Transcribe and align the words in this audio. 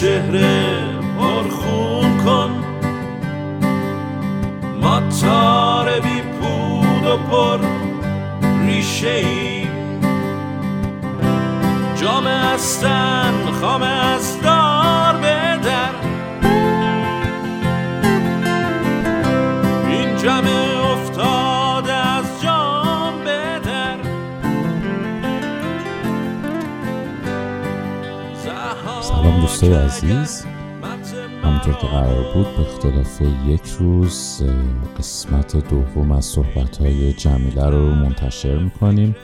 چهره 0.00 0.84
پرخون 1.18 2.18
کن. 2.24 2.50
ما 4.82 5.00
تار 5.00 6.00
بی 6.00 6.20
پود 6.20 7.06
و 7.06 7.16
پر 7.16 7.58
ریشه 8.66 9.08
ای 9.08 9.66
جام 12.00 12.26
استن 12.26 13.34
خام 13.60 13.82
از 13.82 14.27
دوستای 29.60 29.76
عزیز 29.76 30.44
همونطور 31.42 31.74
که 31.74 31.86
قرار 31.86 32.34
بود 32.34 32.46
به 32.56 32.60
اختلاف 32.60 33.22
یک 33.46 33.66
روز 33.66 34.42
قسمت 34.98 35.68
دوم 35.68 36.12
از 36.12 36.24
صحبت 36.24 36.76
های 36.76 37.12
جمیله 37.12 37.66
رو 37.66 37.94
منتشر 37.94 38.58
می‌کنیم 38.58 39.16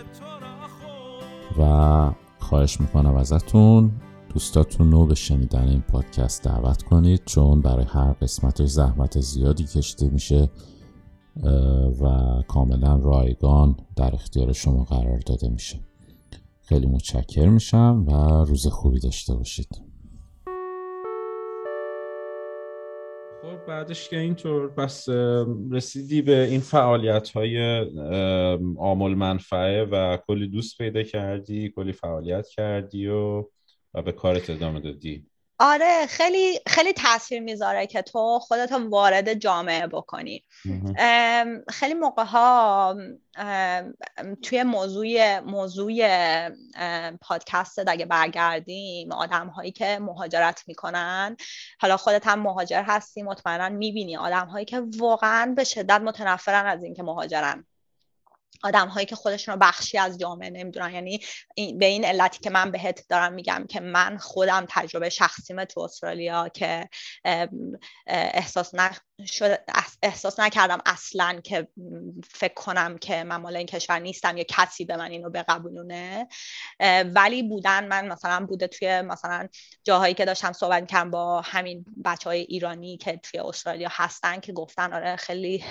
و 1.59 2.11
خواهش 2.39 2.81
می‌کنم 2.81 3.15
ازتون 3.15 3.93
دوستاتون 4.29 4.93
رو 4.93 5.07
به 5.07 5.15
شنیدن 5.15 5.69
این 5.69 5.81
پادکست 5.81 6.45
دعوت 6.45 6.83
کنید 6.83 7.23
چون 7.25 7.61
برای 7.61 7.85
هر 7.85 8.12
قسمت 8.12 8.65
زحمت 8.65 9.21
زیادی 9.21 9.65
کشیده 9.65 10.09
میشه 10.09 10.51
و 12.01 12.43
کاملا 12.49 12.97
رایگان 12.97 13.77
در 13.97 14.15
اختیار 14.15 14.53
شما 14.53 14.85
قرار 14.85 15.19
داده 15.19 15.49
میشه. 15.49 15.81
خیلی 16.62 16.87
متشکر 16.87 17.49
میشم 17.49 18.05
و 18.09 18.12
روز 18.45 18.67
خوبی 18.67 19.01
داشته 19.01 19.35
باشید. 19.35 19.94
خب 23.44 23.66
بعدش 23.66 24.09
که 24.09 24.19
اینطور 24.19 24.69
پس 24.69 25.09
رسیدی 25.71 26.22
به 26.22 26.44
این 26.44 26.60
فعالیت 26.60 27.31
های 27.31 27.81
آمول 28.78 29.15
منفعه 29.15 29.84
و 29.84 30.16
کلی 30.16 30.49
دوست 30.49 30.78
پیدا 30.78 31.03
کردی 31.03 31.69
کلی 31.69 31.93
فعالیت 31.93 32.49
کردی 32.49 33.06
و, 33.06 33.44
و 33.94 34.03
به 34.03 34.12
کارت 34.12 34.50
ادامه 34.50 34.81
دادی. 34.81 35.27
آره 35.59 36.06
خیلی 36.06 36.60
خیلی 36.66 36.92
تاثیر 36.92 37.41
می‌ذاره 37.41 37.87
که 37.87 38.03
تو 38.03 38.38
خودت 38.38 38.72
وارد 38.72 39.34
جامعه 39.34 39.87
بکنی. 39.87 40.44
خیلی 41.69 41.94
موقع 41.94 42.25
ها 42.25 42.97
توی 44.43 44.62
موضوع 44.62 45.41
موضوع 45.41 45.94
پادکست 47.20 47.88
اگه 47.88 48.06
برگردیم 48.06 49.12
آدم 49.12 49.48
هایی 49.48 49.72
که 49.72 49.98
مهاجرت 49.98 50.62
می‌کنن 50.66 51.37
حالا 51.81 51.97
خودت 51.97 52.26
هم 52.26 52.41
مهاجر 52.41 52.82
هستی 52.82 53.22
مطمئنا 53.22 53.69
می‌بینی 53.69 54.16
آدم 54.16 54.47
هایی 54.47 54.64
که 54.64 54.82
واقعا 54.98 55.54
به 55.56 55.64
شدت 55.64 56.00
متنفرن 56.00 56.66
از 56.66 56.82
اینکه 56.82 57.03
مهاجرن. 57.03 57.66
آدم 58.62 58.88
هایی 58.88 59.06
که 59.06 59.16
خودشون 59.16 59.53
رو 59.53 59.59
بخشی 59.62 59.98
از 59.98 60.19
جامعه 60.19 60.50
نمی‌دونن. 60.50 60.94
یعنی 60.94 61.20
به 61.78 61.87
این 61.87 62.04
علتی 62.04 62.38
که 62.38 62.50
من 62.50 62.70
بهت 62.70 63.04
دارم 63.09 63.32
میگم 63.32 63.66
که 63.69 63.81
من 63.81 64.19
خودم 64.19 64.66
تجربه 64.69 65.09
شخصیمه 65.09 65.65
تو 65.65 65.81
استرالیا 65.81 66.48
که 66.48 66.88
احساس 68.06 68.75
احساس 70.02 70.41
نکردم 70.41 70.78
اصلا 70.86 71.41
که 71.44 71.69
فکر 72.30 72.54
کنم 72.54 72.98
که 72.98 73.25
من 73.25 73.36
مال 73.36 73.56
این 73.56 73.66
کشور 73.66 73.98
نیستم 73.98 74.36
یا 74.36 74.44
کسی 74.48 74.84
به 74.84 74.97
من 74.97 75.10
اینو 75.10 75.30
بقبولونه. 75.30 76.28
ولی 77.14 77.42
بودن 77.42 77.88
من 77.88 78.08
مثلا 78.08 78.47
بوده 78.47 78.66
توی 78.66 79.00
مثلا 79.00 79.48
جاهایی 79.84 80.14
که 80.14 80.25
داشتم 80.25 80.52
صحبت 80.52 80.86
کردم 80.86 81.10
با 81.10 81.41
همین 81.41 81.84
بچه 82.04 82.30
های 82.30 82.41
ایرانی 82.41 82.97
که 82.97 83.16
توی 83.16 83.41
استرالیا 83.41 83.88
هستن 83.92 84.41
که 84.41 84.52
گفتن 84.52 84.92
آره 84.92 85.16
خیلی 85.16 85.64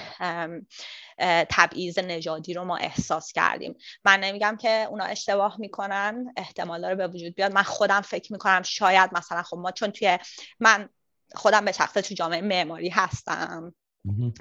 تبعیض 1.49 1.99
نژادی 1.99 2.53
رو 2.53 2.63
ما 2.63 2.77
احساس 2.77 3.31
کردیم. 3.31 3.75
من 4.05 4.19
نمیگم 4.19 4.57
که 4.61 4.87
اونا 4.89 5.05
اشتباه 5.05 5.55
می‌کنن 5.59 6.33
احتمال 6.37 6.81
داره 6.81 6.95
به 6.95 7.07
وجود 7.07 7.35
بیاد. 7.35 7.53
من 7.53 7.63
خودم 7.63 8.01
فکر 8.01 8.33
می‌کنم 8.33 8.61
شاید 8.61 9.09
مثلا 9.13 9.43
خب 9.43 9.57
ما 9.57 9.71
چون 9.71 9.91
توی 9.91 10.19
من 10.59 10.89
خودم 11.35 11.65
به 11.65 11.71
شخصه 11.71 12.01
تو 12.01 12.13
جامعه 12.15 12.41
معماری 12.41 12.89
هستم. 12.89 13.73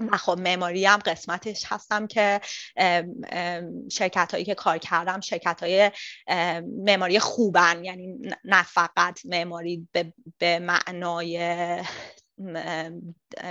من 0.00 0.16
خب 0.18 0.38
معماری 0.38 0.86
هم 0.86 0.98
قسمتش 0.98 1.64
هستم 1.66 2.06
که 2.06 2.40
شرکت 3.90 4.32
هایی 4.32 4.44
که 4.44 4.54
کار 4.54 4.78
کردم 4.78 5.20
شرکت 5.20 5.62
های 5.62 5.90
معماری 6.84 7.18
خوبن. 7.18 7.84
یعنی 7.84 8.18
نه 8.44 8.62
فقط 8.62 9.20
معماری 9.24 9.88
به, 9.92 10.12
به 10.38 10.58
معنای 10.58 11.38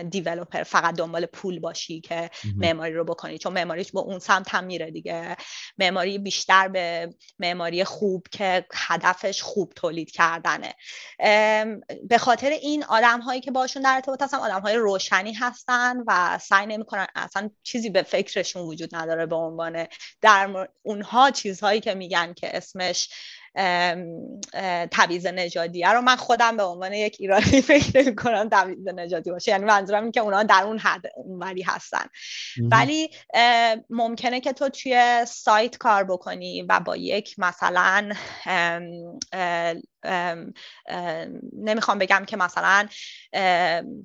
دیولوپر 0.10 0.64
فقط 0.64 0.96
دنبال 0.96 1.26
پول 1.26 1.60
باشی 1.60 2.02
که 2.02 2.30
معماری 2.58 2.94
رو 2.94 3.04
بکنی. 3.04 3.38
چون 3.38 3.54
معماریش 3.54 3.92
با 3.92 4.02
اون 4.02 4.20
سمت 4.20 4.56
هم 4.56 4.64
میره 4.64 4.92
دیگه. 4.92 5.38
معماری 5.78 6.18
بیشتر 6.18 6.68
به 6.68 7.10
معماری 7.40 7.84
خوب 7.84 8.28
که 8.32 8.66
هدفش 8.74 9.42
خوب 9.42 9.74
تولید 9.76 10.12
کردنه. 10.12 10.74
به 12.10 12.18
خاطر 12.18 12.50
این 12.50 12.84
آدم 12.84 13.22
هایی 13.22 13.42
که 13.42 13.52
باشون 13.52 13.82
در 13.82 13.94
ارتباط 13.96 14.22
هستن 14.22 14.38
آدم 14.38 14.62
های 14.62 14.76
روشنی 14.76 15.34
هستن 15.34 16.04
و 16.08 16.40
سعی 16.42 16.66
نمی‌کنن 16.66 17.08
اصلا 17.16 17.50
چیزی 17.64 17.90
به 17.90 18.04
فکرشون 18.04 18.62
وجود 18.62 18.96
نداره 18.96 19.26
به 19.26 19.36
عنوان 19.36 19.88
در 20.22 20.70
اونها 20.82 21.32
چیزهایی 21.32 21.80
که 21.80 21.94
میگن 21.94 22.34
که 22.34 22.58
اسمش 22.58 23.10
تبعیض 24.92 25.26
نژادیه 25.26 25.90
رو 25.90 26.02
من 26.02 26.16
خودم 26.16 26.58
به 26.58 26.64
عنوان 26.64 26.94
یک 26.94 27.18
ایرانی 27.20 27.62
فکر 27.72 28.02
نمی 28.02 28.16
کنم 28.16 28.50
تبعیض 28.52 28.88
نژادی 28.88 29.32
باشه. 29.32 29.52
یعنی 29.52 29.66
منظورم 29.66 30.04
این 30.04 30.12
که 30.12 30.20
اونا 30.20 30.44
در 30.44 30.64
اون 30.64 30.80
حد 30.80 31.02
اونوری 31.16 31.62
هستن. 31.62 32.06
ولی 32.72 33.10
ممکنه 33.90 34.40
که 34.40 34.54
تو 34.54 34.70
توی 34.70 35.26
سایت 35.28 35.78
کار 35.78 36.04
بکنی 36.04 36.62
و 36.70 36.80
با 36.80 36.96
یک 36.96 37.36
مثلا 37.38 38.10
نمی‌خوام 41.54 42.00
بگم 42.00 42.26
که 42.28 42.38
مثلا 42.38 42.88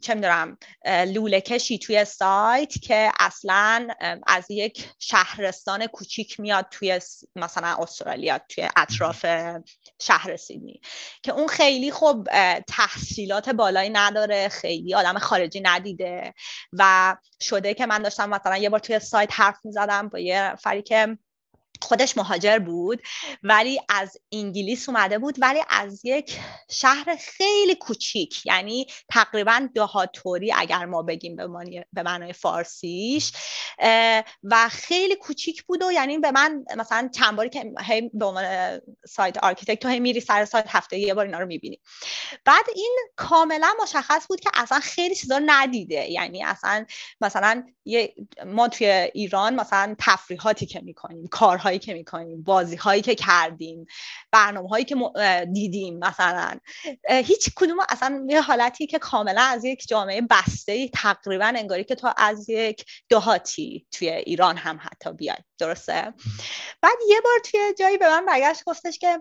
چه 0.03 0.15
می‌دونم 0.15 0.59
لوله 0.87 1.41
کشی 1.41 1.79
توی 1.79 2.05
سایت 2.05 2.73
که 2.83 3.11
اصلا 3.21 3.89
از 4.27 4.51
یک 4.51 4.89
شهرستان 4.99 5.87
کوچیک 5.87 6.41
میاد 6.41 6.67
توی 6.71 7.01
مثلا 7.37 7.77
استرالیا 7.79 8.39
توی 8.49 8.69
اطراف 8.77 9.27
شهر 10.01 10.37
سیدنی. 10.37 10.81
که 11.23 11.33
اون 11.33 11.47
خیلی 11.47 11.93
خب 11.93 12.29
تحصیلات 12.69 13.49
بالایی 13.49 13.91
نداره 13.91 14.49
خیلی 14.49 14.95
آدم 14.95 15.19
خارجی 15.19 15.61
ندیده 15.61 16.35
و 16.73 17.17
شده 17.43 17.75
که 17.75 17.87
من 17.87 18.03
داشتم 18.03 18.29
مثلا 18.31 18.57
یه 18.57 18.69
بار 18.71 18.81
توی 18.81 18.99
سایت 18.99 19.31
حرف 19.33 19.59
می‌زدم 19.65 20.09
با 20.09 20.19
یه 20.19 20.55
فری 20.55 20.83
که 20.83 21.19
خودش 21.83 22.17
مهاجر 22.17 22.59
بود 22.59 23.03
ولی 23.43 23.81
از 23.89 24.17
انگلیس 24.33 24.89
اومده 24.89 25.19
بود 25.19 25.37
ولی 25.39 25.61
از 25.69 26.05
یک 26.05 26.39
شهر 26.71 27.17
خیلی 27.21 27.75
کوچیک 27.75 28.47
یعنی 28.47 28.87
تقریبا 29.09 29.69
دهاتوری 29.75 30.53
اگر 30.53 30.85
ما 30.85 31.03
بگیم 31.03 31.37
به 31.93 32.03
معنای 32.03 32.33
فارسیش 32.33 33.33
و 34.43 34.69
خیلی 34.71 35.17
کوچیک 35.17 35.63
بود 35.63 35.83
و 35.83 35.93
یعنی 35.93 36.19
به 36.19 36.31
من 36.31 36.65
مثلا 36.77 37.11
چند 37.15 37.37
باری 37.37 37.49
که 37.49 37.73
هی 37.83 38.11
به 38.15 38.25
عنوان 38.25 38.81
site 39.07 39.39
architect 39.39 39.83
تو 39.83 39.89
هی 39.89 40.01
میری 40.01 40.21
سر 40.21 40.45
سایت 40.45 40.67
هفته 40.69 40.99
یه 40.99 41.15
بار 41.15 41.25
اینا 41.25 41.39
رو 41.39 41.47
می‌بینی. 41.47 41.81
بعد 42.45 42.65
این 42.75 42.99
کاملا 43.17 43.75
مشخص 43.83 44.27
بود 44.29 44.41
که 44.41 44.51
اصلا 44.55 44.81
خیلی 44.81 45.15
چیزا 45.15 45.41
ندیده 45.47 46.11
یعنی 46.11 46.45
اصلا 46.45 46.87
مثلا 47.21 47.65
ما 48.47 48.69
توی 48.69 48.87
ایران 48.87 49.55
مثلا 49.55 49.95
تفریحاتی 49.99 50.67
که 50.67 50.81
می‌کنیم 50.81 51.29
کارهایی 51.67 51.79
که 51.79 51.95
می‌کنیم 51.95 52.43
بازی 52.43 52.77
هایی 52.77 53.03
که 53.03 53.15
کردیم 53.15 53.87
برنامه 54.33 54.69
هایی 54.69 54.85
که 54.85 54.97
دیدیم 55.53 55.99
مثلا. 55.99 56.59
هیچ 57.09 57.49
کدوم 57.57 57.77
اصلا 57.89 58.27
یه 58.29 58.41
حالتی 58.41 58.87
که 58.87 58.99
کاملا 58.99 59.43
از 59.43 59.65
یک 59.65 59.89
جامعه 59.89 60.21
بسته 60.21 60.89
تقریبا 60.89 61.53
انگاری 61.57 61.85
که 61.85 61.95
تو 61.95 62.13
از 62.17 62.49
یک 62.49 62.85
دهاتی 63.09 63.87
توی 63.93 64.09
ایران 64.09 64.57
هم 64.57 64.79
حتی 64.83 65.13
بیای. 65.13 65.37
درسته؟ 65.59 66.15
بعد 66.83 66.99
یه 67.09 67.21
بار 67.25 67.39
توی 67.45 67.75
جایی 67.79 67.99
به 67.99 68.09
من 68.09 68.27
برگشت 68.27 68.65
گفتش 68.65 68.99
که 68.99 69.19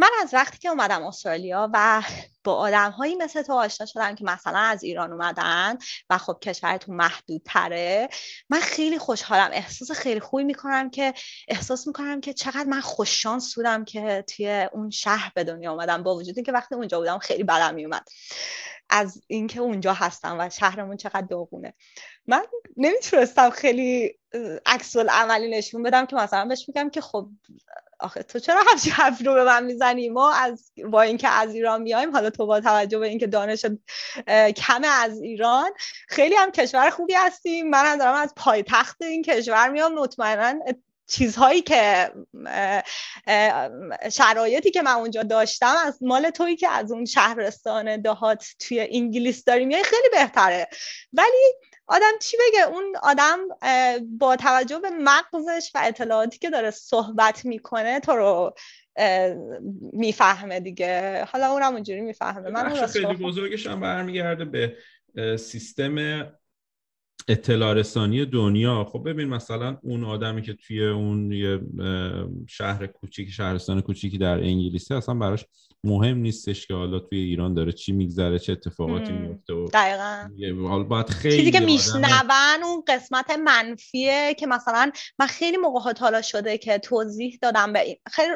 من 0.00 0.10
از 0.22 0.34
وقتی 0.34 0.58
که 0.58 0.68
اومدم 0.68 1.02
استرالیا 1.02 1.70
و 1.72 2.02
با 2.44 2.54
آدم 2.54 2.90
هایی 2.90 3.16
مثل 3.16 3.42
تو 3.42 3.52
آشنا 3.52 3.86
شدم 3.86 4.14
که 4.14 4.24
مثلا 4.24 4.58
از 4.58 4.82
ایران 4.82 5.12
اومدن 5.12 5.78
و 6.10 6.18
خب 6.18 6.38
کشورتون 6.42 6.96
محدود 6.96 7.42
تره 7.44 8.08
من 8.48 8.60
خیلی 8.60 8.98
خوشحالم. 8.98 9.50
احساس 9.52 9.90
خیلی 9.90 10.20
خوبی 10.20 10.44
می‌کنم 10.44 10.90
که 10.90 11.14
احساس 11.48 11.86
می‌کنم 11.86 12.20
که 12.20 12.32
چقدر 12.32 12.64
من 12.64 12.80
خوششانس 12.80 13.54
بودم 13.54 13.84
که 13.84 14.24
توی 14.28 14.68
اون 14.72 14.90
شهر 14.90 15.32
به 15.34 15.44
دنیا 15.44 15.72
اومدم. 15.72 16.02
با 16.02 16.14
وجود 16.14 16.40
که 16.46 16.52
وقتی 16.52 16.74
اونجا 16.74 16.98
بودم 16.98 17.18
خیلی 17.18 17.44
بدم 17.44 17.74
میومد 17.74 18.08
از 18.90 19.22
اینکه 19.26 19.60
اونجا 19.60 19.92
هستم 19.92 20.36
و 20.40 20.50
شهرمون 20.50 20.96
چقدر 20.96 21.26
داغونه. 21.26 21.74
من 22.26 22.42
نمی‌تونستم 22.76 23.50
خیلی 23.50 24.18
عکس 24.66 24.96
عملی 24.96 25.50
نشون 25.50 25.82
بدم 25.82 26.06
که 26.06 26.16
مثلا 26.16 26.44
بهش 26.44 26.68
میگم 26.68 26.90
که 26.90 27.00
خب 27.00 27.28
آخه 28.00 28.22
تو 28.22 28.38
چرا 28.38 28.62
همچین 28.70 28.92
حرف 28.92 29.26
رو 29.26 29.34
به 29.34 29.44
من 29.44 29.64
می‌زنی؟ 29.64 30.08
ما 30.08 30.32
از 30.32 30.72
با 30.90 31.02
اینکه 31.02 31.28
از 31.28 31.54
ایران 31.54 31.82
میایم 31.82 32.12
حالا 32.12 32.30
تو 32.30 32.46
با 32.46 32.60
توجه 32.60 32.98
به 32.98 33.08
اینکه 33.08 33.26
دانش 33.26 33.66
کم 34.56 34.82
از 34.84 35.20
ایران 35.20 35.70
خیلی 36.08 36.34
هم 36.34 36.50
کشور 36.50 36.90
خوبی 36.90 37.14
هستیم. 37.14 37.70
من 37.70 37.84
هم 37.84 37.98
دارم 37.98 38.14
از 38.14 38.32
پایتخت 38.36 39.02
این 39.02 39.22
کشور 39.22 39.68
میام. 39.68 39.94
مطمئنا 39.94 40.54
چیزهایی 41.06 41.62
که 41.62 42.12
شرایطی 44.12 44.70
که 44.70 44.82
من 44.82 44.92
اونجا 44.92 45.22
داشتم 45.22 45.74
از 45.86 46.02
مال 46.02 46.30
تویی 46.30 46.56
که 46.56 46.68
از 46.68 46.92
اون 46.92 47.04
شهرستان 47.04 48.00
دهات 48.00 48.46
توی 48.58 48.88
انگلیس 48.90 49.44
داریم 49.44 49.68
میای 49.68 49.84
خیلی 49.84 50.08
بهتره. 50.12 50.68
ولی 51.12 51.54
آدم 51.90 52.12
چی 52.20 52.36
بگه؟ 52.36 52.66
اون 52.66 52.96
آدم 53.02 53.38
با 54.18 54.36
توجه 54.36 54.78
به 54.78 54.90
مغزش 54.90 55.70
و 55.74 55.80
اطلاعاتی 55.84 56.38
که 56.38 56.50
داره 56.50 56.70
صحبت 56.70 57.44
می‌کنه 57.44 58.00
تو 58.00 58.12
رو 58.12 58.54
می‌فهمه 59.92 60.60
دیگه. 60.60 61.24
حالا 61.24 61.52
اونم 61.52 61.72
اونجوری 61.72 62.00
می‌فهمه. 62.00 62.50
من 62.50 62.86
خیلی 62.86 63.14
بزرگش 63.14 63.66
هم 63.66 63.80
برمیگرده 63.80 64.44
به 64.44 64.76
سیستم 65.36 66.26
اطلاع 67.28 67.74
رسانی 67.74 68.26
دنیا. 68.26 68.84
خب 68.84 69.08
ببین 69.08 69.28
مثلا 69.28 69.78
اون 69.82 70.04
آدمی 70.04 70.42
که 70.42 70.54
توی 70.54 70.86
اون 70.86 71.32
یه 71.32 71.60
شهر 72.48 72.86
کوچیک 72.86 73.30
شهرستان 73.30 73.80
کوچیکی 73.80 74.18
در 74.18 74.34
انگلیسی 74.34 74.94
اصلا 74.94 75.14
براش 75.14 75.44
مهم 75.84 76.18
نیستش 76.18 76.66
که 76.66 76.74
حالا 76.74 76.98
توی 76.98 77.18
ایران 77.18 77.54
داره 77.54 77.72
چی 77.72 77.92
میگذره 77.92 78.38
چه 78.38 78.52
اتفاقاتی 78.52 79.12
میفته 79.12 79.52
و 79.52 79.68
دقیقا. 79.68 80.84
باید 80.84 81.08
خیلی 81.08 81.36
چیزی 81.36 81.50
که 81.50 81.60
میشنون 81.60 82.04
اون 82.64 82.82
قسمت 82.86 83.30
منفیه 83.30 84.34
که 84.38 84.46
مثلا 84.46 84.90
من 85.18 85.26
خیلی 85.26 85.56
موقع 85.56 85.92
حالا 86.00 86.22
شده 86.22 86.58
که 86.58 86.78
توضیح 86.78 87.38
دادم 87.42 87.72
به 87.72 87.98
خیلی 88.10 88.32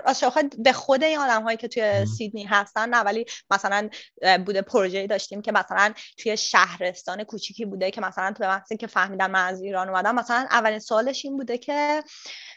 به 0.58 0.72
خود 0.72 1.04
این 1.04 1.18
آدم 1.18 1.42
هایی 1.42 1.56
که 1.56 1.68
توی 1.68 2.06
سیدنی 2.06 2.44
هستن 2.44 2.88
نه 2.88 3.00
ولی 3.00 3.24
مثلا 3.50 3.88
بوده 4.46 4.62
پروژه 4.62 5.06
داشتیم 5.06 5.42
که 5.42 5.52
مثلا 5.52 5.92
توی 6.18 6.36
شهرستان 6.36 7.24
کوچیکی 7.24 7.64
بوده 7.64 7.90
که 7.90 8.00
مثلا 8.00 8.32
تو 8.32 8.44
به 8.70 8.76
که 8.76 8.86
فهمیدن 8.86 9.30
من 9.30 9.46
از 9.46 9.62
ایران 9.62 9.88
اومدم 9.88 10.14
مثلا 10.14 10.46
اولین 10.50 10.78
سوالش 10.78 11.24
این 11.24 11.36
بوده 11.36 11.58
که 11.58 12.02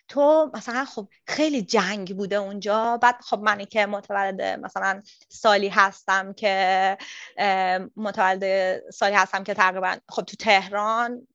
تو 0.07 0.51
مثلا 0.54 0.86
خب 0.86 1.07
خیلی 1.27 1.62
جنگ 1.62 2.18
بوده 2.18 2.36
اونجا 2.36 2.98
بعد 3.01 3.15
خب 3.21 3.39
منی 3.39 3.65
که 3.65 3.86
متولد 3.86 4.42
مثلا 4.42 5.01
سالی 5.30 5.69
هستم 5.69 6.33
که 6.33 6.98
متولد 7.98 8.81
سالی 8.89 9.15
هستم 9.15 9.44
که 9.44 9.54
تقریبا 9.54 9.95
خب 10.09 10.21
تو 10.24 10.36
تهران 10.36 11.27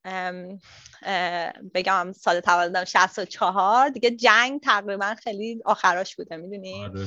بگم 1.74 2.12
سال 2.12 2.40
تولدم 2.40 2.84
64 2.84 3.88
دیگه 3.88 4.10
جنگ 4.10 4.60
تقریبا 4.60 5.14
خیلی 5.22 5.62
آخراش 5.64 6.16
بوده 6.16 6.36
می‌دونی 6.36 6.84
آره. 6.84 7.06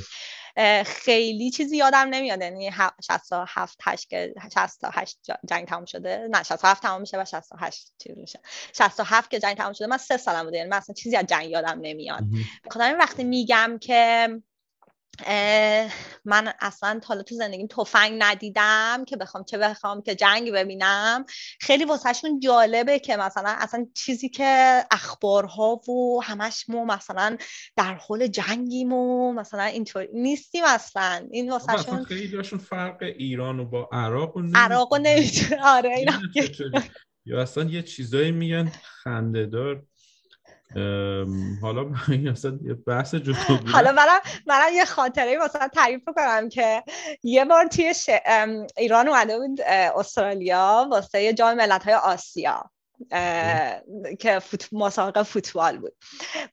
خیلی 0.86 1.52
چیزی 1.52 1.78
یادم 1.78 2.08
نمیاد. 2.10 2.42
یعنی 2.42 2.72
67 3.08 3.78
8 3.84 4.10
که 4.10 4.34
68 4.54 5.20
جنگ 5.50 5.68
تموم 5.68 5.86
شده. 5.86 6.28
نه 6.32 6.44
67 6.44 6.82
تموم 6.82 7.02
میشه 7.02 7.22
و 7.22 7.26
68 7.26 7.94
چیز 7.98 8.18
میشه. 8.18 8.40
67 8.74 9.32
که 9.32 9.40
جنگ 9.40 9.58
تموم 9.58 9.74
شده 9.74 9.88
من 9.88 9.98
سه 9.98 10.18
سالم 10.18 10.44
بوده 10.44 10.58
یعنی 10.58 10.70
من 10.70 10.78
اصلا 10.78 10.94
چیزی 10.94 11.16
از 11.16 11.26
جنگ 11.26 11.50
یادم 11.50 11.80
نمیاد. 11.82 12.24
خدا 12.72 12.96
وقتی 13.00 13.24
میگم 13.24 13.78
که 13.82 14.30
من 16.26 16.54
اصلا 16.60 17.02
حالا 17.06 17.24
تو 17.24 17.36
زندگیم 17.36 17.68
تفنگ 17.68 18.16
ندیدم 18.20 19.06
که 19.08 19.18
بخوام 19.18 19.44
چه 19.44 19.58
بخوام 19.58 20.02
که 20.02 20.16
جنگ 20.16 20.52
ببینم. 20.52 21.26
خیلی 21.62 21.86
واسهشون 21.86 22.40
جالبه 22.40 23.00
که 23.00 23.18
مثلا 23.18 23.56
اصلا 23.58 23.88
چیزی 23.94 24.30
که 24.30 24.82
اخبارها 24.92 25.76
و 25.76 26.24
همش 26.24 26.66
ما 26.68 26.86
مثلا 26.86 27.38
در 27.76 27.94
حال 27.94 28.28
جنگیم 28.28 28.94
و 28.94 29.34
مثلا 29.34 29.64
اینطور 29.64 30.08
نیستیم 30.14 30.64
اصلا. 30.68 31.28
این 31.32 31.52
واسهشون 31.52 32.04
خیلی 32.04 32.44
فرق 32.44 33.04
ایران 33.04 33.60
و 33.60 33.66
با 33.66 33.90
عراق 33.92 34.38
و 34.38 34.42
عراق 34.56 34.94
و 34.94 34.98
نمی‌تونه 34.98 35.62
آره 35.64 36.06
یا 37.26 37.42
اصلا 37.42 37.64
یه 37.64 37.82
چیزایی 37.82 38.32
میگن 38.32 38.72
خندهدار. 38.84 39.84
حالا 41.62 41.92
این 42.10 42.28
اصلا 42.28 42.60
یه 42.64 42.74
بحث 42.74 43.16
جدا 43.16 43.60
حالا 43.72 43.92
منم 43.92 44.20
منم 44.48 44.74
یه 44.74 44.86
خاطره 44.86 45.38
مثلا 45.38 45.68
تعریف 45.68 46.04
کنم 46.16 46.50
که 46.50 46.84
یه 47.24 47.46
بار 47.46 47.68
توی 47.68 47.94
ایران 48.78 49.08
اومده 49.08 49.40
بود 49.40 49.62
استرالیا 49.96 50.88
واسه 50.92 51.34
جام 51.34 51.58
ملت 51.58 51.84
های 51.84 51.94
آسیا. 51.94 52.72
که 54.20 54.40
فوت... 54.40 54.70
مسابقه 54.72 55.24
فوتبال 55.24 55.78
بود. 55.78 55.94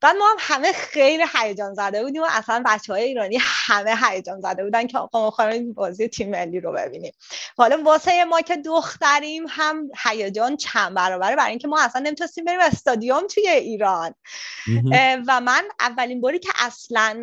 بعد 0.00 0.16
ما 0.16 0.30
هم 0.30 0.36
همه 0.38 0.72
خیلی 0.72 1.24
هیجان 1.34 1.74
زده 1.74 2.04
بودیم 2.04 2.22
و 2.22 2.26
اصلا 2.30 2.62
بچه 2.66 2.92
های 2.92 3.02
ایرانی 3.02 3.38
همه 3.40 3.94
هیجان 4.02 4.40
زده 4.40 4.64
بودن 4.64 4.86
که 4.86 4.98
آقا 4.98 5.20
ما 5.20 5.52
بازی 5.74 6.08
تیم 6.08 6.30
ملی 6.30 6.60
رو 6.60 6.72
ببینیم. 6.72 7.12
حالا 7.56 7.82
واسه 7.82 8.24
ما 8.24 8.40
که 8.40 8.56
دختریم 8.56 9.44
هم 9.48 9.88
هیجان 10.04 10.56
چند 10.56 10.94
برابره 10.94 11.36
برای 11.36 11.50
اینکه 11.50 11.68
ما 11.68 11.80
اصلا 11.80 12.02
نمی‌تونستیم 12.02 12.44
بریم 12.44 12.60
استادیوم 12.60 13.26
توی 13.26 13.48
ایران. 13.48 14.14
و 15.26 15.40
من 15.40 15.64
اولین 15.80 16.20
باری 16.20 16.38
که 16.38 16.50
اصلا 16.58 17.20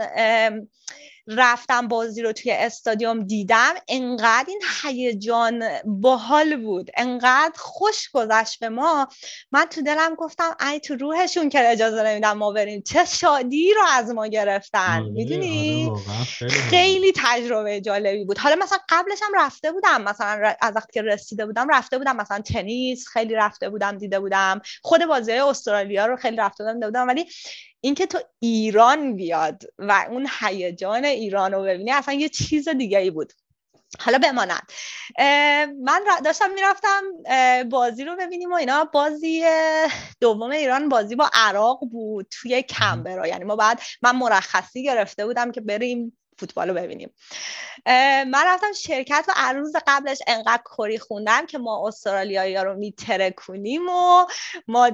رفتم 1.37 1.87
بازی 1.87 2.21
رو 2.21 2.33
توی 2.33 2.51
استادیوم 2.51 3.23
دیدم. 3.23 3.73
انقدر 3.87 4.45
این 4.47 4.61
هیجان 4.83 5.63
باحال 5.85 6.55
بود. 6.55 6.91
انقدر 6.97 7.53
خوش 7.55 8.09
گذشت 8.09 8.59
به 8.59 8.69
ما. 8.69 9.07
من 9.51 9.65
تو 9.65 9.81
دلم 9.81 10.15
گفتم 10.15 10.55
ای 10.71 10.79
تو 10.79 10.95
روحشون 10.95 11.49
که 11.49 11.69
اجازه 11.71 12.03
نمیدم 12.03 12.37
ما 12.37 12.51
بریم. 12.51 12.81
چه 12.81 13.05
شادی 13.05 13.73
رو 13.73 13.81
از 13.91 14.09
ما 14.09 14.27
گرفتن. 14.27 15.01
آره، 15.01 15.11
می‌دونی؟ 15.11 15.89
آره، 15.89 16.49
خیلی 16.49 17.13
تجربه 17.15 17.81
جالبی 17.81 18.25
بود. 18.25 18.37
حالا 18.37 18.55
مثلا 18.55 18.77
قبلش 18.89 19.19
هم 19.21 19.31
رفته 19.45 19.71
بودم. 19.71 20.01
مثلا 20.01 20.53
از 20.61 20.75
وقتی 20.75 20.93
که 20.93 21.01
رسیده 21.01 21.45
بودم 21.45 21.67
رفته 21.71 21.97
بودم. 21.97 22.15
مثلا 22.15 22.39
تنیس 22.39 23.07
خیلی 23.07 23.35
رفته 23.35 23.69
بودم 23.69 23.97
دیده 23.97 24.19
بودم. 24.19 24.61
خود 24.81 25.05
بازی 25.05 25.31
استرالیا 25.31 26.05
رو 26.05 26.15
خیلی 26.15 26.37
رفته 26.37 26.63
بودم 26.63 26.73
دیده 26.73 26.85
بودم. 26.85 27.07
ولی 27.07 27.25
اینکه 27.81 28.05
تو 28.05 28.19
ایران 28.39 29.15
بیاد 29.15 29.63
و 29.77 30.05
اون 30.09 30.27
هیجان 30.39 31.05
ایران 31.05 31.51
رو 31.51 31.63
ببینی 31.63 31.91
اصلا 31.91 32.13
یه 32.13 32.29
چیز 32.29 32.69
دیگه 32.69 32.97
ای 32.97 33.11
بود. 33.11 33.33
حالا 33.99 34.17
بماند 34.17 34.71
من 35.83 36.01
داشتم 36.25 36.51
می‌رفتم 36.53 37.03
بازی 37.69 38.05
رو 38.05 38.15
ببینیم 38.15 38.51
و 38.51 38.55
اینا. 38.55 38.85
بازی 38.85 39.43
دوم 40.21 40.51
ایران 40.51 40.89
بازی 40.89 41.15
با 41.15 41.29
عراق 41.33 41.79
بود 41.91 42.27
توی 42.31 42.61
کمبرا. 42.61 43.27
یعنی 43.27 43.43
ما 43.43 43.55
بعد 43.55 43.81
من 44.01 44.15
مرخصی 44.15 44.83
گرفته 44.83 45.25
بودم 45.25 45.51
که 45.51 45.61
بریم 45.61 46.18
فوتبال 46.39 46.69
رو 46.69 46.75
ببینیم 46.75 47.13
من 48.25 48.43
رفتم 48.45 48.73
شرکت 48.73 49.25
و 49.27 49.53
روز 49.53 49.75
قبلش 49.87 50.17
انقدر 50.27 50.63
کری 50.77 50.99
خوندم 50.99 51.45
که 51.45 51.57
ما 51.57 51.87
استرالیایی 51.87 52.55
ها 52.55 52.63
رو 52.63 52.75
میترکونیم 52.75 53.89
و 53.89 54.25
ما 54.67 54.91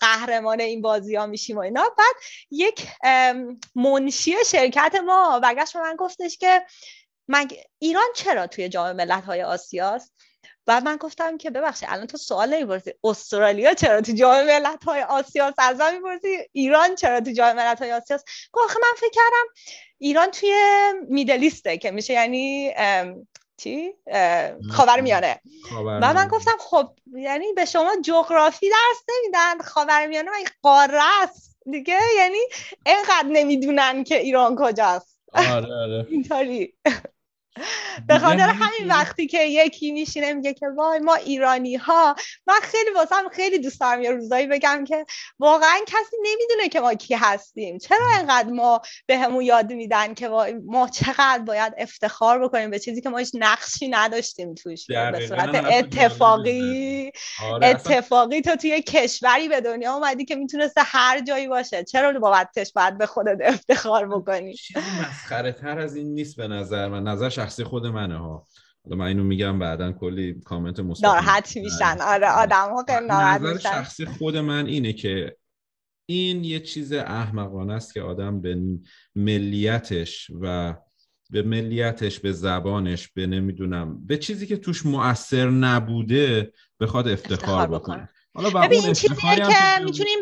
قهرمان 0.00 0.60
این 0.60 0.82
بازی 0.82 1.16
ها 1.16 1.26
میشیم 1.26 1.56
و 1.56 1.60
اینا. 1.60 1.82
بعد 1.98 2.14
یک 2.50 2.88
منشی 3.74 4.34
شرکت 4.46 4.94
ما 5.06 5.40
به 5.40 5.80
من 5.80 5.96
گفتش 5.98 6.38
که 6.38 6.62
ایران 7.78 8.06
چرا 8.16 8.46
توی 8.46 8.68
جام 8.68 8.96
ملت 8.96 9.24
های 9.24 9.42
آسیاست؟ 9.42 10.14
بعد 10.66 10.84
من 10.84 10.96
گفتم 10.96 11.38
که 11.38 11.50
ببخشید 11.50 11.88
الان 11.92 12.06
تو 12.06 12.16
سوال 12.16 12.54
نمی‌پرسی. 12.54 12.92
استرالیا 13.04 13.74
چرا 13.74 14.00
تو 14.00 14.12
جام 14.12 14.46
ملت 14.46 14.84
های 14.84 15.02
آسیاست 15.02 15.58
از 15.58 15.80
من 15.80 15.94
می‌پرسی؟ 15.94 16.38
ایران 16.52 16.94
چرا 16.94 17.20
تو 17.20 17.30
جام 17.30 17.56
ملت 17.56 17.78
های 17.78 17.92
آسیاست 17.92 18.24
گفت 18.52 18.76
من 18.76 18.96
فکر 18.96 19.10
کردم 19.10 19.46
ایران 19.98 20.30
توی 20.30 20.54
میدلیسته 21.08 21.78
که 21.78 21.90
میشه 21.90 22.12
یعنی 22.12 22.74
چی؟ 23.56 23.92
خاور 24.72 25.00
میانه 25.00 25.40
و 25.76 26.14
من 26.14 26.28
گفتم 26.28 26.56
خب 26.58 26.88
یعنی 27.12 27.52
به 27.52 27.64
شما 27.64 27.92
جغرافی 28.04 28.70
درس 28.70 29.02
نمیدن 29.08 29.58
خاور 29.58 30.06
میانه 30.06 30.30
من 30.30 30.44
قاره 30.62 31.22
است؟ 31.22 31.56
دیگه 31.70 31.98
یعنی 32.16 32.38
اینقدر 32.86 33.28
نمی‌دونن 33.28 34.04
که 34.04 34.20
ایران 34.20 34.56
کجاست. 34.58 35.20
آره 35.32 35.74
آره. 35.74 36.06
اینطوری. 36.10 36.74
به 38.08 38.18
خاطر 38.18 38.48
همین 38.48 38.88
وقتی 38.88 39.26
که 39.26 39.44
یکی 39.44 39.92
میشینه 39.92 40.32
میگه 40.32 40.54
که 40.54 40.66
وای 40.76 40.98
ما 40.98 41.14
ایرانی 41.14 41.76
ها 41.76 42.16
من 42.46 42.60
خیلی 42.62 42.90
واسم 42.90 43.28
خیلی 43.32 43.58
دوست 43.58 43.80
دارم 43.80 44.02
یه 44.02 44.10
روزایی 44.10 44.46
بگم 44.46 44.84
که 44.88 45.06
واقعا 45.38 45.78
کسی 45.86 46.16
نمی‌دونه 46.22 46.68
که 46.68 46.80
ما 46.80 46.94
کی 46.94 47.14
هستیم. 47.14 47.78
چرا 47.78 48.06
انقدر 48.18 48.48
ما 48.48 48.80
به 49.06 49.18
همون 49.18 49.44
یاد 49.44 49.72
میدن 49.72 50.14
که 50.14 50.28
ما 50.66 50.88
چقدر 50.88 51.42
باید 51.46 51.72
افتخار 51.78 52.38
بکنیم 52.38 52.70
به 52.70 52.78
چیزی 52.78 53.00
که 53.00 53.08
ما 53.08 53.18
هیچ 53.18 53.30
نقشی 53.34 53.88
نداشتیم 53.88 54.54
توش؟ 54.54 54.86
به 54.86 55.26
صورت 55.28 55.54
اتفاقی. 55.54 57.10
آره 57.42 57.66
اتفاقی 57.66 58.40
تو 58.40 58.56
توی 58.56 58.82
کشوری 58.82 59.48
به 59.48 59.60
دنیا 59.60 59.94
اومدی 59.94 60.24
که 60.24 60.36
می‌تونسته 60.36 60.80
هر 60.84 61.20
جایی 61.20 61.48
باشه. 61.48 61.84
چرا 61.84 62.18
بابتش 62.20 62.72
باید 62.72 62.98
به 62.98 63.06
خودت 63.06 63.38
افتخار 63.44 64.08
بکنی؟ 64.08 64.54
مسخره 65.00 65.52
تر 65.52 65.78
از 65.78 65.96
این 65.96 66.14
نیست 66.14 66.36
به 66.36 66.48
نظر 66.48 66.88
من. 66.88 67.02
نظر 67.02 67.28
شخصی 67.44 67.64
خود 67.64 67.86
منه 67.86 68.16
ها. 68.16 68.46
حالا 68.84 68.96
من 68.96 69.06
اینو 69.06 69.24
میگم 69.24 69.58
بعدا 69.58 69.92
کلی 69.92 70.40
کامنت 70.44 70.80
مثبت 70.80 71.04
ناراحت 71.04 71.56
میشن 71.56 71.96
آره 72.00 72.28
آدم 72.28 72.68
ها 72.70 72.84
خیلی 72.88 73.06
ناراحت 73.06 73.40
میشن. 73.40 73.70
شخصی 73.70 74.04
خود 74.04 74.36
من 74.36 74.66
اینه 74.66 74.92
که 74.92 75.36
این 76.06 76.44
یه 76.44 76.60
چیز 76.60 76.92
احمقانه 76.92 77.72
است 77.72 77.94
که 77.94 78.02
آدم 78.02 78.40
به 78.40 78.58
ملیتش 79.16 80.30
و 80.40 80.74
به 81.30 81.42
ملیتش 81.42 82.20
به 82.20 82.32
زبانش 82.32 83.08
به 83.08 83.26
نمی‌دونم 83.26 84.06
به 84.06 84.18
چیزی 84.18 84.46
که 84.46 84.56
توش 84.56 84.86
مؤثر 84.86 85.50
نبوده 85.50 86.52
بخواد 86.80 87.08
افتخار, 87.08 87.34
افتخار 87.34 87.66
بکنه. 87.66 88.08
ببین 88.64 88.84
این 88.84 88.92
چیزیه 88.92 89.36
که 89.36 89.84
می‌تونیم 89.84 90.18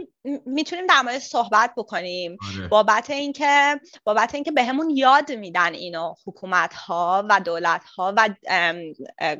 می‌تونیم 0.46 0.86
در 0.86 1.02
مورد 1.02 1.18
صحبت 1.18 1.72
بکنیم. 1.76 2.38
آره. 2.56 2.68
بابت 2.68 3.10
اینکه 3.10 3.80
بابت 4.04 4.34
اینکه 4.34 4.50
بهمون 4.50 4.90
یاد 4.90 5.32
میدن 5.32 5.74
اینو 5.74 6.14
حکومت 6.26 6.74
ها 6.74 7.26
و 7.30 7.40
دولت 7.40 7.84
ها 7.84 8.14
و 8.16 8.28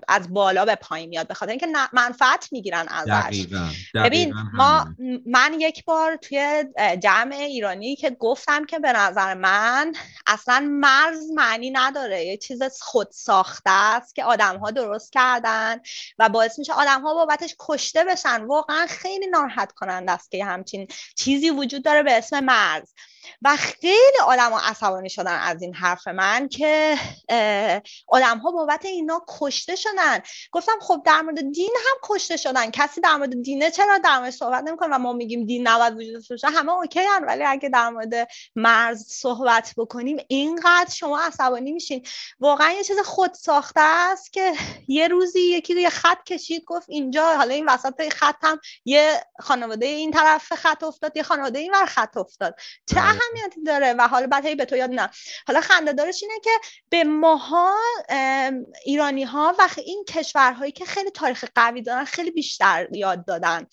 از 0.09 0.35
بالا 0.35 0.65
به 0.65 0.75
پایین 0.75 1.09
میاد 1.09 1.29
به 1.29 1.35
خاطر 1.35 1.51
اینکه 1.51 1.67
منفعت 1.93 2.49
می‌گیرن 2.53 2.87
ازش. 2.89 3.47
ببین 3.95 4.35
ما 4.55 4.87
من 5.27 5.57
یک 5.59 5.85
بار 5.85 6.17
توی 6.17 6.65
جمع 7.03 7.37
ایرانی 7.37 7.97
که 7.97 8.11
گفتم 8.11 8.65
که 8.65 8.79
به 8.79 8.93
نظر 8.93 9.35
من 9.35 9.93
اصلا 10.27 10.69
مرز 10.71 11.31
معنی 11.35 11.71
نداره. 11.71 12.25
یه 12.25 12.37
چیز 12.37 12.63
خود 12.81 13.09
ساخته 13.11 13.71
است 13.71 14.15
که 14.15 14.25
آدم 14.25 14.59
ها 14.59 14.71
درست 14.71 15.13
کردن 15.13 15.81
و 16.19 16.29
باعث 16.29 16.59
میشه 16.59 16.73
آدم 16.73 17.03
ها 17.03 17.15
بابتش 17.15 17.57
کشته 17.59 18.05
بشن. 18.05 18.45
واقعا 18.45 18.87
خیلی 18.89 19.27
ناراحت 19.27 19.73
کننده 19.73 20.13
است 20.13 20.31
که 20.31 20.39
همچین 20.69 20.89
چیزی 21.15 21.51
وجود 21.51 21.85
داره 21.85 22.03
به 22.03 22.13
اسم 22.13 22.41
مرز. 22.41 22.95
و 23.43 23.57
خیلی 23.57 24.19
آدم 24.27 24.53
ها 24.53 24.61
عصبانی 24.71 25.11
شدن 25.11 25.39
از 25.39 25.63
این 25.63 25.75
حرف 25.75 26.09
من 26.09 26.49
که 26.49 26.99
آدم 28.09 28.39
ها 28.39 28.51
بابت 28.51 28.85
اینا 28.85 29.25
کشته 29.29 29.77
شدن. 29.77 30.19
گفتم 30.53 30.79
خب 30.81 31.03
در 31.05 31.21
مورد 31.21 31.53
دین 31.53 31.75
هم 31.87 31.97
کشته 32.03 32.37
شدن. 32.37 32.71
کسی 32.71 33.01
در 33.01 33.17
مورد 33.17 33.43
دینه 33.43 33.71
چرا 33.71 33.99
در 33.99 34.19
مورد 34.19 34.31
صحبت 34.31 34.65
نمی‌کنه 34.65 34.97
و 34.97 34.99
ما 34.99 35.13
میگیم 35.13 35.47
دین 35.47 35.69
نباید 35.69 35.97
وجود 35.97 36.29
داشته 36.29 36.49
همه 36.49 36.73
اوکی 36.73 37.01
هن 37.01 37.25
ولی 37.25 37.45
اگه 37.45 37.69
در 37.69 37.89
مورد 37.89 38.29
مرز 38.57 39.07
صحبت 39.07 39.75
بکنیم 39.77 40.17
اینقدر 40.29 40.91
شما 40.95 41.21
عصبانی 41.21 41.73
میشین. 41.73 42.07
واقعا 42.41 42.71
یه 42.71 42.85
چیز 42.85 42.99
خود 42.99 43.35
ساخته 43.35 43.81
است 43.81 44.33
که 44.33 44.53
یه 44.89 45.09
روزی 45.09 45.41
یکی 45.41 45.81
یه 45.81 45.91
خط 45.91 46.25
کشید 46.25 46.65
گفت 46.65 46.87
اینجا 46.89 47.37
حالا 47.37 47.55
این 47.55 47.69
وسط 47.69 48.13
خط 48.13 48.37
هم 48.43 48.61
یه 48.85 49.25
خانواده 49.41 49.87
این 49.87 50.11
طرف 50.11 50.53
خط 50.53 50.85
افتاد 50.85 51.17
یه 51.17 51.23
خانواده 51.23 51.59
این 51.59 51.75
ور 51.75 51.87
خط 51.87 52.17
افتاد. 52.17 52.55
چه 52.87 53.01
اهمیتی 53.21 53.63
داره 53.63 53.93
و 53.93 54.09
حالا 54.09 54.27
بعد 54.27 54.57
به 54.57 54.65
تو 54.65 54.77
یاد 54.77 54.91
نه. 54.91 55.11
حالا 55.47 55.61
خنده 55.61 55.93
دارش 55.93 56.23
اینه 56.23 56.41
که 56.45 56.51
به 56.89 57.05
ماها 57.05 57.75
ایرانی 58.85 59.25
ها 59.25 59.55
و 59.59 59.69
این 59.85 60.05
کشورهایی 60.09 60.73
که 60.73 60.85
خیلی 60.85 61.11
تاریخ 61.11 61.45
قوی 61.55 61.83
دارن 61.83 62.05
خیلی 62.05 62.31
بیشتر 62.31 62.89
یاد 62.93 63.27
دادن. 63.27 63.67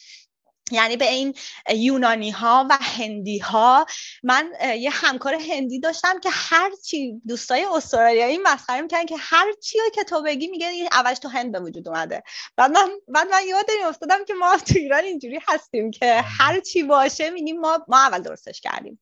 یعنی 0.71 0.97
به 0.97 1.09
این 1.09 1.33
یونانی 1.69 2.31
ها 2.31 2.67
و 2.69 2.77
هندی 2.81 3.37
ها 3.37 3.85
من 4.23 4.51
یه 4.77 4.89
همکار 4.89 5.33
هندی 5.33 5.79
داشتم 5.79 6.19
که 6.19 6.29
هر 6.31 6.71
چی 6.85 7.21
دوستای 7.27 7.65
استرالیایی 7.65 8.37
مسخره 8.37 8.81
می‌کنن 8.81 9.05
که 9.05 9.15
هر 9.19 9.51
چی 9.63 9.77
که 9.95 10.03
تو 10.03 10.21
بگی 10.23 10.47
میگه 10.47 10.89
اولش 10.91 11.19
تو 11.19 11.27
هند 11.27 11.51
به 11.51 11.59
وجود 11.59 11.87
اومده. 11.87 12.23
بعد 12.57 12.71
من 12.71 12.89
بعد 13.07 13.27
من 13.27 13.47
یاد 13.47 13.65
افتادم 13.85 14.25
که 14.25 14.33
ما 14.33 14.57
تو 14.57 14.73
ایران 14.77 15.03
اینجوری 15.03 15.39
هستیم 15.47 15.91
که 15.91 16.21
هر 16.39 16.59
چی 16.59 16.83
باشه 16.83 17.29
میگیم 17.29 17.59
ما 17.59 17.85
ما 17.87 17.97
اول 17.97 18.19
درستش 18.19 18.61
کردیم. 18.61 18.99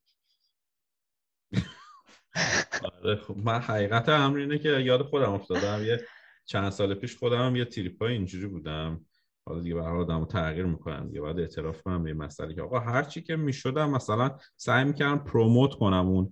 آره 2.83 3.15
خب 3.15 3.37
من 3.37 3.59
حقیقت 3.59 4.09
امر 4.09 4.37
اینه 4.37 4.57
که 4.57 4.69
یاد 4.69 5.01
خودم 5.01 5.31
افتادم. 5.31 5.83
یه 5.85 6.01
چند 6.45 6.69
سال 6.69 6.93
پیش 6.93 7.17
خودم 7.17 7.55
یه 7.55 7.65
تریپای 7.65 8.13
اینجوری 8.13 8.47
بودم. 8.47 9.05
حالا 9.45 9.61
دیگه 9.61 9.75
برای 9.75 10.01
آدمو 10.01 10.25
تغییر 10.25 10.65
می‌کنم. 10.65 11.07
دیگه 11.07 11.21
باید 11.21 11.39
اعتراف 11.39 11.81
کنم 11.81 12.03
به 12.03 12.13
مسئله 12.13 12.53
که 12.53 12.61
آقا 12.61 12.79
هر 12.79 13.03
چی 13.03 13.21
که 13.21 13.35
می‌شدم 13.35 13.89
مثلا 13.89 14.37
سعی 14.57 14.83
می‌کردم 14.83 15.17
promote 15.17 15.73
کنم 15.73 16.07
اون 16.07 16.31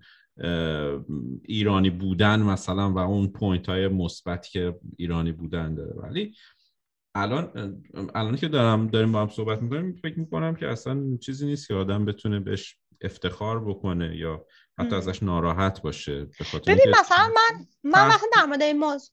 ایرانی 1.44 1.90
بودن 1.90 2.42
مثلا 2.42 2.94
و 2.94 2.98
اون 2.98 3.28
point 3.28 3.70
های 3.70 3.88
مثبتی 3.88 4.50
که 4.52 4.80
ایرانی 4.98 5.32
بودن 5.32 5.76
داره. 5.76 5.94
ولی 5.94 6.36
الان 7.16 7.82
الان 8.16 8.36
که 8.36 8.48
دارم 8.48 8.88
داریم 8.88 9.12
با 9.12 9.22
هم 9.22 9.30
صحبت 9.30 9.62
می‌کنیم 9.62 9.96
فکر 9.96 10.20
می‌کنم 10.20 10.56
که 10.56 10.68
اصلا 10.68 11.18
چیزی 11.18 11.46
نیست 11.46 11.68
که 11.68 11.74
آدم 11.74 12.06
بتونه 12.06 12.40
بهش 12.40 12.78
افتخار 13.02 13.66
بکنه 13.66 14.18
یا 14.18 14.46
حتی 14.80 14.96
ازش 14.96 15.24
ناراحت 15.24 15.82
باشه 15.82 16.28
ببین 16.68 16.96
مثلا 17.00 17.28
من 17.28 17.66
من 17.84 18.08
وقتی 18.08 18.26
در 18.36 18.46
مورد 18.46 18.62
این 18.62 18.80
موضوع 18.80 19.10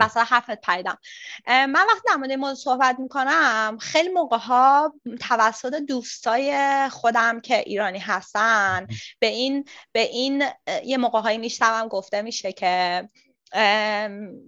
مثلا 0.00 0.24
حرفت 0.24 0.60
پریدم. 0.60 0.98
من 1.46 1.72
وقتی 1.72 2.00
در 2.08 2.16
مورد 2.16 2.30
این 2.30 2.40
موضوع 2.40 2.54
صحبت 2.54 2.98
می‌کنم 2.98 3.78
خیلی 3.80 4.08
موقع 4.08 4.36
ها 4.38 4.94
توسط 5.20 5.74
دوستای 5.74 6.88
خودم 6.88 7.40
که 7.40 7.58
ایرانی 7.58 7.98
هستن 7.98 8.86
به 9.18 9.26
این 9.26 9.64
به 9.92 10.00
این 10.00 10.44
یه 10.84 10.96
موقع 10.96 11.20
هایی 11.20 11.38
میشتم 11.38 11.88
گفته 11.88 12.22
میشه 12.22 12.52
که 12.52 13.08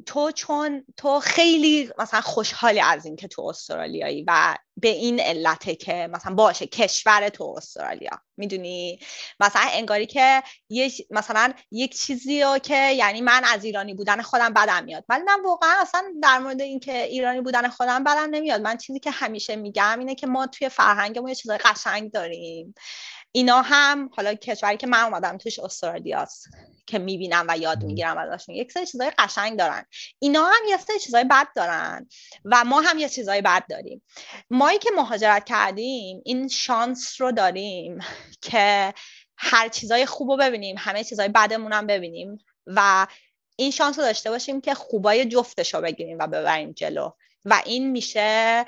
تو 0.06 0.30
چون 0.30 0.84
تو 0.96 1.20
خیلی 1.20 1.90
مثلا 1.98 2.20
خوشحالی 2.20 2.80
از 2.80 3.06
اینکه 3.06 3.28
تو 3.28 3.42
استرالیایی 3.42 4.24
و 4.26 4.56
به 4.76 4.88
این 4.88 5.20
علته 5.20 5.74
که 5.74 6.08
مثلا 6.12 6.34
باشه 6.34 6.66
کشور 6.66 7.28
تو 7.28 7.54
استرالیا 7.56 8.20
می‌دونی؟ 8.36 8.98
مثلا 9.40 9.62
انگاری 9.72 10.06
که 10.06 10.42
یک 10.68 11.06
مثلا 11.10 11.52
یک 11.70 11.96
چیزی 11.96 12.42
رو 12.42 12.58
که 12.58 12.90
یعنی 12.90 13.20
من 13.20 13.42
از 13.44 13.64
ایرانی 13.64 13.94
بودن 13.94 14.22
خودم 14.22 14.52
بدم 14.52 14.84
میاد. 14.84 15.04
ولی 15.08 15.22
من 15.22 15.42
واقعا 15.44 15.74
اصلا 15.80 16.02
در 16.22 16.38
مورد 16.38 16.60
اینکه 16.60 17.02
ایرانی 17.02 17.40
بودن 17.40 17.68
خودم 17.68 18.04
بدم 18.04 18.28
نمیاد. 18.30 18.60
من 18.60 18.76
چیزی 18.76 19.00
که 19.00 19.10
همیشه 19.10 19.56
میگم 19.56 19.98
اینه 19.98 20.14
که 20.14 20.26
ما 20.26 20.46
توی 20.46 20.68
فرهنگمون 20.68 21.28
یه 21.28 21.34
چیزای 21.34 21.58
قشنگ 21.58 22.10
داریم. 22.12 22.74
اینا 23.36 23.62
هم 23.62 24.10
حالا 24.16 24.34
کشوری 24.34 24.76
که 24.76 24.86
من 24.86 25.02
اومدم 25.02 25.38
توش 25.38 25.58
استرالیاست 25.58 26.48
که 26.86 26.98
می‌بینم 26.98 27.46
و 27.48 27.58
یاد 27.58 27.82
می‌گیرم 27.82 28.18
ازشون. 28.18 28.54
یک 28.54 28.72
سری 28.72 28.86
چیزای 28.86 29.12
قشنگ 29.18 29.58
دارن. 29.58 29.84
اینا 30.18 30.44
هم 30.44 30.68
یه 30.68 30.76
سری 30.76 30.98
چیزای 30.98 31.24
بد 31.24 31.46
دارن 31.56 32.08
و 32.44 32.64
ما 32.64 32.80
هم 32.80 32.98
یه 32.98 33.08
چیزای 33.08 33.42
بد 33.42 33.64
داریم. 33.70 34.02
مایی 34.50 34.78
که 34.78 34.90
مهاجرت 34.96 35.44
کردیم 35.44 36.22
این 36.24 36.48
شانس 36.48 37.20
رو 37.20 37.32
داریم 37.32 37.98
که 38.42 38.94
هر 39.36 39.68
چیزای 39.68 40.06
خوب 40.06 40.30
رو 40.30 40.36
ببینیم 40.36 40.76
همه 40.78 41.04
چیزای 41.04 41.28
بدمون 41.28 41.72
هم 41.72 41.86
ببینیم 41.86 42.38
و 42.66 43.06
این 43.56 43.70
شانس 43.70 43.98
رو 43.98 44.04
داشته 44.04 44.30
باشیم 44.30 44.60
که 44.60 44.74
خوبای 44.74 45.24
جفتش 45.24 45.74
رو 45.74 45.80
بگیریم 45.80 46.18
و 46.18 46.26
ببریم 46.26 46.72
جلو. 46.72 47.10
و 47.44 47.62
این 47.66 47.90
میشه 47.90 48.64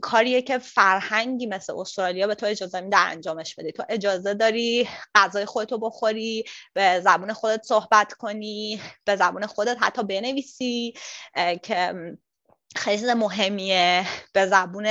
کاریه 0.00 0.42
که 0.42 0.58
فرهنگی 0.58 1.46
مثل 1.46 1.72
استرالیا 1.78 2.26
به 2.26 2.34
تو 2.34 2.46
اجازه 2.46 2.80
میده 2.80 2.98
انجامش 2.98 3.54
بدی. 3.54 3.72
تو 3.72 3.84
اجازه 3.88 4.34
داری 4.34 4.88
غذای 5.14 5.44
خودتو 5.44 5.78
بخوری 5.78 6.44
به 6.74 7.00
زبون 7.04 7.32
خودت 7.32 7.62
صحبت 7.62 8.12
کنی 8.12 8.80
به 9.04 9.16
زبون 9.16 9.46
خودت 9.46 9.76
حتی 9.80 10.02
بنویسی 10.02 10.94
که 11.62 11.94
خیلی 12.76 13.14
مهمیه. 13.14 14.06
به 14.32 14.46
زبون 14.46 14.84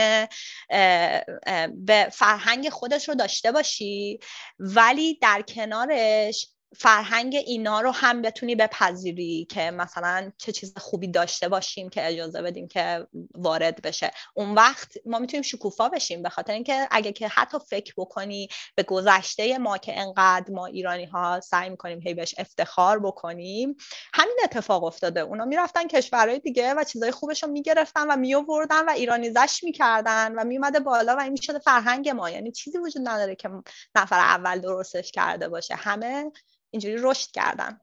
به 1.85 2.09
فرهنگ 2.11 2.69
خودش 2.69 3.09
رو 3.09 3.15
داشته 3.15 3.51
باشی. 3.51 4.19
ولی 4.59 5.19
در 5.21 5.41
کنارش 5.41 6.47
فرهنگ 6.79 7.35
اینا 7.35 7.81
رو 7.81 7.91
هم 7.91 8.21
بتونی 8.21 8.55
بپذیری 8.55 9.47
که 9.49 9.71
مثلا 9.71 10.31
چه 10.37 10.51
چیز 10.51 10.73
خوبی 10.77 11.07
داشته 11.07 11.49
باشیم 11.49 11.89
که 11.89 12.07
اجازه 12.07 12.41
بدیم 12.41 12.67
که 12.67 13.07
وارد 13.35 13.81
بشه. 13.81 14.11
اون 14.33 14.55
وقت 14.55 14.93
ما 15.05 15.19
می‌تونیم 15.19 15.41
شکوفا 15.41 15.89
بشیم 15.89 16.23
به 16.23 16.29
خاطر 16.29 16.53
اینکه 16.53 16.87
اگه 16.91 17.11
که 17.11 17.27
حتی 17.27 17.57
فکر 17.69 17.93
بکنی 17.97 18.47
به 18.75 18.83
گذشته 18.83 19.57
ما 19.57 19.77
که 19.77 19.99
انقدر 19.99 20.53
ما 20.53 20.65
ایرانی 20.65 21.05
ها 21.05 21.39
سعی 21.39 21.69
می‌کنیم 21.69 22.01
هی 22.01 22.13
بهش 22.13 22.35
افتخار 22.37 22.99
بکنیم 22.99 23.75
همین 24.13 24.37
اتفاق 24.43 24.83
افتاده. 24.83 25.19
اونا 25.19 25.45
می‌رفتن 25.45 25.87
کشورهای 25.87 26.39
دیگه 26.39 26.73
و 26.73 26.83
چیزای 26.83 27.11
خوبش 27.11 27.43
رو 27.43 27.49
می‌گرفتن 27.49 28.07
و 28.07 28.15
میووردن 28.15 28.85
و 28.85 28.89
ایرانیزش 28.89 29.59
می‌کردن 29.63 30.35
و 30.35 30.43
میومده 30.43 30.79
بالا 30.79 31.15
و 31.15 31.19
این 31.19 31.31
می‌شده 31.31 31.59
فرهنگ 31.59 32.09
ما. 32.09 32.29
یعنی 32.29 32.51
چیزی 32.51 32.77
وجود 32.77 33.07
نداره 33.07 33.35
که 33.35 33.49
نفر 33.95 34.19
اول 34.19 34.59
درستش 34.59 35.11
کرده 35.11 35.49
باشه. 35.49 35.75
همه 35.75 36.31
اینجوری 36.69 36.97
رشد 36.99 37.31
کردن 37.31 37.77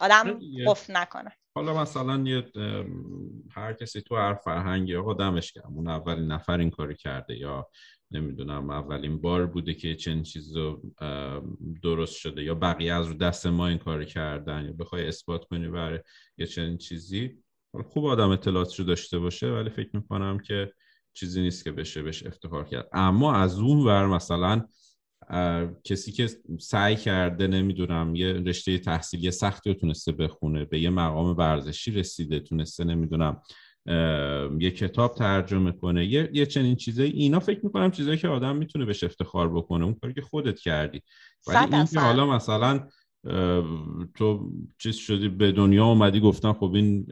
آدم 0.00 0.40
قفل 0.66 0.96
نکنه. 0.96 1.32
حالا 1.54 1.82
مثلا 1.82 2.22
یه 2.26 2.52
هر 3.50 3.72
کسی 3.72 4.00
تو 4.00 4.16
هر 4.16 4.34
فرهنگی 4.34 4.96
آقا 4.96 5.14
دمش 5.14 5.52
کرد 5.52 5.66
اون 5.66 5.88
اولین 5.88 6.26
نفر 6.26 6.58
این 6.58 6.70
کاری 6.70 6.94
کرده 6.94 7.36
یا 7.36 7.68
نمی‌دونم 8.10 8.70
اولین 8.70 9.20
بار 9.20 9.46
بوده 9.46 9.74
که 9.74 9.94
چنین 9.94 10.22
چیز 10.22 10.56
رو 10.56 10.82
درست 11.82 12.16
شده 12.16 12.42
یا 12.42 12.54
بقیه 12.54 12.94
از 12.94 13.06
رو 13.06 13.14
دست 13.14 13.46
ما 13.46 13.66
این 13.66 13.78
کاری 13.78 14.06
کردن 14.06 14.64
یا 14.64 14.72
بخوای 14.72 15.08
اثبات 15.08 15.44
کنی 15.44 15.68
برای 15.68 15.98
یه 16.38 16.46
چنین 16.46 16.78
چیزی. 16.78 17.42
خوب 17.84 18.06
آدم 18.06 18.30
اطلاعاتشو 18.30 18.82
داشته 18.82 19.18
باشه 19.18 19.50
ولی 19.50 19.70
فکر 19.70 19.90
می‌کنم 19.92 20.38
که 20.38 20.72
چیزی 21.12 21.42
نیست 21.42 21.64
که 21.64 21.72
بشه 21.72 22.02
بهش 22.02 22.26
افتخار 22.26 22.64
کرد. 22.64 22.88
اما 22.92 23.34
از 23.34 23.58
اون 23.58 23.86
ور 23.86 24.06
مثلا 24.06 24.66
کسی 25.84 26.12
که 26.12 26.28
سعی 26.60 26.96
کرده 26.96 27.46
نمی‌دونم 27.46 28.14
یه 28.14 28.32
رشته 28.32 28.78
تحصیلی 28.78 29.30
سختی 29.30 29.70
رو 29.70 29.80
تونسته 29.80 30.12
بخونه 30.12 30.64
به 30.64 30.80
یه 30.80 30.90
مقام 30.90 31.36
ورزشی 31.36 31.90
رسیده 31.90 32.40
تونسته 32.40 32.84
نمی‌دونم 32.84 33.40
یه 34.60 34.70
کتاب 34.70 35.14
ترجمه 35.14 35.72
کنه 35.72 36.06
یه, 36.06 36.30
یه 36.32 36.46
چنین 36.46 36.76
چیزایی 36.76 37.10
اینا 37.10 37.40
فکر 37.40 37.60
می‌کنم 37.62 37.90
چیزایی 37.90 38.18
که 38.18 38.28
آدم 38.28 38.56
می‌تونه 38.56 38.84
بهش 38.84 39.04
افتخار 39.04 39.54
بکنه 39.54 39.84
اون 39.84 39.94
کاری 39.94 40.14
که 40.14 40.22
خودت 40.22 40.58
کردی. 40.60 41.02
ولی 41.46 41.74
این 41.74 41.84
که 41.84 42.00
حالا 42.00 42.26
مثلا 42.26 42.88
تو 44.14 44.52
چیز 44.78 44.96
شدی 44.96 45.28
به 45.28 45.52
دنیا 45.52 45.86
اومدی 45.86 46.20
گفتن 46.20 46.52
خب 46.52 46.72
این 46.74 47.06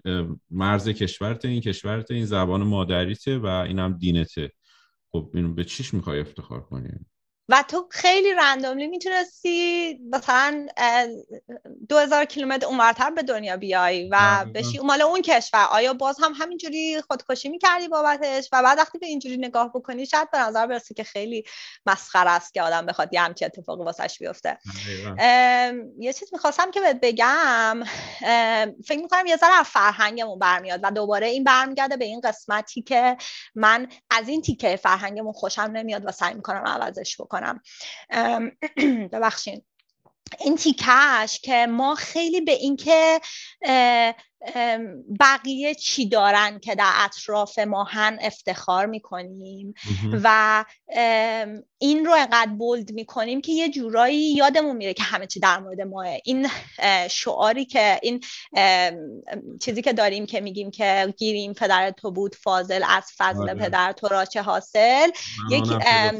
مرز 0.50 0.88
کشورت 0.88 1.44
این 1.44 1.60
کشورت 1.60 2.10
این 2.10 2.24
زبان 2.24 2.62
مادریته 2.62 3.38
و 3.38 3.46
اینم 3.46 3.92
دینته. 3.92 4.52
خب 5.12 5.30
اینو 5.34 5.54
به 5.54 5.64
چیش 5.64 5.94
می‌خوای 5.94 6.20
افتخار 6.20 6.60
کنی؟ 6.60 6.88
و 7.50 7.64
تو 7.68 7.88
خیلی 7.90 8.34
رندوملی 8.34 8.86
می‌تونستی 8.86 9.98
مثلا 10.12 10.66
دو 11.88 11.98
هزار 11.98 12.24
کیلومتر 12.24 12.66
اونورتر 12.66 13.10
به 13.10 13.22
دنیا 13.22 13.56
بیای 13.56 14.08
و 14.12 14.44
بشی 14.54 14.78
مال 14.78 15.02
اون 15.02 15.22
کشور. 15.22 15.66
آیا 15.70 15.94
باز 15.94 16.16
هم 16.22 16.32
همینجوری 16.40 17.00
خودکشی 17.00 17.48
می‌کردی 17.48 17.88
بابتش؟ 17.88 18.48
و 18.52 18.62
بعد 18.62 18.78
وقتی 18.78 18.98
به 18.98 19.06
اینجوری 19.06 19.36
نگاه 19.36 19.72
بکنی 19.74 20.06
شاید 20.06 20.30
به 20.30 20.38
نظر 20.38 20.66
برسه 20.66 20.94
که 20.94 21.04
خیلی 21.04 21.44
مسخره 21.86 22.30
است 22.30 22.54
که 22.54 22.62
آدم 22.62 22.86
بخواد 22.86 23.14
یه 23.14 23.20
همچی 23.20 23.44
اتفاقی 23.44 23.84
واسش 23.84 24.18
بیفته. 24.18 24.58
یه 25.98 26.12
چیز 26.12 26.28
می‌خواستم 26.32 26.70
که 26.70 26.80
بهت 26.80 26.98
بگم 27.02 27.82
فکر 28.84 29.00
می‌کنم 29.02 29.26
یه 29.26 29.36
ذره 29.36 29.60
از 29.60 29.66
فرهنگمون 29.66 30.38
برمیاد 30.38 30.80
و 30.82 30.90
دوباره 30.90 31.26
این 31.26 31.44
برمیگرده 31.44 31.96
به 31.96 32.04
این 32.04 32.20
قسمتی 32.20 32.82
که 32.82 33.16
من 33.54 33.88
از 34.10 34.28
این 34.28 34.42
تیکه 34.42 34.76
فرهنگمون 34.76 35.32
خوشم 35.32 35.70
نمیاد 35.72 36.02
و 36.06 36.12
سعی 36.12 36.34
می‌کنم 36.34 36.64
عوضش 36.66 37.20
بکنم. 37.20 37.37
کنم 37.40 37.60
ببخشید. 39.12 39.67
این 40.40 40.56
تیکش 40.56 41.40
که 41.42 41.66
ما 41.66 41.94
خیلی 41.94 42.40
به 42.40 42.52
اینکه 42.52 43.20
بقیه 45.20 45.74
چی 45.74 46.08
دارن 46.08 46.58
که 46.58 46.74
در 46.74 46.92
اطراف 46.94 47.58
ماهن 47.58 48.18
افتخار 48.20 48.86
می‌کنیم 48.86 49.74
و 50.12 50.64
این 51.78 52.04
رو 52.04 52.12
انقدر 52.12 52.50
بولد 52.50 52.92
می‌کنیم 52.92 53.40
که 53.40 53.52
یه 53.52 53.68
جورایی 53.68 54.34
یادمون 54.34 54.76
میره 54.76 54.94
که 54.94 55.02
همه 55.02 55.26
چی 55.26 55.40
در 55.40 55.58
مورد 55.58 55.80
ماه. 55.80 56.06
این 56.24 56.48
شعاری 57.10 57.64
که 57.64 57.98
این 58.02 58.24
چیزی 59.60 59.82
که 59.82 59.92
داریم 59.92 60.26
که 60.26 60.40
میگیم 60.40 60.70
که 60.70 61.14
گیریم 61.18 61.52
پدر 61.52 61.90
تو 61.90 62.10
بود 62.10 62.34
فاضل 62.34 62.84
از 62.88 63.04
فضل 63.16 63.42
آره. 63.42 63.54
پدر 63.54 63.92
تو 63.92 64.08
را 64.08 64.24
چه 64.24 64.42
حاصل 64.42 65.10
یک 65.50 65.64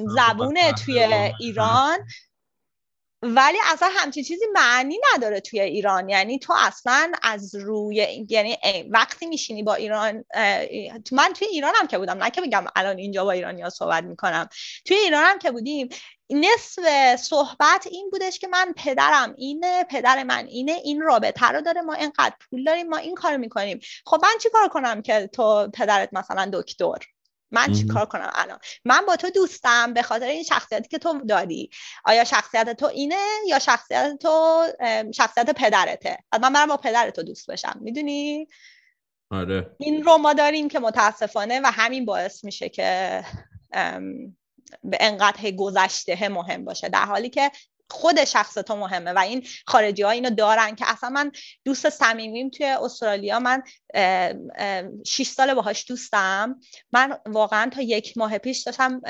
زبون 0.07 0.59
توی 0.85 0.99
ایران. 1.41 1.99
ولی 3.23 3.59
اصلا 3.73 3.89
همچین 3.93 4.25
چیزی 4.25 4.45
معنی 4.55 4.99
نداره 5.15 5.41
توی 5.41 5.61
ایران. 5.61 6.09
یعنی 6.09 6.39
تو 6.39 6.55
اصلا 6.59 7.13
از 7.23 7.55
روی 7.55 8.27
یعنی 8.29 8.57
وقتی 8.91 9.27
میشینی 9.27 9.63
با 9.63 9.75
ایران 9.75 10.25
من 11.13 11.33
توی 11.33 11.49
ایرانم 11.49 11.87
که 11.87 11.99
بودم 11.99 12.25
نه 12.25 12.31
که 12.31 12.41
بگم 12.41 12.65
الان 12.77 12.99
اینجا 12.99 13.25
با 13.25 13.33
ایرانی 13.33 13.71
صحبت 13.71 14.05
می‌کنم. 14.05 14.49
توی 14.85 14.97
ایرانم 14.97 15.39
که 15.39 15.51
بودیم 15.51 15.89
نصف 16.31 17.17
صحبت 17.17 17.87
این 17.91 18.11
بودش 18.11 18.39
که 18.39 18.49
من 18.49 18.75
پدرم 18.77 19.35
اینه 19.39 19.85
پدر 19.85 20.23
من 20.23 20.47
اینه 20.47 20.73
این 20.73 21.01
رابطه 21.01 21.47
رو 21.47 21.61
داره 21.61 21.81
ما 21.81 21.95
اینقدر 21.95 22.35
پول 22.51 22.65
داریم 22.65 22.89
ما 22.89 22.97
این 22.97 23.15
کار 23.15 23.37
می‌کنیم. 23.37 23.81
خب 24.07 24.21
من 24.23 24.39
چی 24.43 24.51
کار 24.51 24.69
کنم 24.69 25.03
که 25.03 25.31
تو 25.33 25.69
پدرت 25.75 26.09
مثلا 26.13 26.51
دکتر؟ 26.53 27.18
من 27.51 27.73
چی 27.73 27.87
کار 27.87 28.07
کنم 28.07 28.31
الان؟ 28.35 28.59
من 28.85 29.07
با 29.07 29.17
تو 29.17 29.31
دوستم 29.31 29.95
به 29.95 30.03
خاطر 30.03 30.27
این 30.27 30.43
شخصیتی 30.43 30.89
که 30.89 30.99
تو 30.99 31.21
داری. 31.21 31.71
آیا 32.05 32.25
شخصیت 32.25 32.77
تو 32.77 32.87
اینه 32.87 33.25
یا 33.47 33.59
شخصیت 33.59 34.17
تو 34.21 34.67
شخصیت 35.15 35.51
پدرته؟ 35.51 36.19
من 36.43 36.53
برم 36.53 36.69
با 36.69 36.77
پدر 36.77 37.11
تو 37.11 37.23
دوست 37.23 37.51
بشم. 37.51 37.79
می‌دونی؟ 37.81 38.49
آره. 39.31 39.77
این 39.79 40.03
رو 40.03 40.19
ما 40.19 40.33
داریم 40.33 40.69
که 40.69 40.79
متاسفانه 40.79 41.61
و 41.61 41.67
همین 41.67 42.05
باعث 42.05 42.45
میشه 42.45 42.69
که 42.69 43.23
به 44.85 44.99
انقدر 45.01 45.51
گذشته 45.51 46.29
مهم 46.29 46.65
باشه. 46.65 46.89
در 46.89 47.05
حالی 47.05 47.31
که 47.31 47.51
خود 47.91 48.25
شخص 48.25 48.55
تو 48.55 48.77
مهمه 48.77 49.13
و 49.13 49.19
این 49.19 49.47
خارجی 49.67 50.03
ها 50.03 50.11
اینو 50.11 50.31
دارن 50.31 50.75
که 50.75 50.85
اصلا 50.89 51.11
من 51.11 51.33
دوست 51.65 51.89
صمیمیم 51.89 52.51
توی 52.51 52.67
استرالیا. 52.67 53.41
من 53.41 53.63
6 55.07 55.27
سال 55.27 55.55
باهاش 55.55 55.89
دوستم. 55.89 56.61
من 56.93 57.19
واقعا 57.27 57.71
تا 57.71 57.83
یک 57.83 58.19
ماه 58.19 58.39
پیش 58.39 58.63
داشتم 58.63 59.01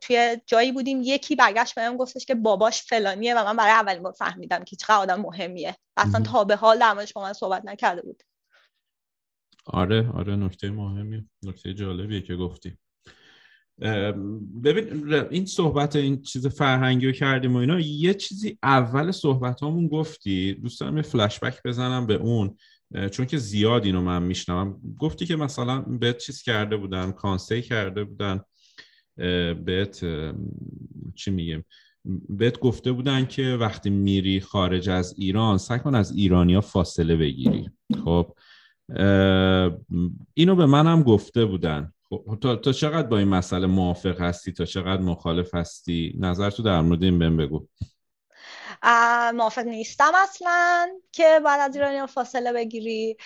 توی 0.00 0.36
جایی 0.46 0.72
بودیم. 0.72 1.00
یکی 1.02 1.36
برگشت 1.36 1.74
بهم 1.74 1.96
گفتش 1.96 2.26
که 2.26 2.34
باباش 2.34 2.82
فلانیه 2.82 3.34
و 3.34 3.44
من 3.44 3.56
برای 3.56 3.72
اولین 3.72 4.02
بار 4.02 4.12
فهمیدم 4.12 4.64
که 4.64 4.76
چقدر 4.76 4.96
آدم 4.96 5.20
مهمیه. 5.20 5.76
اصلا 5.96 6.20
تا 6.20 6.44
به 6.44 6.56
حال 6.56 6.78
درمانش 6.78 7.12
با 7.12 7.22
من 7.22 7.32
صحبت 7.32 7.64
نکرده 7.64 8.02
بود. 8.02 8.22
آره 9.66 10.10
آره 10.14 10.36
نکته 10.36 10.70
مهمی 10.70 11.28
نکته 11.42 11.74
جالبیه 11.74 12.22
که 12.22 12.36
گفتی. 12.36 12.78
ببین 14.64 15.14
این 15.30 15.46
صحبت 15.46 15.96
این 15.96 16.22
چیز 16.22 16.46
فرهنگی 16.46 17.06
رو 17.06 17.12
کردیم 17.12 17.54
و 17.54 17.56
اینا 17.56 17.80
یه 17.80 18.14
چیزی 18.14 18.58
اول 18.62 19.10
صحبت 19.10 19.62
همون 19.62 19.88
گفتی 19.88 20.54
دوست 20.54 20.80
دارم 20.80 20.96
یه 20.96 21.02
فلشبک 21.02 21.62
بزنم 21.64 22.06
به 22.06 22.14
اون 22.14 22.56
چون 23.10 23.26
که 23.26 23.38
زیاد 23.38 23.84
اینو 23.84 24.00
من 24.00 24.22
میشنوم. 24.22 24.80
گفتی 24.98 25.26
که 25.26 25.36
مثلا 25.36 25.80
بهت 25.80 26.18
چیز 26.18 26.42
کرده 26.42 26.76
بودن 26.76 27.12
کانسی 27.12 27.62
کرده 27.62 28.04
بودن 28.04 28.40
بهت 29.64 30.04
چی 31.14 31.30
میگیم 31.30 31.64
بهت 32.28 32.58
گفته 32.58 32.92
بودن 32.92 33.26
که 33.26 33.56
وقتی 33.60 33.90
میری 33.90 34.40
خارج 34.40 34.88
از 34.88 35.14
ایران 35.18 35.58
سعی 35.58 35.78
کن 35.78 35.94
از 35.94 36.12
ایرانیا 36.12 36.60
فاصله 36.60 37.16
بگیری. 37.16 37.70
خب 38.04 38.34
اینو 40.34 40.56
به 40.56 40.66
منم 40.66 41.02
گفته 41.02 41.44
بودن. 41.44 41.92
خب 42.10 42.38
تا, 42.40 42.56
تا 42.56 42.72
چقدر 42.72 43.08
با 43.08 43.18
این 43.18 43.28
مسئله 43.28 43.66
موافق 43.66 44.20
هستی؟ 44.20 44.52
تا 44.52 44.64
چقدر 44.64 45.02
مخالف 45.02 45.54
هستی؟ 45.54 46.14
نظر 46.18 46.50
تو 46.50 46.62
در 46.62 46.80
مورد 46.80 47.02
این 47.04 47.18
بهم 47.18 47.36
بگو. 47.36 47.66
موافق 49.34 49.64
نیستم 49.64 50.12
اصلا 50.14 50.88
که 51.12 51.40
بعد 51.44 51.60
از 51.60 51.76
ایرانی 51.76 52.06
فاصله 52.06 52.52
بگیری. 52.52 53.16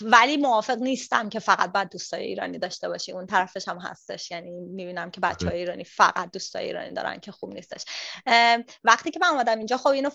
ولی 0.00 0.36
موافق 0.36 0.78
نیستم 0.78 1.28
که 1.28 1.38
فقط 1.38 1.72
بعد 1.72 1.90
دوستای 1.90 2.24
ایرانی 2.24 2.58
داشته 2.58 2.88
باشی. 2.88 3.12
اون 3.12 3.26
طرفش 3.26 3.68
هم 3.68 3.78
هستش. 3.78 4.30
یعنی 4.30 4.50
می‌بینم 4.50 5.10
که 5.10 5.20
بچه 5.20 5.48
های 5.48 5.58
ایرانی 5.58 5.84
فقط 5.84 6.30
دوستای 6.30 6.64
ایرانی 6.64 6.90
دارن 6.90 7.20
که 7.20 7.32
خوب 7.32 7.54
نیستش. 7.54 7.84
وقتی 8.84 9.10
که 9.10 9.18
من 9.22 9.28
اومدم 9.28 9.58
اینجا 9.58 9.76
خب 9.76 9.88
اینو 9.88 10.10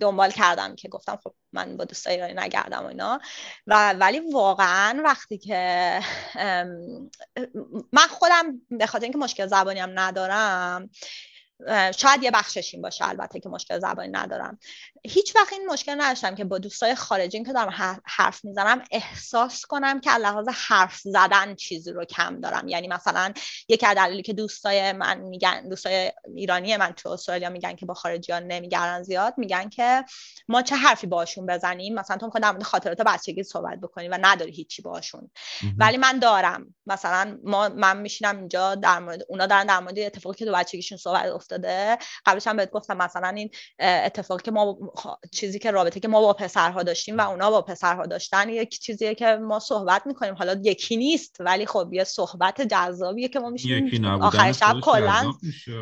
دنبال 0.00 0.30
کردم 0.30 0.74
که 0.74 0.88
گفتم 0.88 1.18
خب 1.24 1.34
من 1.52 1.76
با 1.76 1.84
دوستای 1.84 2.14
ایرانی 2.14 2.34
نگردم 2.34 2.84
و 2.84 2.86
اینا. 2.86 3.20
و 3.66 3.92
ولی 3.92 4.20
واقعا 4.20 5.00
وقتی 5.04 5.38
که 5.38 6.00
من 7.92 8.06
خودم 8.10 8.60
به 8.70 8.86
خاطر 8.86 9.04
اینکه 9.04 9.18
مشکل 9.18 9.46
زبانی 9.46 9.80
هم 9.80 9.98
ندارم 9.98 10.90
شاید 11.96 12.22
یه 12.22 12.30
بخشش 12.30 12.74
این 12.74 12.82
باشه 12.82 13.08
البته 13.08 13.40
که 13.40 13.48
مشکل 13.48 13.78
زبانی 13.78 14.08
ندارم. 14.12 14.58
هیچ 15.08 15.36
وقت 15.36 15.52
این 15.52 15.66
مشکل 15.66 16.00
نداشتم 16.00 16.34
که 16.34 16.44
با 16.44 16.58
دوستای 16.58 16.94
خارجی 16.94 17.44
که 17.44 17.52
دارم 17.52 18.00
حرف 18.04 18.44
می‌زنم 18.44 18.84
احساس 18.90 19.66
کنم 19.66 20.00
که 20.00 20.10
لحاظ 20.10 20.48
حرف 20.48 20.98
زدن 20.98 21.54
چیزی 21.54 21.92
رو 21.92 22.04
کم 22.04 22.40
دارم. 22.40 22.68
یعنی 22.68 22.88
مثلا 22.88 23.32
یکی 23.68 23.86
از 23.86 23.96
دلیلی 23.96 24.22
که 24.22 24.32
دوستای 24.32 24.92
من 24.92 25.20
میگن 25.20 25.68
دوستای 25.68 26.12
ایرانی 26.34 26.76
من 26.76 26.92
تو 26.92 27.08
استرالیا 27.08 27.50
میگن 27.50 27.76
که 27.76 27.86
با 27.86 27.94
خارجیان 27.94 28.42
نمیگردن 28.42 29.02
زیاد 29.02 29.34
میگن 29.36 29.68
که 29.68 30.04
ما 30.48 30.62
چه 30.62 30.76
حرفی 30.76 31.06
باشون 31.06 31.46
بزنیم؟ 31.46 31.94
مثلا 31.94 32.16
تو 32.16 32.26
می‌خوای 32.26 32.40
در 32.40 32.50
مورد 32.50 32.62
خاطرات 32.62 33.00
بچگی 33.00 33.42
صحبت 33.42 33.80
بکنی 33.80 34.08
و 34.08 34.18
نداری 34.22 34.52
هیچی 34.52 34.82
باشون 34.82 35.30
ولی 35.78 35.96
من 35.96 36.18
دارم. 36.18 36.74
مثلا 36.86 37.38
ما 37.44 37.68
من 37.68 37.96
میشینم 37.96 38.38
اینجا 38.38 38.74
در 38.74 38.98
مورد 38.98 39.22
اونا 39.28 39.46
دارن 39.46 39.66
در 39.66 39.80
مورد 39.80 39.98
اتفاقی 39.98 40.38
که 40.38 40.44
تو 40.44 40.52
بچگیشون 40.52 40.98
صحبت 40.98 41.26
افتاده. 41.26 41.98
قبلش 42.26 42.46
هم 42.46 42.56
بهت 42.56 42.70
گفتم 42.70 42.96
مثلا 42.96 43.28
این 43.28 43.50
اتفاقی 43.78 44.42
که 44.42 44.50
ما 44.50 44.78
چیزی 45.30 45.58
که 45.58 45.70
رابطه 45.70 46.00
که 46.00 46.08
ما 46.08 46.20
با 46.20 46.32
پسرها 46.32 46.82
داشتیم 46.82 47.18
و 47.18 47.30
اونا 47.30 47.50
با 47.50 47.62
پسرها 47.62 48.06
داشتن 48.06 48.48
یک 48.48 48.78
چیزیه 48.78 49.14
که 49.14 49.26
ما 49.26 49.58
صحبت 49.58 50.06
می‌کنیم. 50.06 50.34
حالا 50.34 50.60
یکی 50.62 50.96
نیست 50.96 51.36
ولی 51.40 51.66
خب 51.66 51.88
یه 51.92 52.04
صحبت 52.04 52.62
جذابیه 52.62 53.28
که 53.28 53.40
ما 53.40 53.50
میشیم 53.50 54.04
آخر 54.04 54.52
شب 54.52 54.76
کلا. 54.82 55.32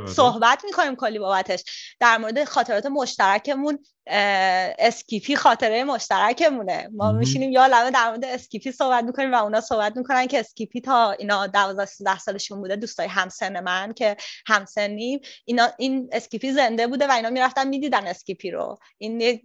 صحبت 0.09 0.64
می‌کنیم 0.64 0.96
کلی 0.96 1.18
بابتش. 1.18 1.64
در 2.01 2.18
مورد 2.18 2.44
خاطرات 2.44 2.87
مشترکمون 2.87 3.79
اسکیپی 4.06 5.36
خاطره 5.36 5.84
مشترکمونه. 5.84 6.88
ما 6.92 7.12
میشینیم 7.12 7.52
یا 7.52 7.66
لبه 7.66 7.90
در 7.90 8.08
مورد 8.08 8.24
اسکیپی 8.24 8.72
صحبت 8.72 9.04
می‌کنیم 9.04 9.32
و 9.32 9.34
اونا 9.34 9.60
صحبت 9.60 9.96
می‌کنن 9.96 10.26
که 10.26 10.40
اسکیپی 10.40 10.80
تا 10.80 11.10
اینا 11.10 11.46
12 11.46 11.84
13 11.84 12.18
سالشون 12.18 12.60
بوده 12.60 12.76
دوستای 12.76 13.06
همسن 13.06 13.60
من 13.60 13.92
که 13.92 14.16
همسنیم. 14.46 15.20
اینا 15.44 15.68
این 15.78 16.08
اسکیپی 16.12 16.52
زنده 16.52 16.86
بوده 16.86 17.06
و 17.06 17.10
اینا 17.10 17.30
می‌رفتن 17.30 17.68
می‌دیدن 17.68 18.06
اسکیپی 18.06 18.50
رو. 18.50 18.78
این 18.98 19.20
یک 19.20 19.42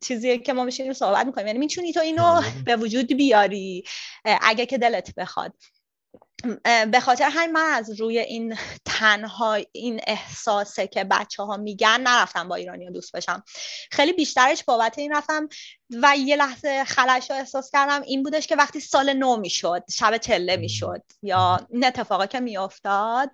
چیزیه 0.00 0.38
که 0.38 0.52
ما 0.52 0.64
میشینیم 0.64 0.92
صحبت 0.92 1.26
می‌کنیم. 1.26 1.46
یعنی 1.46 1.58
می‌تونی 1.58 1.92
تو 1.92 2.00
اینو 2.00 2.22
آره. 2.22 2.46
به 2.64 2.76
وجود 2.76 3.12
بیاری 3.12 3.84
اگه 4.24 4.66
که 4.66 4.78
دلت 4.78 5.14
بخواد. 5.14 5.52
به 6.90 7.00
خاطر 7.00 7.24
همین 7.24 7.52
من 7.52 7.70
از 7.74 8.00
روی 8.00 8.18
این 8.18 8.56
تنها 8.84 9.58
این 9.72 10.00
احساسه 10.06 10.86
که 10.86 11.04
بچه 11.04 11.42
ها 11.42 11.56
میگن 11.56 12.00
نرفتم 12.00 12.48
با 12.48 12.54
ایرانی 12.54 12.90
دوست 12.90 13.16
بشم 13.16 13.44
خیلی 13.90 14.12
بیشترش 14.12 14.64
بابت 14.64 14.98
این 14.98 15.12
رفتم 15.12 15.48
و 16.02 16.16
یه 16.16 16.36
لحظه 16.36 16.84
خلش 16.84 17.30
رو 17.30 17.36
احساس 17.36 17.70
کردم 17.70 18.02
این 18.02 18.22
بودش 18.22 18.46
که 18.46 18.56
وقتی 18.56 18.80
سال 18.80 19.12
نو 19.12 19.36
می‌شد 19.36 19.84
شب 19.90 20.16
چله 20.16 20.56
می‌شد 20.56 21.02
یا 21.22 21.66
این 21.70 21.84
اتفاقا 21.84 22.26
که 22.26 22.40
میافتاد 22.40 23.30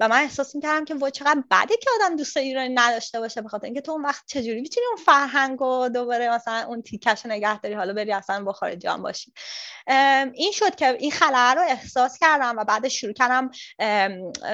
و 0.00 0.08
من 0.08 0.22
احساس 0.22 0.54
می‌کردم 0.54 0.84
که 0.84 0.94
وای 0.94 1.10
چقدر 1.10 1.42
بده 1.50 1.76
که 1.76 1.90
آدم 1.94 2.16
دوست 2.16 2.36
ایرانی 2.36 2.74
نداشته 2.74 3.20
باشه 3.20 3.42
بخاطر 3.42 3.64
اینکه 3.64 3.80
تو 3.80 3.92
اون 3.92 4.02
وقت 4.02 4.22
چجوری 4.26 4.60
می‌تونی 4.60 4.86
اون 4.86 5.04
فرهنگ 5.04 5.62
و 5.62 5.88
دوباره 5.88 6.30
مثلا 6.30 6.66
اون 6.68 6.82
تیکش 6.82 7.26
نگه 7.26 7.60
داری 7.60 7.74
حالا 7.74 7.92
بری 7.92 8.12
اصلا 8.12 8.44
با 8.44 8.52
خارجی 8.52 8.88
هم 8.88 9.02
باشی 9.02 9.32
این 10.34 10.52
شد 10.52 10.74
که 10.74 10.96
این 11.00 11.10
خلاه 11.10 11.54
رو 11.54 11.62
احساس 11.62 12.18
کردم 12.18 12.49
و 12.58 12.64
بعد 12.64 12.88
شروع 12.88 13.12
کردم 13.12 13.50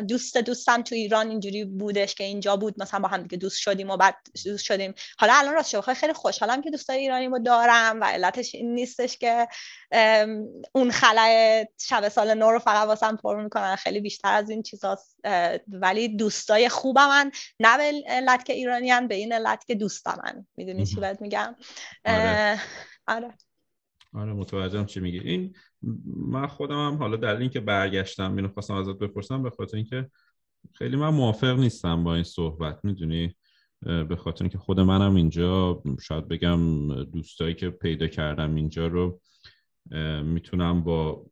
دوست 0.09 0.37
دوستم 0.37 0.83
تو 0.83 0.95
ایران 0.95 1.31
اینجوری 1.31 1.65
بودش 1.65 2.15
که 2.15 2.25
اینجا 2.25 2.57
بود 2.57 2.83
مثلا 2.83 3.01
با 3.01 3.09
هم 3.09 3.23
دیگه 3.23 3.37
دوست 3.37 3.59
شدیم 3.59 3.91
و 3.91 3.97
بعد 3.97 4.17
دوست 4.45 4.65
شدیم. 4.65 4.95
حالا 5.19 5.33
الان 5.35 5.55
راست 5.55 5.81
خیلی 5.81 6.13
خوشحالم 6.13 6.63
که 6.63 6.71
دوستای 6.71 6.99
ایرانی 6.99 7.43
دارم 7.45 8.01
و 8.01 8.05
علتش 8.05 8.55
این 8.55 8.75
نیستش 8.75 9.19
که 9.19 9.49
اون 10.73 10.91
خلای 10.91 11.67
شب 11.81 12.09
سال 12.09 12.35
نو 12.35 12.51
رو 12.51 12.59
فقط 12.59 12.87
واسم 12.87 13.17
پر 13.17 13.43
می‌کنن. 13.43 13.77
خیلی 13.77 14.01
بیشتر 14.01 14.33
از 14.33 14.51
این 14.51 14.63
چیزاست. 14.63 15.17
ولی 15.69 16.17
دوستای 16.17 16.69
خوبم 16.69 17.09
من 17.09 17.31
نه 17.61 17.77
به 17.77 18.03
علت 18.07 18.45
که 18.45 18.53
ایرانیان 18.53 19.09
به 19.09 19.15
این 19.15 19.33
علت 19.33 19.65
که 19.67 19.75
دوستم 19.75 20.47
می‌دونی 20.57 20.87
چی 20.87 20.97
باید 20.97 21.21
میگم؟ 21.21 21.57
آره. 22.05 22.61
آره, 23.09 23.35
آره 24.17 24.33
متوجهم 24.33 24.87
چی 24.87 25.01
میگی. 25.01 25.19
این 25.19 25.55
من 26.17 26.47
خودم 26.47 26.87
هم 26.87 26.95
حالا 26.95 27.17
دلیل 27.17 27.41
اینکه 27.41 27.61
برگشتم 27.61 28.37
اینو 28.37 28.49
خواستم 28.49 28.75
ازت 28.75 28.99
بپرسم 28.99 29.43
به 29.43 29.51
خاطر 29.51 29.77
اینکه 29.77 30.11
خیلی 30.75 30.97
من 30.97 31.09
موافق 31.09 31.59
نیستم 31.59 32.05
با 32.05 32.15
این 32.15 32.25
صحبت 32.25 32.85
می‌دونی؟ 32.85 33.37
به 33.81 34.17
خاطر 34.17 34.45
اینکه 34.45 34.59
خود 34.59 34.81
منم 34.81 35.15
اینجا 35.15 35.83
شاید 36.03 36.29
بگم 36.29 37.05
دوستایی 37.05 37.55
که 37.55 37.71
پیدا 37.71 38.07
کردم 38.07 38.55
اینجا 38.55 38.87
رو 38.87 39.21
می‌تونم 40.23 40.85
با 40.85 41.27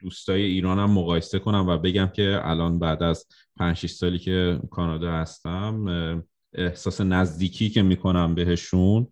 دوستای 0.00 0.42
ایرانم 0.42 0.90
مقایسه 0.90 1.38
کنم 1.38 1.68
و 1.68 1.78
بگم 1.78 2.06
که 2.06 2.40
الان 2.42 2.78
بعد 2.78 3.02
از 3.02 3.26
5 3.56 3.76
6 3.76 3.90
سالی 3.90 4.18
که 4.18 4.60
کانادا 4.70 5.12
هستم 5.12 6.24
احساس 6.52 7.00
نزدیکی 7.00 7.70
که 7.70 7.82
می‌کنم 7.82 8.34
بهشون 8.34 9.06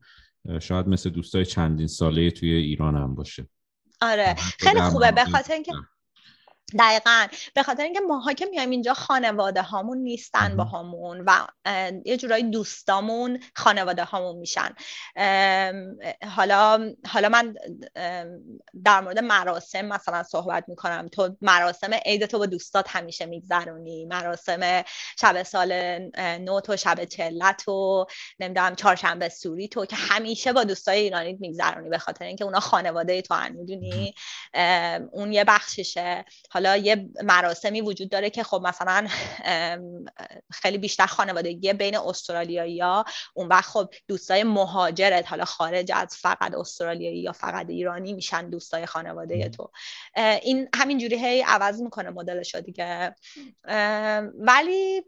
شاید 0.61 0.89
مثل 0.89 1.11
دوستای 1.11 1.45
چندین 1.45 1.87
ساله 1.87 2.31
توی 2.31 2.53
ایرانم 2.53 3.15
باشه. 3.15 3.49
آره. 4.01 4.35
خیلی 4.59 4.81
خوبه. 4.81 5.11
به 5.11 5.25
خاطر 5.25 5.55
اینکه 5.55 5.73
دقیقا. 6.79 7.27
به 7.55 7.63
خاطر 7.63 7.83
اینکه 7.83 8.01
ماها 8.01 8.33
که 8.33 8.47
میایم 8.47 8.71
اینجا 8.71 8.95
خانواده 8.95 9.63
هامون 9.63 9.99
نیستن 9.99 10.57
با 10.57 10.65
همون 10.65 11.25
و 11.27 11.47
یه 12.05 12.17
جورایی 12.17 12.51
دوستامون 12.51 13.41
خانواده 13.55 14.05
هامون 14.05 14.37
میشن. 14.37 14.75
حالا 16.37 16.93
حالا 17.09 17.29
من 17.29 17.55
در 18.85 19.01
مورد 19.01 19.19
مراسم 19.19 19.85
مثلا 19.85 20.23
صحبت 20.23 20.65
می‌کنم. 20.69 21.09
تو 21.09 21.37
مراسم 21.41 21.95
عید 21.95 22.27
تو 22.27 22.39
با 22.39 22.47
دوستات 22.47 22.87
همیشه 22.89 23.27
میگذرونی؟ 23.27 24.05
مراسم 24.05 24.83
شب 25.21 25.43
سال 25.43 25.99
نو 26.19 26.61
تو 26.61 26.77
شب 26.77 27.05
چلت 27.05 27.69
و 27.69 28.07
نمی‌دونم 28.41 28.75
چهارشنبه 28.75 29.29
سوری 29.29 29.69
تو 29.69 29.87
که 29.87 29.97
همیشه 29.97 30.53
با 30.53 30.65
دوستای 30.65 30.99
ایرانی 30.99 31.37
میگذرونی. 31.41 31.89
به 31.89 31.99
خاطر 31.99 32.25
اینکه 32.25 32.45
اونا 32.45 32.61
خانواده 32.61 33.23
تو 33.23 33.35
می‌دونی؟ 33.51 34.15
اون 35.13 35.33
یه 35.33 35.45
بخششه. 35.45 36.25
حالا 36.51 36.64
یه 36.65 37.09
مراسمی 37.23 37.81
وجود 37.81 38.11
داره 38.11 38.31
که 38.31 38.43
خب 38.43 38.61
مثلا 38.65 39.07
خیلی 40.53 40.79
بیشتر 40.79 41.07
خانوادگی 41.07 41.73
بین 41.73 41.97
استرالیایی 41.97 42.81
ها 42.81 43.05
اون 43.35 43.49
وقت 43.49 43.65
خب 43.65 43.89
دوستای 44.09 44.43
مهاجرت 44.43 45.29
حالا 45.29 45.45
خارج 45.45 45.93
از 45.95 46.17
فقط 46.17 46.55
استرالیایی 46.55 47.23
یا 47.23 47.33
فقط 47.33 47.71
ایرانی 47.71 48.13
میشن 48.13 48.51
دوستای 48.51 48.87
خانواده 48.87 49.49
تو. 49.49 49.71
این 50.43 50.69
همین 50.75 50.99
جوری 50.99 51.27
هی 51.27 51.43
عوض 51.43 51.83
می‌کنه 51.83 52.11
مدلشو 52.11 52.61
دیگه. 52.61 53.15
ولی 54.39 55.03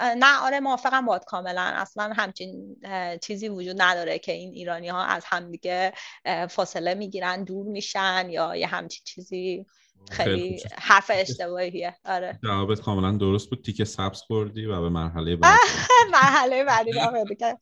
نه 0.00 0.38
آره 0.42 0.60
موافقم 0.60 1.06
باد 1.06 1.24
کاملا. 1.24 1.72
اصلا 1.74 2.12
همچین 2.16 2.76
چیزی 3.22 3.48
وجود 3.48 3.82
نداره 3.82 4.18
که 4.18 4.32
این 4.32 4.52
ایرانی 4.52 4.88
ها 4.88 5.04
از 5.04 5.22
همدیگه 5.26 5.92
فاصله 6.50 6.94
می‌گیرن 6.94 7.44
دور 7.44 7.66
میشن 7.66 8.26
یا 8.30 8.56
یه 8.56 8.66
همچین 8.66 9.04
چیزی. 9.04 9.66
خیلی 10.10 10.60
حرف 10.78 11.10
اشتباهیه. 11.14 11.96
آره. 12.04 12.40
جوابت 12.44 12.80
کاملا 12.80 13.12
درست 13.12 13.50
بود. 13.50 13.62
تیکه 13.62 13.84
سبز 13.84 14.20
خوردی 14.20 14.66
و 14.66 14.80
به 14.80 14.88
مرحله 14.88 15.36
بعدی 15.36 15.58
مرحله 16.12 16.64
بعدی 16.64 16.92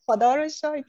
خدا 0.06 0.34
رو 0.34 0.48
شکر. 0.48 0.82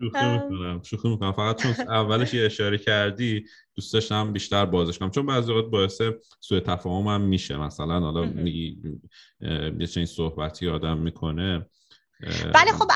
شوخی 0.00 0.26
می‌کنم. 0.26 0.82
شوخی 0.82 1.08
می‌کنم. 1.08 1.32
فقط 1.32 1.62
چون 1.62 1.88
اولش 1.88 2.34
یه 2.34 2.46
اشاره 2.46 2.78
کردی 2.78 3.44
دوست 3.74 3.92
داشتم 3.92 4.32
بیشتر 4.32 4.66
بازش 4.66 4.98
کنم. 4.98 5.10
چون 5.10 5.26
بعضی 5.26 5.52
وقت 5.52 5.64
باعث 5.64 6.00
سوء 6.40 6.60
تفاهم 6.60 7.06
هم 7.06 7.20
میشه. 7.20 7.56
مثلا 7.56 8.00
حالا 8.00 8.26
میگی 8.26 8.78
یه 9.80 9.86
چنین 9.86 10.06
صحبتی 10.06 10.68
آدم 10.68 10.98
می‌کنه. 10.98 11.66
ولی 12.54 12.72
خب 12.72 12.90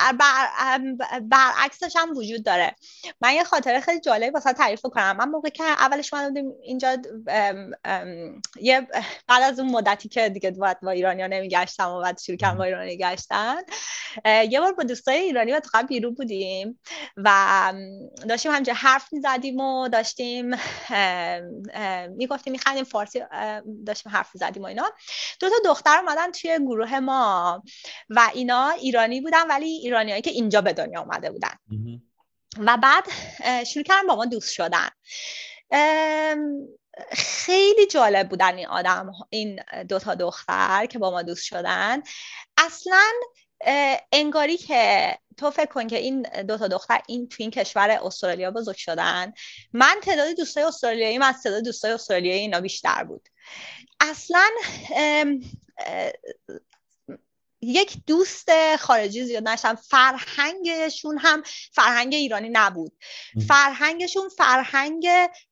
برعکسش 1.23 1.97
هم 1.97 2.17
وجود 2.17 2.45
داره. 2.45 2.77
من 3.21 3.33
یه 3.33 3.45
خاطره 3.45 3.81
خیلی 3.81 4.01
جالب 4.01 4.35
واسه 4.35 4.53
تعریف 4.53 4.81
کنم. 4.83 5.17
من 5.17 5.29
موقع 5.29 5.49
که 5.49 5.65
اولش 5.65 6.15
من 6.15 6.35
اینجا 6.63 6.97
یه 8.61 8.89
بعد 9.29 9.43
از 9.43 9.59
اون 9.61 9.71
مدتی 9.71 10.09
که 10.09 10.29
دیگه 10.29 10.51
باید 10.51 10.81
با 10.81 10.91
ایرانیا 10.91 11.27
نمیگشتم 11.27 11.91
و 11.91 12.01
بعد 12.01 12.21
شروع 12.21 12.39
کردم 12.39 12.59
با 12.59 12.65
ایرانی 12.65 12.97
گشتن 12.97 13.57
یه 14.25 14.61
بار 14.61 14.73
با 14.73 14.83
دوستای 14.83 15.17
ایرانی 15.17 15.53
و 15.53 15.61
بیرون 15.89 16.15
بودیم 16.15 16.81
و 17.17 17.73
داشتیم 18.29 18.53
همجا 18.53 18.75
حرف 18.75 19.13
می‌زدیم 19.13 19.61
و 19.61 19.89
داشتیم 19.89 20.51
می‌گفتیم 22.17 22.53
میخندیم 22.53 22.85
فارسی 22.85 23.23
داشتیم 23.87 24.13
حرف 24.13 24.31
زدیم 24.35 24.63
و 24.63 24.67
اینا. 24.67 24.93
دو 25.41 25.49
تا 25.49 25.55
دختر 25.65 25.99
اومدن 25.99 26.31
توی 26.31 26.59
گروه 26.59 27.01
ما 27.01 27.63
و 28.11 28.31
اینا 28.35 28.71
ایرانی 28.71 29.12
بودن 29.21 29.49
ولی 29.49 29.67
ایرانیایی 29.67 30.23
که 30.23 30.31
اینجا 30.31 30.61
به 30.61 30.73
دنیا 30.73 31.01
اومده 31.01 31.31
بودن. 31.31 31.55
و 32.59 32.77
بعد 32.83 33.05
شروع 33.65 33.85
کردن 33.85 34.07
با 34.07 34.17
ما 34.17 34.25
دوست 34.25 34.53
شدن. 34.53 34.89
خیلی 37.13 37.87
جالب 37.87 38.29
بودن 38.29 38.57
این 38.57 38.67
آدم 38.67 39.13
این 39.31 39.61
دوتا 39.89 40.15
دختر 40.15 40.87
که 40.87 40.99
با 40.99 41.11
ما 41.11 41.23
دوست 41.23 41.45
شدن. 41.45 42.03
اصلا 42.57 43.03
انگاری 44.13 44.57
که 44.57 45.19
تو 45.37 45.51
فکر 45.51 45.73
کن 45.73 45.87
که 45.87 45.99
این 45.99 46.23
دو 46.23 46.59
تا 46.59 46.69
دختر 46.69 47.01
این 47.09 47.29
تو 47.29 47.37
این 47.39 47.51
کشور 47.51 47.91
استرالیا 47.91 48.51
بزرگ 48.51 48.77
شدن. 48.77 49.33
من 49.73 49.97
تعداد 50.03 50.37
دوستای 50.37 50.65
استرالیایی 50.65 51.19
من 51.19 51.27
از 51.27 51.43
تعداد 51.43 51.65
دوستای 51.65 51.93
استرالیایی 51.93 52.41
اینا 52.41 52.61
بیشتر 52.61 53.05
بود. 53.05 53.29
اصلا 54.01 54.51
یک 57.63 57.97
دوست 58.07 58.77
خارجی 58.77 59.25
زیاد 59.25 59.49
نشدم 59.49 59.75
فرهنگشون 59.75 61.19
هم 61.19 61.43
فرهنگ 61.73 62.15
ایرانی 62.15 62.49
نبود. 62.53 62.93
فرهنگشون 63.49 64.29
فرهنگ 64.29 65.07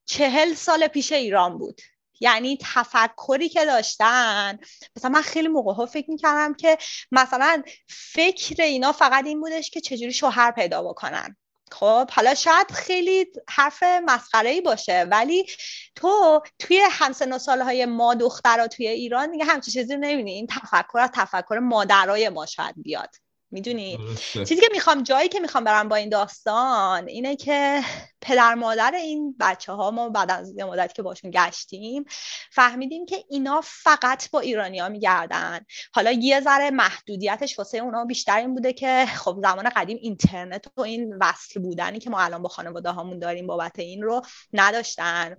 چهل 0.05 0.55
سال 0.55 0.87
پیش 0.87 1.12
ایران 1.12 1.59
بود. 1.59 1.81
یعنی 2.20 2.59
تفکری 2.61 3.49
که 3.49 3.64
داشتن. 3.64 4.59
مثلا 4.96 5.11
من 5.11 5.23
خیلی 5.23 5.49
موقع 5.49 5.73
ها 5.73 5.87
فکر 5.87 6.11
می‌کردم 6.11 6.55
که 6.55 6.79
مثلا 7.12 7.62
فکر 7.88 8.62
اینا 8.62 8.92
فقط 8.92 9.27
این 9.27 9.40
بودش 9.40 9.70
که 9.70 9.81
چجوری 9.81 10.12
شوهر 10.12 10.51
پیدا 10.51 10.83
بکنن. 10.83 11.37
خب 11.73 12.11
حالا 12.11 12.35
شاید 12.35 12.71
خیلی 12.73 13.27
حرف 13.49 13.83
مسخره 13.83 14.51
ای 14.51 14.61
باشه 14.61 15.07
ولی 15.11 15.47
تو 15.95 16.43
توی 16.59 16.83
همسن 16.91 17.33
و 17.33 17.39
سالهای 17.39 17.87
ما 17.87 18.15
دخترها 18.15 18.69
توی 18.69 18.89
ایران 18.89 19.31
دیگه 19.31 19.45
همچین 19.45 19.73
چیزی 19.75 19.97
نمی‌بینی. 19.97 20.33
این 20.33 20.47
تفکر 20.47 20.99
از 20.99 21.11
تفکر 21.15 21.59
مادرای 21.59 22.29
ما 22.29 22.47
شاید 22.47 22.75
بیاد. 22.77 23.17
می‌دونی؟ 23.51 23.99
چیزی 24.33 24.57
که 24.57 24.69
می‌خوام 24.73 25.03
جایی 25.03 25.29
که 25.29 25.41
می‌خوام 25.41 25.65
برم 25.65 25.89
با 25.89 25.97
این 25.97 26.09
داستان 26.09 27.09
اینه 27.09 27.37
که 27.37 27.83
پدر 28.21 28.55
مادر 28.55 28.95
این 28.95 29.37
بچه 29.41 29.73
ها 29.73 29.91
ما 29.91 30.09
بعد 30.09 30.31
از 30.31 30.53
یه 30.57 30.65
مدت 30.65 30.93
که 30.93 31.03
باشون 31.03 31.31
گشتیم 31.31 32.05
فهمیدیم 32.53 33.07
که 33.07 33.25
اینا 33.31 33.61
فقط 33.65 34.31
با 34.31 34.41
ایرانیا 34.41 34.89
میگردن. 34.89 35.61
حالا 35.95 36.11
یه 36.11 36.41
ذره 36.41 36.71
محدودیتش 36.71 37.59
واسه 37.59 37.79
اونا 37.79 38.05
بیشتر 38.05 38.37
این 38.37 38.55
بوده 38.55 38.73
که 38.73 39.07
خب 39.17 39.39
زمان 39.43 39.69
قدیم 39.77 39.99
اینترنت 40.01 40.65
و 40.77 40.81
این 40.81 41.17
وصل 41.21 41.61
بودنی 41.61 41.99
که 41.99 42.11
ما 42.11 42.21
الان 42.21 42.43
با 42.43 42.49
خانواده 42.49 42.91
هامون 42.91 43.19
داریم 43.19 43.47
بابت 43.47 43.79
این 43.79 44.03
رو 44.03 44.23
نداشتن 44.53 45.37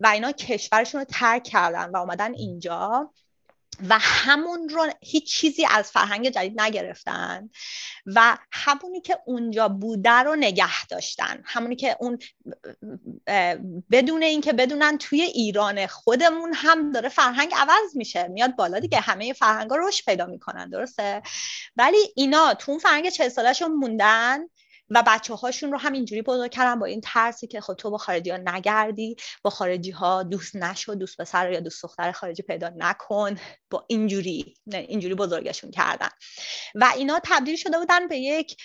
و 0.00 0.06
اینا 0.06 0.32
کشورشون 0.32 1.00
رو 1.00 1.04
ترک 1.04 1.42
کردن 1.42 1.90
و 1.90 1.96
اومدن 1.96 2.34
اینجا. 2.34 3.10
و 3.88 3.98
همون 4.00 4.68
رو 4.68 4.86
هیچ 5.00 5.36
چیزی 5.36 5.66
از 5.70 5.90
فرهنگ 5.90 6.28
جدید 6.28 6.60
نگرفتن 6.60 7.50
و 8.06 8.38
همونی 8.52 9.00
که 9.00 9.18
اونجا 9.26 9.68
بوده 9.68 10.10
رو 10.10 10.36
نگه 10.36 10.86
داشتن. 10.86 11.42
همونی 11.44 11.76
که 11.76 11.96
اون 12.00 12.18
بدون 13.90 14.22
اینکه 14.22 14.52
بدونن 14.52 14.98
توی 14.98 15.20
ایران 15.20 15.86
خودمون 15.86 16.52
هم 16.54 16.92
داره 16.92 17.08
فرهنگ 17.08 17.52
عوض 17.56 17.96
میشه. 17.96 18.28
میاد 18.28 18.56
بالا 18.56 18.78
دیگه 18.78 19.00
همه 19.00 19.32
فرهنگ 19.32 19.70
ها 19.70 19.76
رشد 19.76 20.04
پیدا 20.04 20.26
می‌کنن 20.26 20.70
درسته؟ 20.70 21.22
ولی 21.76 21.98
اینا 22.16 22.54
تو 22.54 22.70
اون 22.70 22.80
فرهنگ 22.80 23.08
چه 23.08 23.28
سالشون 23.28 23.72
موندن 23.72 24.38
و 24.90 25.02
بچه 25.06 25.34
هاشون 25.34 25.72
رو 25.72 25.78
هم 25.78 25.92
اینجوری 25.92 26.22
بزرگ 26.22 26.50
کردن 26.50 26.78
با 26.78 26.86
این 26.86 27.00
ترسی 27.00 27.46
که 27.46 27.60
خب 27.60 27.74
تو 27.74 27.90
با 27.90 27.98
خارجی 27.98 28.30
ها 28.30 28.36
نگردی 28.36 29.16
با 29.42 29.50
خارجی 29.50 29.90
ها 29.90 30.22
دوست 30.22 30.56
نشو 30.56 30.94
دوست 30.94 31.20
پسر 31.20 31.52
یا 31.52 31.60
دوست 31.60 31.82
دختر 31.82 32.12
خارجی 32.12 32.42
پیدا 32.42 32.72
نکن. 32.76 33.36
با 33.70 33.84
اینجوری 33.88 34.54
اینجوری 34.72 35.14
بزرگشون 35.14 35.70
کردن. 35.70 36.08
و 36.74 36.92
اینا 36.96 37.20
تبدیل 37.24 37.56
شده 37.56 37.78
بودن 37.78 38.08
به 38.08 38.16
یک 38.16 38.56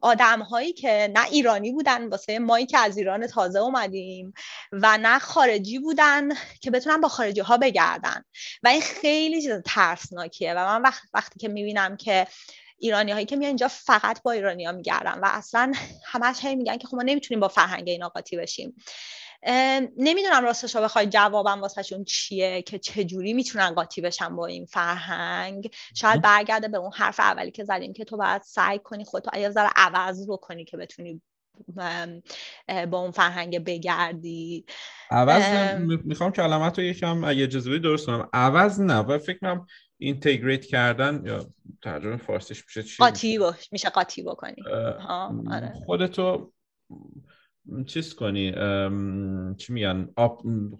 آدم 0.00 0.42
هایی 0.42 0.72
که 0.72 1.12
نه 1.14 1.24
ایرانی 1.24 1.72
بودن 1.72 2.08
واسه 2.08 2.38
مایی 2.38 2.66
که 2.66 2.78
از 2.78 2.96
ایران 2.96 3.26
تازه 3.26 3.58
اومدیم 3.58 4.32
و 4.72 4.98
نه 4.98 5.18
خارجی 5.18 5.78
بودن 5.78 6.28
که 6.60 6.70
بتونن 6.70 7.00
با 7.00 7.08
خارجی 7.08 7.40
ها 7.40 7.56
بگردن. 7.56 8.24
و 8.62 8.68
این 8.68 8.80
خیلی 8.80 9.42
چیز 9.42 9.52
ترسناکیه 9.64 10.54
و 10.54 10.78
من 10.78 10.92
وقتی 11.14 11.38
که 11.38 11.48
می‌بینم 11.48 11.96
که 11.96 12.26
ایرانی 12.82 13.12
هایی 13.12 13.26
که 13.26 13.36
میان 13.36 13.48
اینجا 13.48 13.68
فقط 13.68 14.22
با 14.22 14.32
ایرانی 14.32 14.64
ها 14.64 14.72
میگردن 14.72 15.18
و 15.18 15.24
اصلا 15.24 15.72
همش 16.04 16.44
هی 16.44 16.56
میگن 16.56 16.78
که 16.78 16.86
خب 16.86 16.96
ما 16.96 17.02
نمی‌تونیم 17.02 17.40
با 17.40 17.48
فرهنگ 17.48 17.88
اینا 17.88 18.08
قاطی 18.08 18.36
بشیم. 18.36 18.76
نمی‌دونم 19.96 20.44
راستش 20.44 20.76
رو 20.76 20.82
بخوای 20.82 21.06
جوابم 21.06 21.60
واسهشون 21.60 22.04
چیه 22.04 22.62
که 22.62 22.78
چجوری 22.78 23.32
می‌تونن 23.32 23.70
قاطی 23.70 24.00
بشن 24.00 24.36
با 24.36 24.46
این 24.46 24.66
فرهنگ. 24.66 25.70
شاید 25.94 26.22
برگرده 26.22 26.68
به 26.68 26.78
اون 26.78 26.90
حرف 26.94 27.20
اولی 27.20 27.50
که 27.50 27.64
زدیم 27.64 27.92
که 27.92 28.04
تو 28.04 28.16
باید 28.16 28.42
سعی 28.42 28.78
کنی 28.78 29.04
خودتو 29.04 29.38
یه 29.38 29.50
ذره 29.50 29.70
عوض 29.76 30.30
بکنی 30.30 30.64
که 30.64 30.76
بتونی 30.76 31.22
با 32.90 32.98
اون 32.98 33.10
فرهنگ 33.10 33.64
بگردی. 33.64 34.64
عوض 35.10 35.78
می‌خوام 36.04 36.32
کلمت 36.32 36.78
رو 36.78 36.84
یکم 36.84 37.24
اگه 37.24 37.42
اجازه 37.42 37.78
درست 37.78 38.06
کنم. 38.06 38.28
عوض 38.32 38.80
نه 38.80 38.98
و 38.98 39.18
فکر 39.18 39.38
کنم 39.38 39.66
اینتگریت 40.02 40.66
کردن 40.66 41.22
یا 41.26 41.46
ترجمه 41.82 42.16
فارسیش 42.16 42.64
میشه 42.66 42.82
چی 42.82 42.96
قاطی 42.98 43.38
باش 43.38 43.72
میشه 43.72 43.88
قاطی 43.88 44.22
بکنی 44.22 44.62
آره. 45.50 45.72
خودتو 45.86 46.52
چیز 47.86 48.14
کنی 48.14 48.52
چی 49.56 49.72
میگن؟ 49.72 50.08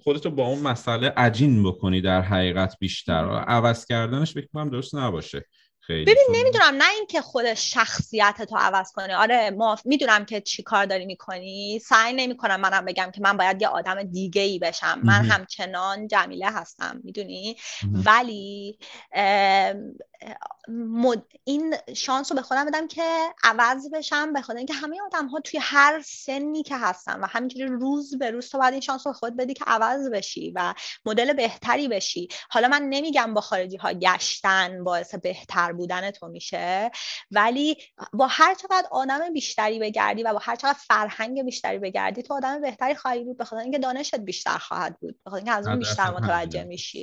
خودتو 0.02 0.30
با 0.30 0.46
اون 0.46 0.62
مسئله 0.62 1.12
عجین 1.16 1.62
بکنی 1.62 2.00
در 2.00 2.20
حقیقت 2.20 2.76
بیشتر. 2.80 3.24
عوض 3.46 3.86
کردنش 3.86 4.34
فکر 4.34 4.46
کنم 4.46 4.70
درست 4.70 4.94
نباشه. 4.94 5.44
خیلی 5.86 6.04
ببین 6.04 6.26
نمی‌دونم 6.30 6.74
نه 6.74 6.90
اینکه 6.96 7.20
خود 7.20 7.54
شخصیت 7.54 8.42
تو 8.50 8.56
عوض 8.56 8.92
کنی. 8.92 9.12
آره 9.12 9.50
ما 9.50 9.78
می‌دونم 9.84 10.24
که 10.24 10.40
چی 10.40 10.62
کار 10.62 10.86
داری 10.86 11.06
می‌کنی. 11.06 11.78
سعی 11.78 12.12
نمی‌کنم 12.12 12.60
منم 12.60 12.84
بگم 12.84 13.10
که 13.14 13.20
من 13.20 13.36
باید 13.36 13.62
یه 13.62 13.68
آدم 13.68 14.02
دیگه 14.02 14.42
ای 14.42 14.58
بشم. 14.58 15.00
من 15.02 15.24
همچنان 15.24 16.08
جمیله 16.08 16.50
هستم 16.50 17.00
می‌دونی؟ 17.04 17.56
ولی 17.92 18.78
این 21.44 21.74
شانس 21.96 22.32
رو 22.32 22.36
به 22.36 22.42
خودم 22.42 22.66
بدم 22.66 22.88
که 22.88 23.02
عوض 23.44 23.90
بشم 23.92 24.32
به 24.32 24.42
خاطر 24.42 24.58
اینکه 24.58 24.74
همه 24.74 24.96
آدم 25.06 25.26
ها 25.26 25.40
توی 25.40 25.60
هر 25.62 26.02
سنی 26.06 26.62
که 26.62 26.76
هستن 26.76 27.20
و 27.20 27.26
همینجوری 27.26 27.66
روز 27.66 28.18
به 28.18 28.30
روز 28.30 28.50
تو 28.50 28.58
باید 28.58 28.72
این 28.72 28.80
شانس 28.80 29.06
رو 29.06 29.12
خود 29.12 29.36
بدی 29.36 29.54
که 29.54 29.64
عوض 29.64 30.08
بشی 30.08 30.52
و 30.54 30.74
مدل 31.04 31.32
بهتری 31.32 31.88
بشی. 31.88 32.28
حالا 32.50 32.68
من 32.68 32.82
نمیگم 32.82 33.34
با 33.34 33.40
خارجی 33.40 33.76
ها 33.76 33.92
گشتن 33.92 34.84
باعث 34.84 35.14
بهتر 35.14 35.71
بودن 35.72 36.10
تو 36.10 36.28
میشه. 36.28 36.90
ولی 37.30 37.76
با 38.12 38.26
هر 38.30 38.54
چقدر 38.54 38.88
آدم 38.90 39.32
بیشتری 39.32 39.78
بگردی 39.78 40.22
و 40.22 40.32
با 40.32 40.38
هر 40.42 40.56
چقدر 40.56 40.78
فرهنگ 40.88 41.44
بیشتری 41.44 41.78
بگردی 41.78 42.22
تو 42.22 42.34
آدم 42.34 42.60
بهتری 42.60 42.94
خواهی 42.94 43.24
بود. 43.24 43.38
به 43.38 43.44
خاطر 43.44 43.62
اینکه 43.62 43.78
دانشت 43.78 44.14
بیشتر 44.14 44.58
خواهد 44.58 44.98
بود. 45.00 45.18
به 45.24 45.30
خاطر 45.30 45.44
اینکه 45.44 45.52
از 45.52 45.66
اون 45.66 45.78
بیشتر 45.78 46.10
متوجه 46.10 46.64
میشی. 46.64 47.02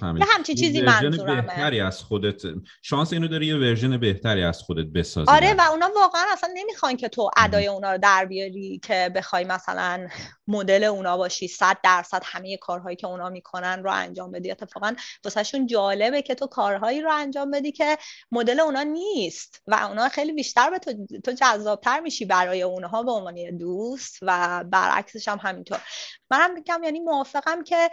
به 0.00 0.24
همچین 0.28 0.56
چیزی 0.56 0.82
منظورمه. 0.82 1.42
بهتری 1.42 1.80
از 1.80 2.02
خودت 2.02 2.42
شانس 2.82 3.12
اینو 3.12 3.28
داری 3.28 3.46
یه 3.46 3.56
ورژن 3.56 3.98
بهتری 3.98 4.44
از 4.44 4.62
خودت 4.62 4.86
بسازی. 4.86 5.30
آره 5.30 5.54
و 5.54 5.60
اونا 5.70 5.90
واقعا 5.96 6.24
اصلا 6.32 6.50
نمی‌خوان 6.54 6.96
که 6.96 7.08
تو 7.08 7.30
ادای 7.36 7.66
اونا 7.66 7.92
رو 7.92 7.98
در 7.98 8.24
بیاری 8.24 8.80
که 8.84 9.10
بخوای 9.14 9.44
مثلا 9.44 10.08
مدل 10.48 10.84
اونا 10.84 11.16
باشی. 11.16 11.48
صد 11.48 11.76
درصد 11.84 12.22
همه 12.24 12.56
کارهایی 12.56 12.96
که 12.96 13.06
اونا 13.06 13.28
می‌کنن 13.28 13.82
رو 13.82 13.90
انجام 13.92 14.30
بدی. 14.30 14.50
اتفاقا 14.50 14.94
واسهشون 15.24 15.66
جالبه 15.66 16.22
که 16.22 16.34
تو 16.34 16.46
کارهایی 16.46 17.00
رو 17.00 17.12
انجام 17.12 17.50
بدی 17.50 17.72
که 17.72 17.96
مدل 18.32 18.60
اونا 18.60 18.82
نیست 18.82 19.62
و 19.66 19.74
اونا 19.74 20.08
خیلی 20.08 20.32
بیشتر 20.32 20.70
به 20.70 20.78
تو, 20.78 21.06
تو 21.24 21.32
جذابتر 21.32 22.00
میشی 22.00 22.24
برای 22.24 22.62
اونها 22.62 23.02
به 23.02 23.10
عنوان 23.10 23.56
دوست 23.56 24.18
و 24.22 24.64
برعکسش 24.64 25.28
هم 25.28 25.38
همینطور. 25.42 25.80
منم 26.30 26.54
میگم 26.54 26.80
یعنی 26.84 27.00
موافقم 27.00 27.64
که 27.64 27.90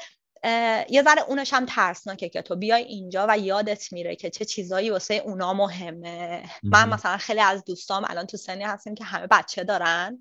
یه 0.90 1.04
ذره 1.04 1.22
اونش 1.28 1.54
هم 1.54 1.66
ترسناکه 1.66 2.30
که 2.30 2.42
تو 2.42 2.56
بیای 2.56 2.84
اینجا 2.84 3.26
و 3.30 3.38
یادت 3.38 3.94
میره 3.94 4.16
که 4.16 4.30
چه 4.30 4.46
چیزایی 4.46 4.90
واسه 4.90 5.14
اونا 5.14 5.54
مهمه. 5.54 6.44
من 6.64 6.90
مثلا 6.90 7.18
خیلی 7.18 7.40
از 7.40 7.66
دوستام 7.66 8.06
الان 8.10 8.26
تو 8.26 8.38
سنی 8.38 8.64
هستیم 8.64 8.96
که 8.96 9.04
همه 9.04 9.28
بچه 9.28 9.64
دارن 9.64 10.20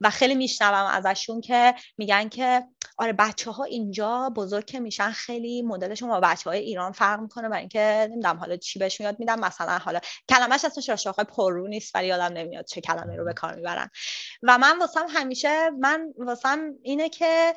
و 0.00 0.10
خیلی 0.10 0.34
میشنوم 0.34 0.86
ازشون 0.86 1.40
که 1.40 1.74
میگن 1.98 2.28
که 2.28 2.62
آره 2.98 3.12
بچه 3.12 3.50
ها 3.50 3.64
اینجا 3.64 4.32
بزرگ 4.36 4.64
که 4.64 4.80
میشن 4.80 5.10
خیلی 5.10 5.62
مدلشون 5.62 6.08
با 6.08 6.20
بچه 6.20 6.50
های 6.50 6.58
ایران 6.58 6.92
فرق 6.92 7.20
می‌کنه 7.20 7.48
و 7.48 7.54
اینکه 7.54 8.08
نمی‌دونم 8.10 8.36
حالا 8.36 8.56
چی 8.56 8.78
بهشون 8.78 9.04
یاد 9.04 9.18
میدم 9.18 9.40
مثلا 9.40 9.78
حالا 9.78 10.00
کلمش 10.28 10.64
اسمش 10.64 10.88
رشاقه 10.88 11.24
پررو 11.24 11.68
نیست 11.68 11.94
ولی 11.94 12.06
یادم 12.06 12.32
نمیاد 12.36 12.64
چه 12.64 12.80
کلمه 12.80 13.16
رو 13.16 13.24
به 13.24 13.32
کار 13.32 13.54
می‌برن. 13.54 13.90
و 14.42 14.58
من 14.58 14.78
واسم 14.78 15.06
همیشه 15.08 15.70
من 15.70 16.14
واسم 16.18 16.60
اینه 16.82 17.08
که 17.08 17.54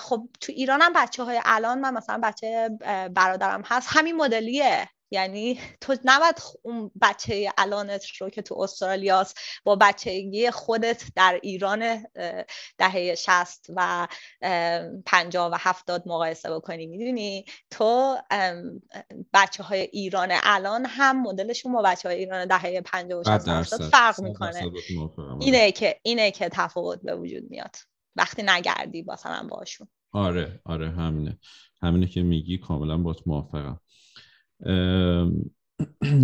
خب 0.00 0.28
تو 0.40 0.52
ایرانم 0.52 0.92
بچه 0.96 1.22
های 1.22 1.40
الان 1.44 1.80
من 1.80 1.94
مثلا 1.94 2.20
بچه 2.22 2.70
برادرم 3.14 3.62
هست 3.66 3.88
همین 3.90 4.16
مدلیه. 4.16 4.88
یعنی 5.10 5.60
تو 5.80 5.96
نباید 6.04 6.42
اون 6.62 6.90
بچه 7.02 7.52
الانت 7.58 8.06
رو 8.06 8.30
که 8.30 8.42
تو 8.42 8.60
استرالیاست 8.60 9.38
با 9.64 9.76
بچگی 9.76 10.50
خودت 10.50 11.02
در 11.16 11.40
ایران 11.42 12.06
دهه 12.78 13.14
شست 13.14 13.66
و 13.76 14.08
پنجاه 15.06 15.52
و 15.52 15.56
هفتاد 15.60 16.02
مقایسه 16.06 16.54
بکنی. 16.54 16.86
می‌دونی؟ 16.86 17.44
تو 17.70 18.16
بچه 19.34 19.62
های 19.62 19.80
ایران 19.80 20.28
الان 20.42 20.86
هم 20.86 21.22
مدلشون 21.22 21.72
با 21.72 21.82
بچه 21.82 22.08
های 22.08 22.18
ایران 22.18 22.46
دهه 22.46 22.80
پنجاه 22.80 23.20
و 23.20 23.24
شست 23.24 23.82
فرق 23.82 24.20
می‌کنه. 24.20 24.72
اینه 25.40 25.72
که 25.72 26.00
اینه 26.02 26.30
که 26.30 26.48
تفاوت 26.48 27.02
به 27.02 27.16
وجود 27.16 27.50
میاد. 27.50 27.76
وقتی 28.16 28.42
نگردی 28.42 29.04
مثلا 29.08 29.48
باشون 29.50 29.88
آره 30.14 30.60
آره 30.64 30.90
همینه. 30.90 31.38
همینه 31.82 32.06
که 32.06 32.22
میگی 32.22 32.58
کاملا 32.58 32.98
باید 32.98 33.22
موافقم. 33.26 33.80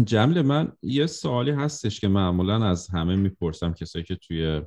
جمله 0.04 0.42
من 0.42 0.72
یه 0.82 1.06
سوالی 1.06 1.50
هستش 1.50 2.00
که 2.00 2.08
معمولا 2.08 2.64
از 2.64 2.88
همه 2.88 3.16
می‌پرسم 3.16 3.72
کسایی 3.72 4.04
که 4.04 4.16
توی 4.16 4.62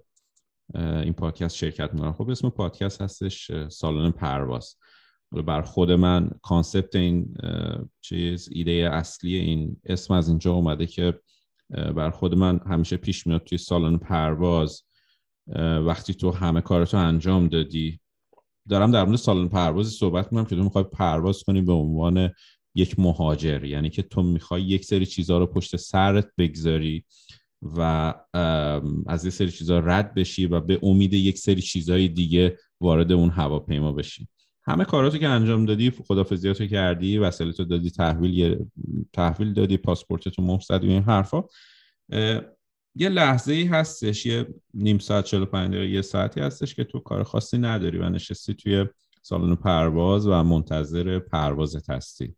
این 0.75 1.13
پادکست 1.13 1.55
شرکت 1.55 1.93
می‌کنن. 1.93 2.11
خب 2.11 2.29
اسم 2.29 2.49
پادکست 2.49 3.01
هستش 3.01 3.51
سالن 3.69 4.11
پرواز. 4.11 4.75
بر 5.31 5.61
خود 5.61 5.91
من 5.91 6.29
کانسپت 6.41 6.95
این 6.95 7.35
چیز 8.01 8.49
ایده 8.51 8.89
اصلی 8.93 9.35
این 9.35 9.77
اسم 9.85 10.13
از 10.13 10.29
اینجا 10.29 10.53
اومده 10.53 10.85
که 10.85 11.19
بر 11.69 12.09
خود 12.09 12.35
من 12.35 12.59
همیشه 12.59 12.97
پیش 12.97 13.27
میاد 13.27 13.43
توی 13.43 13.57
سالن 13.57 13.97
پرواز 13.97 14.83
وقتی 15.85 16.13
تو 16.13 16.31
همه 16.31 16.61
کارتو 16.61 16.97
انجام 16.97 17.47
دادی 17.47 17.99
دارم 18.69 18.91
در 18.91 19.05
مورد 19.05 19.17
سالن 19.17 19.47
پروازی 19.47 19.97
صحبت 19.97 20.25
می‌کنم 20.25 20.45
که 20.45 20.55
تو 20.55 20.63
می‌خوای 20.63 20.83
پرواز 20.83 21.43
کنی 21.43 21.61
به 21.61 21.73
عنوان 21.73 22.29
یک 22.75 22.99
مهاجر. 22.99 23.63
یعنی 23.63 23.89
که 23.89 24.01
تو 24.01 24.23
می‌خوای 24.23 24.61
یک 24.61 24.85
سری 24.85 25.05
چیزها 25.05 25.37
رو 25.37 25.45
پشت 25.45 25.75
سرت 25.75 26.27
بگذاری 26.37 27.05
و 27.61 28.13
از 29.07 29.25
یه 29.25 29.31
سری 29.31 29.51
چیزها 29.51 29.79
رد 29.79 30.13
بشی 30.13 30.45
و 30.45 30.59
به 30.59 30.79
امید 30.83 31.13
یک 31.13 31.37
سری 31.37 31.61
چیزهای 31.61 32.07
دیگه 32.07 32.57
وارد 32.81 33.11
اون 33.11 33.29
هواپیما 33.29 33.91
بشی. 33.91 34.27
همه 34.65 34.85
کاراتو 34.85 35.17
که 35.17 35.27
انجام 35.27 35.65
دادی 35.65 35.89
خدافزیاتو 35.89 36.65
کردی 36.65 37.17
وسایلتو 37.17 37.63
دادی 37.63 37.89
تحویل 37.89 38.65
تحویل 39.13 39.53
دادی 39.53 39.77
پاسپورتتو 39.77 40.41
مهر 40.41 40.61
زدی 40.67 40.87
این 40.87 41.03
حرفا. 41.03 41.43
یه 42.95 43.09
لحظه 43.09 43.53
ای 43.53 43.63
هستش 43.63 44.25
یه 44.25 44.47
نیم 44.73 44.97
ساعت 44.97 45.25
45 45.25 45.69
دقیقه 45.69 45.89
یه 45.89 46.01
ساعتی 46.01 46.39
هستش 46.39 46.75
که 46.75 46.83
تو 46.83 46.99
کار 46.99 47.23
خاصی 47.23 47.57
نداری 47.57 47.97
و 47.97 48.09
نشستی 48.09 48.53
توی 48.53 48.85
سالن 49.21 49.55
پرواز 49.55 50.27
و 50.27 50.43
منتظر 50.43 51.19
پروازت 51.19 51.89
هستی. 51.89 52.35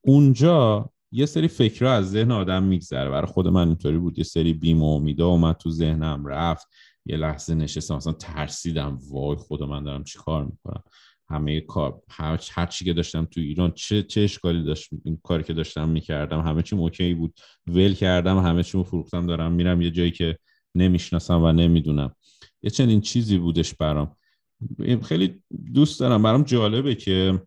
اونجا 0.00 0.90
یه 1.12 1.26
سری 1.26 1.48
فکرها 1.48 1.92
از 1.92 2.10
ذهن 2.10 2.30
آدم 2.30 2.62
میگذره. 2.62 3.10
برای 3.10 3.26
خود 3.26 3.48
من 3.48 3.68
اینطوری 3.68 3.98
بود. 3.98 4.18
یه 4.18 4.24
سری 4.24 4.52
بیم 4.52 4.82
و 4.82 4.94
امیدا 4.94 5.26
اومد 5.26 5.56
تو 5.56 5.70
ذهنم 5.70 6.26
رفت. 6.26 6.66
یه 7.06 7.16
لحظه 7.16 7.54
نشستم 7.54 7.96
مثلا 7.96 8.12
ترسیدم. 8.12 8.98
وای 9.10 9.36
خدا 9.36 9.66
من 9.66 9.84
دارم 9.84 10.04
چی 10.04 10.18
کار 10.18 10.44
می‌کنم؟ 10.44 10.82
همه 11.30 11.60
کار 11.60 12.02
هر 12.08 12.66
چی 12.66 12.84
که 12.84 12.92
داشتم 12.92 13.24
تو 13.24 13.40
ایران 13.40 13.72
چه 13.72 14.02
چه 14.02 14.20
اشکالی 14.20 14.64
داشت؟ 14.64 14.90
این 15.04 15.18
کاری 15.22 15.42
که 15.42 15.52
داشتم 15.52 15.88
می‌کردم 15.88 16.40
همه 16.40 16.62
چی 16.62 16.76
اوکی 16.76 17.14
بود. 17.14 17.34
ول 17.66 17.94
کردم 17.94 18.38
همه 18.38 18.62
چی 18.62 18.84
فروختم 18.84 19.26
دارم 19.26 19.52
میرم 19.52 19.82
یه 19.82 19.90
جایی 19.90 20.10
که 20.10 20.38
نمی‌شناسم 20.74 21.42
و 21.42 21.52
نمی‌دونم. 21.52 22.14
یه 22.62 22.70
چنین 22.70 23.00
چیزی 23.00 23.38
بودش 23.38 23.74
برام. 23.74 24.16
خیلی 25.02 25.42
دوست 25.74 26.00
دارم. 26.00 26.22
برام 26.22 26.42
جالبه 26.42 26.94
که 26.94 27.42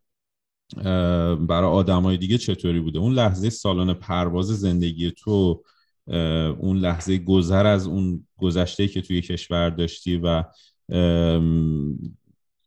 برای 1.40 1.70
آدمای 1.70 2.18
دیگه 2.18 2.38
چطوری 2.38 2.80
بوده. 2.80 3.00
اون 3.00 3.14
لحظه 3.14 3.50
سالن 3.50 3.94
پرواز 3.94 4.48
زندگی 4.48 5.12
تو 5.12 5.64
اون 6.60 6.78
لحظه 6.78 7.18
گذر 7.18 7.66
از 7.66 7.88
اون 7.88 8.28
گذشته 8.38 8.88
که 8.88 9.02
توی 9.02 9.22
کشور 9.22 9.70
داشتی 9.70 10.22
و 10.24 10.44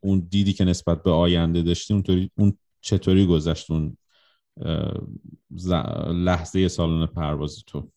اون 0.07 0.29
دیدی 0.31 0.53
که 0.53 0.64
نسبت 0.64 1.03
به 1.03 1.11
آینده 1.11 1.62
داشتی 1.62 1.95
اونطوری 1.95 2.31
اون 2.38 2.59
چطوری 2.81 3.27
گذشت 3.27 3.71
اون 3.71 3.97
لحظه 6.12 6.69
سالن 6.69 7.07
پرواز 7.07 7.64
تو؟ 7.66 7.90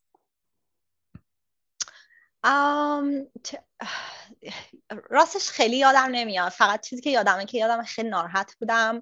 راستش 5.09 5.49
خیلی 5.49 5.77
یادم 5.77 6.07
نمیاد. 6.11 6.49
فقط 6.49 6.87
چیزی 6.87 7.01
که 7.01 7.09
یادمه 7.09 7.45
که 7.45 7.57
یادم 7.57 7.83
خیلی 7.83 8.09
ناراحت 8.09 8.55
بودم. 8.59 9.01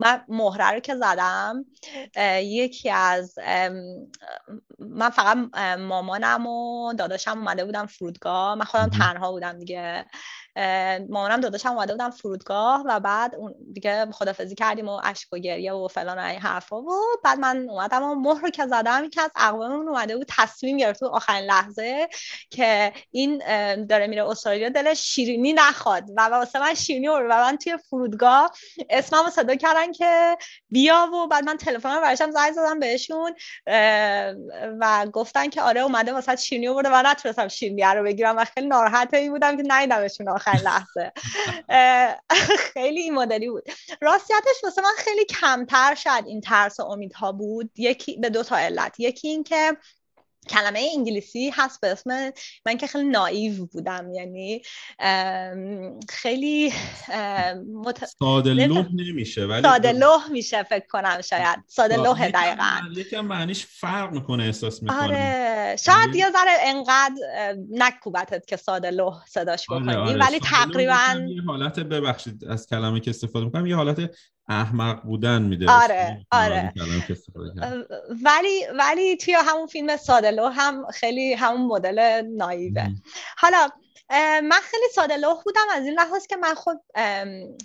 من 0.00 0.24
مهره 0.28 0.70
رو 0.70 0.80
که 0.80 0.94
زدم. 0.96 1.64
یکی 2.42 2.90
از 2.90 3.38
من 4.78 5.10
فقط 5.10 5.36
مامانم 5.78 6.46
و 6.46 6.92
داداشم 6.92 7.38
اومده 7.38 7.64
بودم 7.64 7.86
فرودگاه. 7.86 8.54
من 8.54 8.64
خودم 8.64 8.90
تنها 8.90 9.32
بودم 9.32 9.58
دیگه. 9.58 10.06
مامانم 11.08 11.40
داداشم 11.40 11.68
اومده 11.68 11.92
بودم 11.92 12.10
فرودگاه 12.10 12.82
و 12.86 13.00
بعد 13.00 13.34
اون 13.34 13.54
دیگه 13.72 14.06
خدافزی 14.12 14.54
کردیم 14.54 14.88
و 14.88 15.00
اشک 15.04 15.32
و 15.32 15.38
گریه 15.38 15.72
و 15.72 15.88
فلان 15.88 16.18
این 16.18 16.40
حرفا. 16.40 16.76
و 16.76 16.90
بعد 17.24 17.38
من 17.38 17.66
اومدم 17.70 18.02
و 18.02 18.14
مهر 18.14 18.40
رو 18.40 18.50
که 18.50 18.66
زدم 18.66 19.10
که 19.10 19.22
از 19.22 19.30
اقواممون 19.36 19.88
اومده 19.88 20.16
بود 20.16 20.26
تصمیم 20.38 20.76
گرفت 20.76 21.00
تو 21.00 21.06
آخرین 21.06 21.44
لحظه 21.44 22.08
که 22.50 22.92
این 23.10 23.25
داره 23.88 24.06
میره 24.06 24.28
استرالیا 24.28 24.68
دلش 24.68 25.00
شیرینی 25.00 25.52
نخواد. 25.52 26.04
و 26.16 26.22
واسه 26.22 26.58
من 26.58 26.74
شیرینی 26.74 27.08
و 27.08 27.28
من 27.28 27.56
توی 27.56 27.78
فرودگاه 27.90 28.52
اسممو 28.90 29.30
صدا 29.30 29.54
کردن 29.54 29.92
که 29.92 30.36
بیا 30.70 31.10
و 31.14 31.26
بعد 31.28 31.44
من 31.44 31.56
تلفن 31.56 32.00
برشم 32.00 32.30
زنگ 32.30 32.52
زدم 32.52 32.78
بهشون 32.78 33.34
و 34.80 35.06
گفتن 35.12 35.48
که 35.48 35.62
آره 35.62 35.80
اومده 35.80 36.12
واسه 36.12 36.36
شیرینی 36.36 36.74
برده 36.74 36.88
و 36.92 37.02
نتونستم 37.06 37.48
شیرینی 37.48 37.82
رو 37.82 38.02
بگیرم 38.02 38.36
و 38.36 38.44
خیلی 38.44 38.66
ناراحت 38.66 39.14
این 39.14 39.32
بودم 39.32 39.56
که 39.56 39.62
ندیدمشون 39.66 40.28
آخرین 40.28 40.60
لحظه. 40.60 41.12
خیلی 42.58 43.00
این 43.00 43.14
مدلی 43.14 43.48
بود. 43.48 43.64
راستیتش 44.00 44.64
واسه 44.64 44.82
من 44.82 44.94
خیلی 44.96 45.24
کمتر 45.24 45.94
شاید 45.94 46.26
این 46.26 46.40
ترس 46.40 46.80
و 46.80 46.82
امیدها 46.82 47.32
بود. 47.32 47.70
یکی 47.76 48.16
به 48.16 48.30
دو 48.30 48.42
تا 48.42 48.56
علت. 48.56 49.00
یکی 49.00 49.28
این 49.28 49.44
که 49.44 49.76
کلمه 50.48 50.88
انگلیسی 50.96 51.52
هست 51.54 51.80
به 51.80 51.88
اسم 51.88 52.32
من 52.66 52.76
که 52.78 52.86
خیلی 52.86 53.08
نایو 53.08 53.66
بودم 53.66 54.14
یعنی 54.14 54.62
خیلی 56.08 56.72
مت... 57.72 58.04
ساده 58.04 58.54
لوح 58.54 58.86
نمیشه 58.94 59.44
ولی 59.46 59.62
ساده 59.62 59.92
لوح 59.92 60.30
میشه 60.30 60.62
فکر 60.62 60.86
کنم 60.86 61.20
شاید. 61.20 61.58
ساده 61.66 61.96
لوح 61.96 62.28
دقیقا. 62.28 62.80
یکم 62.96 63.20
معنیش 63.20 63.66
فرق 63.66 64.12
می‌کنه 64.12 64.44
احساس 64.44 64.82
می‌کنه 64.82 65.02
آره. 65.02 65.76
شاید 65.76 66.14
یه 66.14 66.30
ذره 66.30 66.52
انقدر 66.60 67.14
نکوبتت 67.70 68.46
که 68.46 68.56
ساده 68.56 68.90
لوح 68.90 69.26
صداش 69.26 69.70
آره، 69.70 69.80
بکنی 69.80 69.94
آره. 69.94 70.18
ولی 70.18 70.40
تقریبا 70.40 71.26
یه 71.28 71.42
حالت 71.42 71.80
ببخشید 71.80 72.44
از 72.44 72.66
کلمه 72.66 73.00
که 73.00 73.10
استفاده 73.10 73.44
می‌کنم 73.44 73.66
یه 73.66 73.76
حالت 73.76 74.10
احمق 74.48 75.02
بودن 75.02 75.42
میده 75.42 75.70
آره 75.70 76.26
آره. 76.30 76.72
ولی 78.24 78.64
ولی 78.78 79.16
توی 79.16 79.34
همون 79.34 79.66
فیلم 79.66 79.96
سادلو 79.96 80.46
هم 80.46 80.86
خیلی 80.94 81.32
همون 81.32 81.66
مدل 81.66 82.22
نایبه 82.36 82.90
حالا 83.38 83.68
من 84.10 84.60
خیلی 84.62 84.86
ساده 84.94 85.16
لوح 85.16 85.42
بودم. 85.42 85.64
از 85.72 85.84
این 85.84 85.94
لحاظ 85.94 86.26
که 86.26 86.36
من 86.36 86.54
خود 86.54 86.80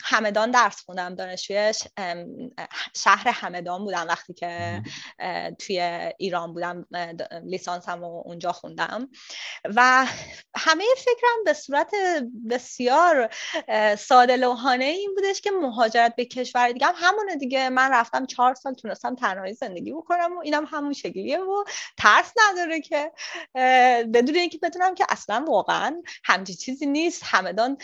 همدان 0.03 0.51
درس 0.51 0.81
خوندم. 0.81 1.15
دانشجوی 1.15 1.73
شهر 2.95 3.27
همدان 3.27 3.83
بودم 3.83 4.05
وقتی 4.07 4.33
که 4.33 4.81
توی 5.59 6.11
ایران 6.17 6.53
بودم 6.53 6.85
لیسانسم 7.43 8.03
و 8.03 8.21
اونجا 8.25 8.51
خوندم. 8.51 9.09
و 9.75 10.05
همه 10.55 10.83
فکرم 10.97 11.43
به 11.45 11.53
صورت 11.53 11.91
بسیار 12.49 13.29
ساده 13.95 14.35
لوحانه 14.35 14.85
این 14.85 15.15
بودش 15.15 15.41
که 15.41 15.51
مهاجرت 15.51 16.15
به 16.15 16.25
کشور 16.25 16.71
دیگه 16.71 16.87
هم 16.87 16.93
همونه 16.97 17.35
دیگه. 17.35 17.69
من 17.69 17.91
رفتم 17.91 18.25
چهار 18.25 18.55
سال 18.55 18.73
تونستم 18.73 19.15
تنهایی 19.15 19.53
زندگی 19.53 19.91
بکنم 19.91 20.37
و 20.37 20.39
اینم 20.39 20.65
همون 20.65 20.93
شکلیه 20.93 21.39
و 21.39 21.63
ترس 21.97 22.33
نداره 22.49 22.81
که 22.81 23.11
بدون 24.13 24.35
اینکه 24.35 24.57
بدونم 24.57 24.95
که 24.95 25.05
اصلا 25.09 25.45
واقعا 25.47 26.01
همچی 26.31 26.53
چیزی 26.53 26.85
نیست. 26.85 27.21
همدان 27.25 27.77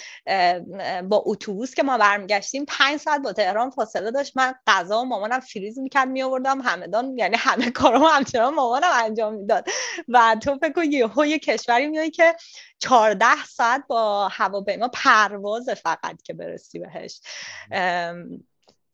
با 1.09 1.23
اتوبوس 1.25 1.73
که 1.73 1.83
ما 1.83 1.97
برمیگشتیم 1.97 2.65
پنج 2.67 2.99
ساعت 2.99 3.21
با 3.21 3.33
تهران 3.33 3.69
فاصله 3.69 4.11
داشت. 4.11 4.37
من 4.37 4.55
غذا 4.67 5.01
و 5.01 5.05
مامانم 5.05 5.39
فریز 5.39 5.79
می‌کرد 5.79 6.07
میآوردم. 6.07 6.61
همدان 6.61 7.17
یعنی 7.17 7.35
همه 7.37 7.71
کارم 7.71 8.03
همچنان 8.03 8.53
مامانم 8.53 8.91
انجام 8.93 9.33
می‌داد. 9.33 9.67
و 10.07 10.35
تو 10.41 10.57
فکر 10.57 10.71
کن 10.71 11.25
یه 11.25 11.39
کشوری 11.39 11.87
میای 11.87 12.09
که 12.09 12.35
چهارده 12.79 13.45
ساعت 13.45 13.83
با 13.87 14.27
هواپیما 14.27 14.87
پرواز 14.87 15.69
فقط 15.69 16.21
که 16.23 16.33
برسی 16.33 16.79
بهش. 16.79 17.21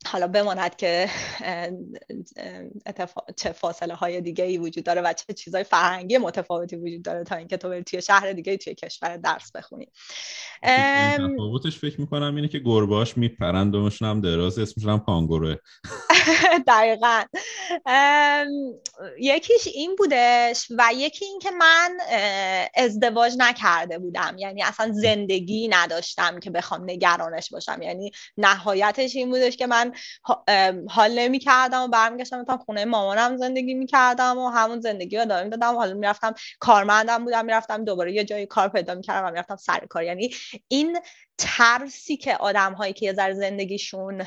حالا 0.06 0.28
بماند 0.28 0.76
که 0.76 1.08
چه 3.36 3.52
فاصله 3.52 3.94
های 3.94 4.20
دیگه 4.20 4.44
ای 4.44 4.58
وجود 4.58 4.84
داره 4.84 5.00
و 5.00 5.12
چه 5.12 5.34
چیزهای 5.34 5.64
فرهنگی 5.64 6.18
متفاوتی 6.18 6.76
وجود 6.76 7.02
داره 7.02 7.24
تا 7.24 7.36
اینکه 7.36 7.56
تو 7.56 7.68
بری 7.68 7.82
توی 7.82 8.02
شهر 8.02 8.32
دیگه 8.32 8.56
توی 8.56 8.74
کشور 8.74 9.16
درس 9.16 9.52
بخونی. 9.52 9.88
تفاوتش 10.62 11.78
فکر 11.78 12.00
می‌کنم 12.00 12.36
اینه 12.36 12.48
که 12.48 12.58
گرباش 12.58 13.16
میپرند 13.16 13.72
دومشون 13.72 14.08
هم 14.08 14.20
دراز 14.20 14.58
اسمشون 14.58 14.92
هم 14.92 15.00
کانگوروه 15.00 15.54
دقیقا. 16.66 17.22
یکیش 19.18 19.66
این 19.74 19.96
بودش 19.96 20.66
و 20.78 20.90
یکی 20.94 21.24
این 21.24 21.38
که 21.38 21.50
من 21.50 21.98
ازدواج 22.74 23.34
نکرده 23.38 23.98
بودم. 23.98 24.36
یعنی 24.38 24.62
اصلا 24.62 24.92
زندگی 24.92 25.68
نداشتم 25.68 26.40
که 26.40 26.50
بخوام 26.50 26.90
نگرانش 26.90 27.50
باشم. 27.50 27.82
یعنی 27.82 28.10
نهایتش 28.36 29.16
این 29.16 29.30
بودش 29.30 29.56
که 29.56 29.66
من 29.66 29.93
حال 30.88 31.18
نمی 31.18 31.38
کردم 31.38 31.82
و 31.82 31.88
برمیگشتم 31.88 32.44
تا 32.44 32.56
خونه 32.56 32.84
مامانم 32.84 33.36
زندگی 33.36 33.74
می 33.74 33.86
کردم 33.86 34.38
و 34.38 34.48
همون 34.48 34.80
زندگی 34.80 35.16
رو 35.16 35.24
دارم 35.24 35.48
دادم. 35.48 35.74
حالا 35.74 35.94
می‌رفتم 35.94 36.34
کارمندم 36.58 37.24
بودم 37.24 37.44
می‌رفتم 37.44 37.84
دوباره 37.84 38.12
یه 38.12 38.24
جایی 38.24 38.46
کار 38.46 38.68
پیدا 38.68 38.94
می 38.94 39.02
کردم 39.02 39.26
و 39.26 39.30
می‌رفتم 39.30 39.56
سر 39.56 39.86
کار. 39.90 40.02
یعنی 40.02 40.30
این 40.68 40.98
ترسی 41.38 42.16
که 42.16 42.36
آدم 42.36 42.72
هایی 42.72 42.92
که 42.92 43.06
یه 43.06 43.12
ذره 43.12 43.34
زندگیشون 43.34 44.26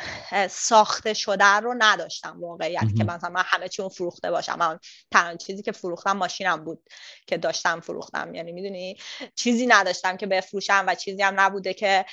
ساخته 0.50 1.14
شده 1.14 1.46
رو 1.46 1.76
نداشتم 1.78 2.42
واقعیت 2.42 2.96
که 2.98 3.04
مثلا 3.04 3.30
من 3.30 3.44
همه 3.46 3.68
چیون 3.70 3.90
فروخته 3.90 4.32
باشم. 4.32 4.56
من 4.60 4.80
تنها 5.12 5.36
چیزی 5.36 5.64
که 5.64 5.72
فروختم 5.72 6.18
ماشینم 6.18 6.64
بود 6.64 6.90
که 7.28 7.38
داشتم 7.38 7.80
فروختم. 7.80 8.36
یعنی 8.36 8.52
می‌دونی؟ 8.52 8.98
چیزی 9.36 9.68
نداشتم 9.68 10.18
که 10.18 10.28
بفروشم 10.28 10.86
و 10.88 10.96
چیزی 10.96 11.22
هم 11.24 11.40
نبوده 11.40 11.74
که 11.74 12.06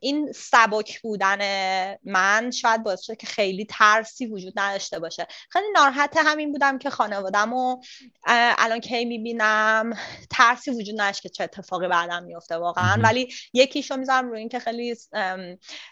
این 0.00 0.32
سبک 0.32 1.00
بودن 1.00 1.38
من 2.04 2.50
شاید 2.50 2.82
باعث 2.82 3.02
شده 3.02 3.16
که 3.16 3.26
خیلی 3.26 3.64
ترسی 3.64 4.26
وجود 4.26 4.52
نداشته 4.56 4.98
باشه. 4.98 5.26
خیلی 5.50 5.66
ناراحت 5.74 6.16
همین 6.16 6.52
بودم 6.52 6.78
که 6.78 6.90
خانوادم 6.90 7.52
و 7.52 7.82
الان 8.58 8.80
کی 8.80 9.04
می‌بینم؟ 9.04 9.98
ترسی 10.30 10.70
وجود 10.70 11.00
نداشت 11.00 11.22
که 11.22 11.28
چه 11.28 11.44
اتفاقی 11.44 11.88
بعدم 11.88 12.24
میفته 12.24 12.56
واقعا. 12.56 13.02
ولی 13.02 13.34
یکیشو 13.52 13.96
می‌ذارم 14.08 14.30
روی 14.30 14.38
اینکه 14.38 14.58
خیلی 14.58 14.96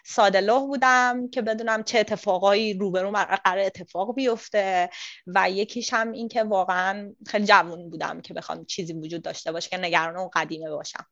ساده 0.05 0.41
لح 0.41 0.59
بودم 0.59 1.29
که 1.29 1.41
بدونم 1.41 1.83
چه 1.83 1.99
اتفاقایی 1.99 2.73
روبرو 2.73 3.11
قرار 3.11 3.65
اتفاق 3.65 4.15
بیفته 4.15 4.89
و 5.27 5.51
یکیش 5.51 5.93
هم 5.93 6.11
این 6.11 6.27
که 6.27 6.43
واقعا 6.43 7.13
خیلی 7.27 7.45
جوون 7.45 7.89
بودم 7.89 8.21
که 8.21 8.33
بخوام 8.33 8.65
چیزی 8.65 8.93
وجود 8.93 9.21
داشته 9.21 9.51
باشه 9.51 9.69
که 9.69 9.77
نگران 9.77 10.17
اون 10.17 10.29
قدیمه 10.33 10.69
باشم. 10.69 11.05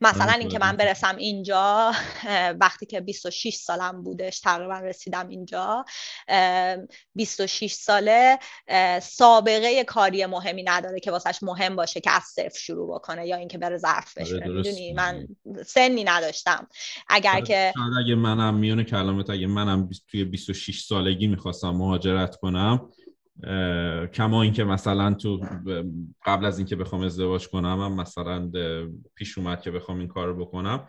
مثلا 0.00 0.32
اینکه 0.32 0.58
من 0.58 0.76
برسم 0.76 1.16
اینجا 1.16 1.92
وقتی 2.60 2.86
که 2.86 3.00
26 3.00 3.54
سالم 3.54 4.02
بودش 4.02 4.40
تقریبا 4.40 4.78
رسیدم 4.78 5.28
اینجا 5.28 5.84
26 7.14 7.72
ساله 7.72 8.38
سابقه 9.02 9.84
کاری 9.84 10.26
مهمی 10.26 10.62
نداره 10.62 11.00
که 11.00 11.10
واسهش 11.10 11.42
مهم 11.42 11.76
باشه 11.76 12.00
که 12.00 12.10
از 12.10 12.22
صفر 12.22 12.58
شروع 12.58 12.94
بکنه 12.94 13.26
یا 13.26 13.36
اینکه 13.36 13.58
بره 13.58 13.78
ظرف 13.78 14.18
آره، 14.18 14.26
بشه. 14.26 14.48
می‌دونی؟ 14.48 14.92
من 14.92 15.26
سنی 15.66 16.04
نداشتم. 16.04 16.68
اگر 17.08 17.30
آره، 17.30 17.42
که 17.42 17.72
اگه 18.00 18.14
منم 18.14 18.54
میونه 18.54 18.84
کلامت 18.84 19.30
اگه 19.30 19.46
منم 19.46 19.88
توی 20.10 20.24
26 20.24 20.80
سالگی 20.80 21.26
می‌خواستم 21.26 21.70
مهاجرت 21.70 22.36
کنم 22.36 22.90
کما 24.12 24.42
اینکه 24.42 24.64
مثلا 24.64 25.14
تو 25.14 25.40
قبل 26.24 26.44
از 26.44 26.58
اینکه 26.58 26.76
بخوام 26.76 27.02
ازدواج 27.02 27.48
کنم 27.48 27.80
هم 27.80 27.92
مثلا 27.92 28.50
پیش 29.14 29.38
اومد 29.38 29.60
که 29.60 29.70
بخوام 29.70 29.98
این 29.98 30.08
کار 30.08 30.34
بکنم 30.34 30.88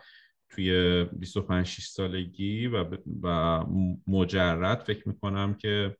توی 0.50 1.04
25 1.04 1.66
6 1.66 1.86
سالگی 1.86 2.66
و, 2.66 2.84
و 3.22 3.64
مجرد 4.06 4.78
فکر 4.78 5.08
می‌کنم 5.08 5.54
که 5.54 5.96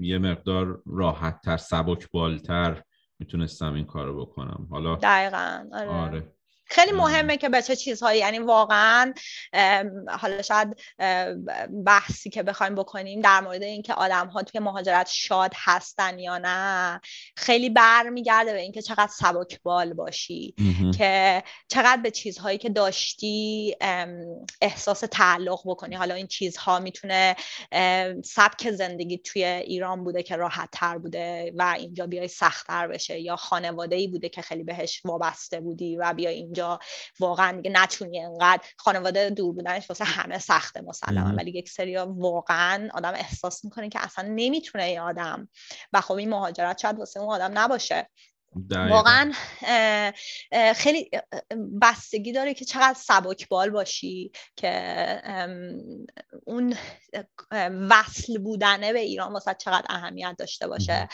یه 0.00 0.18
مقدار 0.18 0.82
راحت 0.86 1.40
تر 1.40 1.56
سبک 1.56 2.10
بالتر 2.10 2.82
می‌تونستم 3.18 3.74
این 3.74 3.84
کار 3.84 4.06
رو 4.06 4.26
بکنم 4.26 4.66
حالا 4.70 4.96
دقیقا 4.96 5.64
آره. 5.72 5.88
آره. 5.88 6.32
خیلی 6.70 6.92
مهمه 6.92 7.36
که 7.36 7.48
به 7.48 7.62
چه 7.62 7.76
چیزهایی 7.76 8.20
یعنی 8.20 8.38
واقعا 8.38 9.14
حالا 10.08 10.42
شاید 10.42 10.76
بحثی 11.86 12.30
که 12.30 12.42
بخوایم 12.42 12.74
بکنیم 12.74 13.20
در 13.20 13.40
مورد 13.40 13.62
اینکه 13.62 13.94
آدم 13.94 14.26
ها 14.26 14.42
توی 14.42 14.60
مهاجرت 14.60 15.08
شاد 15.10 15.52
هستن 15.56 16.18
یا 16.18 16.38
نه 16.38 17.00
خیلی 17.36 17.70
برمیگرده 17.70 18.52
به 18.52 18.60
اینکه 18.60 18.82
چقدر 18.82 19.10
سبک 19.12 19.62
بال 19.62 19.92
باشی 19.92 20.54
که 20.98 21.42
چقدر 21.68 22.02
به 22.02 22.10
چیزهایی 22.10 22.58
که 22.58 22.68
داشتی 22.68 23.76
احساس 24.60 25.00
تعلق 25.00 25.60
بکنی. 25.64 25.94
حالا 25.94 26.14
این 26.14 26.26
چیزها 26.26 26.78
می‌تونه 26.78 27.36
سبک 28.24 28.70
زندگی 28.70 29.18
توی 29.18 29.44
ایران 29.44 30.04
بوده 30.04 30.22
که 30.22 30.36
راحت 30.36 30.68
تر 30.72 30.98
بوده 30.98 31.52
و 31.56 31.74
اینجا 31.78 32.06
بیای 32.06 32.28
سختتر 32.28 32.88
بشه 32.88 33.20
یا 33.20 33.36
خانواده 33.36 33.96
ای 33.96 34.06
بوده 34.08 34.28
که 34.28 34.42
خیلی 34.42 34.64
بهش 34.64 35.02
وابسته 35.04 35.60
بودی 35.60 35.96
و 35.96 36.12
بیای 36.12 36.34
اینجا 36.34 36.59
واقعا 37.20 37.52
دیگه 37.60 37.70
نتونی 37.80 38.20
انقدر 38.20 38.62
خانواده 38.76 39.30
دور 39.30 39.54
بودنش 39.54 39.90
واسه 39.90 40.04
همه 40.04 40.38
سخته 40.38 40.80
مسلما. 40.80 41.36
ولی 41.36 41.50
یک 41.50 41.68
سری 41.68 41.96
واقعا 41.96 42.88
آدم 42.94 43.12
احساس 43.14 43.64
می‌کنه 43.64 43.88
که 43.88 44.04
اصلا 44.04 44.28
نمی‌تونه 44.28 44.84
این 44.84 45.00
آدم 45.00 45.48
و 45.92 46.00
خب 46.00 46.14
این 46.14 46.30
مهاجرت 46.30 46.78
شاید 46.78 46.98
واسه 46.98 47.20
اون 47.20 47.34
آدم 47.34 47.58
نباشه. 47.58 48.10
واقعا 48.72 49.32
خیلی 50.76 51.10
بستگی 51.82 52.32
داره 52.32 52.54
که 52.54 52.64
چقدر 52.64 52.98
سبکبال 52.98 53.70
باشی 53.70 54.32
که 54.56 55.22
اون 56.46 56.76
وصل 57.90 58.38
بودنه 58.38 58.92
به 58.92 58.98
ایران 58.98 59.32
واسه 59.32 59.54
چقدر 59.54 59.86
اهمیت 59.88 60.34
داشته 60.38 60.68
باشه. 60.68 61.08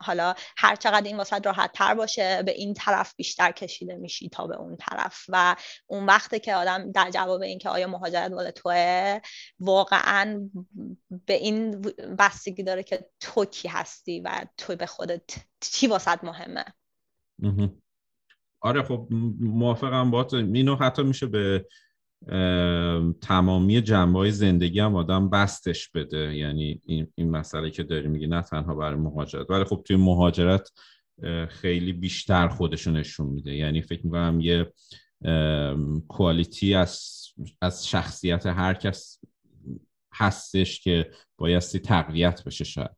حالا 0.00 0.34
هر 0.56 0.76
چقدر 0.76 1.06
این 1.06 1.16
واسه 1.16 1.38
راحت 1.38 1.72
تر 1.72 1.94
باشه 1.94 2.42
به 2.42 2.52
این 2.52 2.74
طرف 2.74 3.14
بیشتر 3.14 3.52
کشیده 3.52 3.96
میشی 3.96 4.28
تا 4.28 4.46
به 4.46 4.56
اون 4.56 4.76
طرف. 4.76 5.24
و 5.28 5.56
اون 5.86 6.06
وقته 6.06 6.38
که 6.38 6.54
آدم 6.54 6.92
در 6.92 7.10
جواب 7.10 7.42
این 7.42 7.58
که 7.58 7.68
آیا 7.68 7.86
مهاجرت 7.86 8.30
مال 8.30 8.50
توه 8.50 9.20
واقعا 9.60 10.50
به 11.26 11.34
این 11.34 11.80
بستگی 12.18 12.62
داره 12.62 12.82
که 12.82 13.10
تو 13.20 13.44
کی 13.44 13.68
هستی 13.68 14.20
و 14.20 14.46
تو 14.56 14.76
به 14.76 14.86
خودت 14.86 15.30
چی 15.60 15.86
واسط 15.86 16.24
مهمه؟ 16.24 16.64
آره 18.60 18.82
خب 18.82 19.08
موافقم 19.40 20.10
با 20.10 20.26
اینو 20.32 20.76
حتی 20.76 21.02
میشه 21.02 21.26
به 21.26 21.66
تمامی 23.20 23.82
جنبه 23.82 24.18
های 24.18 24.30
زندگی 24.30 24.80
هم 24.80 24.96
آدم 24.96 25.30
بستش 25.30 25.88
بده. 25.88 26.36
یعنی 26.36 26.82
این, 26.84 27.12
این 27.14 27.30
مسئله 27.30 27.70
که 27.70 27.82
داری 27.82 28.08
میگی 28.08 28.26
نه 28.26 28.42
تنها 28.42 28.74
برای 28.74 28.98
مهاجرت. 28.98 29.50
ولی 29.50 29.64
خب 29.64 29.82
توی 29.86 29.96
مهاجرت 29.96 30.72
خیلی 31.48 31.92
بیشتر 31.92 32.48
خودشو 32.48 32.90
نشون 32.90 33.26
میده. 33.26 33.54
یعنی 33.54 33.82
فکر 33.82 34.06
می‌کنم 34.06 34.40
یه 34.40 34.72
کوالیتی 36.08 36.74
از 36.74 37.18
از 37.60 37.88
شخصیت 37.88 38.46
هر 38.46 38.74
کس 38.74 39.20
هستش 40.12 40.80
که 40.80 41.10
بایستی 41.38 41.78
تقویت 41.78 42.44
بشه 42.44 42.64
شاید. 42.64 42.90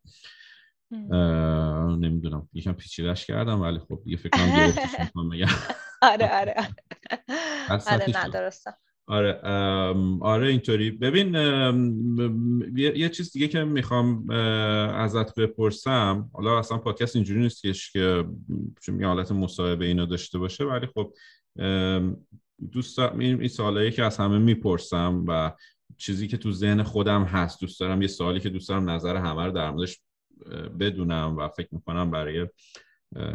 نمی‌دونم. 0.90 2.48
یکم 2.52 2.72
پیچیدش 2.72 3.26
کردم 3.26 3.60
ولی 3.60 3.78
خب 3.78 4.02
یه 4.06 4.16
فکر 4.16 4.30
کنم 4.30 4.44
آره 6.02 6.40
آره 6.40 6.54
آره. 6.58 6.66
آره 9.06 9.40
آره 10.20 10.48
اینطوری. 10.48 10.90
ببین 10.90 11.34
یه 12.76 13.08
چیز 13.08 13.32
دیگه 13.32 13.48
که 13.48 13.64
می‌خوام 13.64 14.30
ازت 14.90 15.34
بپرسم. 15.34 16.30
حالا 16.32 16.58
اصلا 16.58 16.78
پادکست 16.78 17.16
اینجوری 17.16 17.40
نیست 17.40 17.62
که 17.62 18.24
یه 19.00 19.06
حالت 19.06 19.32
مصاحبه 19.32 19.84
اینو 19.84 20.06
داشته 20.06 20.38
باشه 20.38 20.64
ولی 20.64 20.86
خب 20.86 21.12
دوست 22.72 22.98
این 22.98 23.48
سوالایی 23.48 23.90
که 23.90 24.04
از 24.04 24.16
همه 24.16 24.38
می‌پرسم 24.38 25.24
و 25.28 25.52
چیزی 25.96 26.28
که 26.28 26.36
تو 26.36 26.52
ذهن 26.52 26.82
خودم 26.82 27.24
هست 27.24 27.60
دوست 27.60 27.80
دارم 27.80 28.02
یه 28.02 28.08
سوالی 28.08 28.40
که 28.40 28.48
دوست 28.48 28.68
دارم 28.68 28.90
نظر 28.90 29.16
همه 29.16 29.44
رو 29.44 29.52
در 29.52 29.70
موردش 29.70 30.00
بدونم 30.80 31.36
و 31.36 31.48
فکر 31.48 31.68
می‌کنم 31.72 32.10
برای 32.10 32.48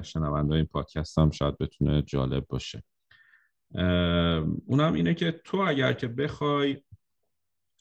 شنونده 0.01 0.55
این 0.55 0.65
پادکست 0.65 1.19
هم 1.19 1.31
شاید 1.31 1.57
بتونه 1.57 2.01
جالب 2.01 2.47
باشه. 2.47 2.83
اونم 4.65 4.93
اینه 4.93 5.13
که 5.13 5.31
تو 5.31 5.57
اگر 5.57 5.93
که 5.93 6.07
بخوای 6.07 6.81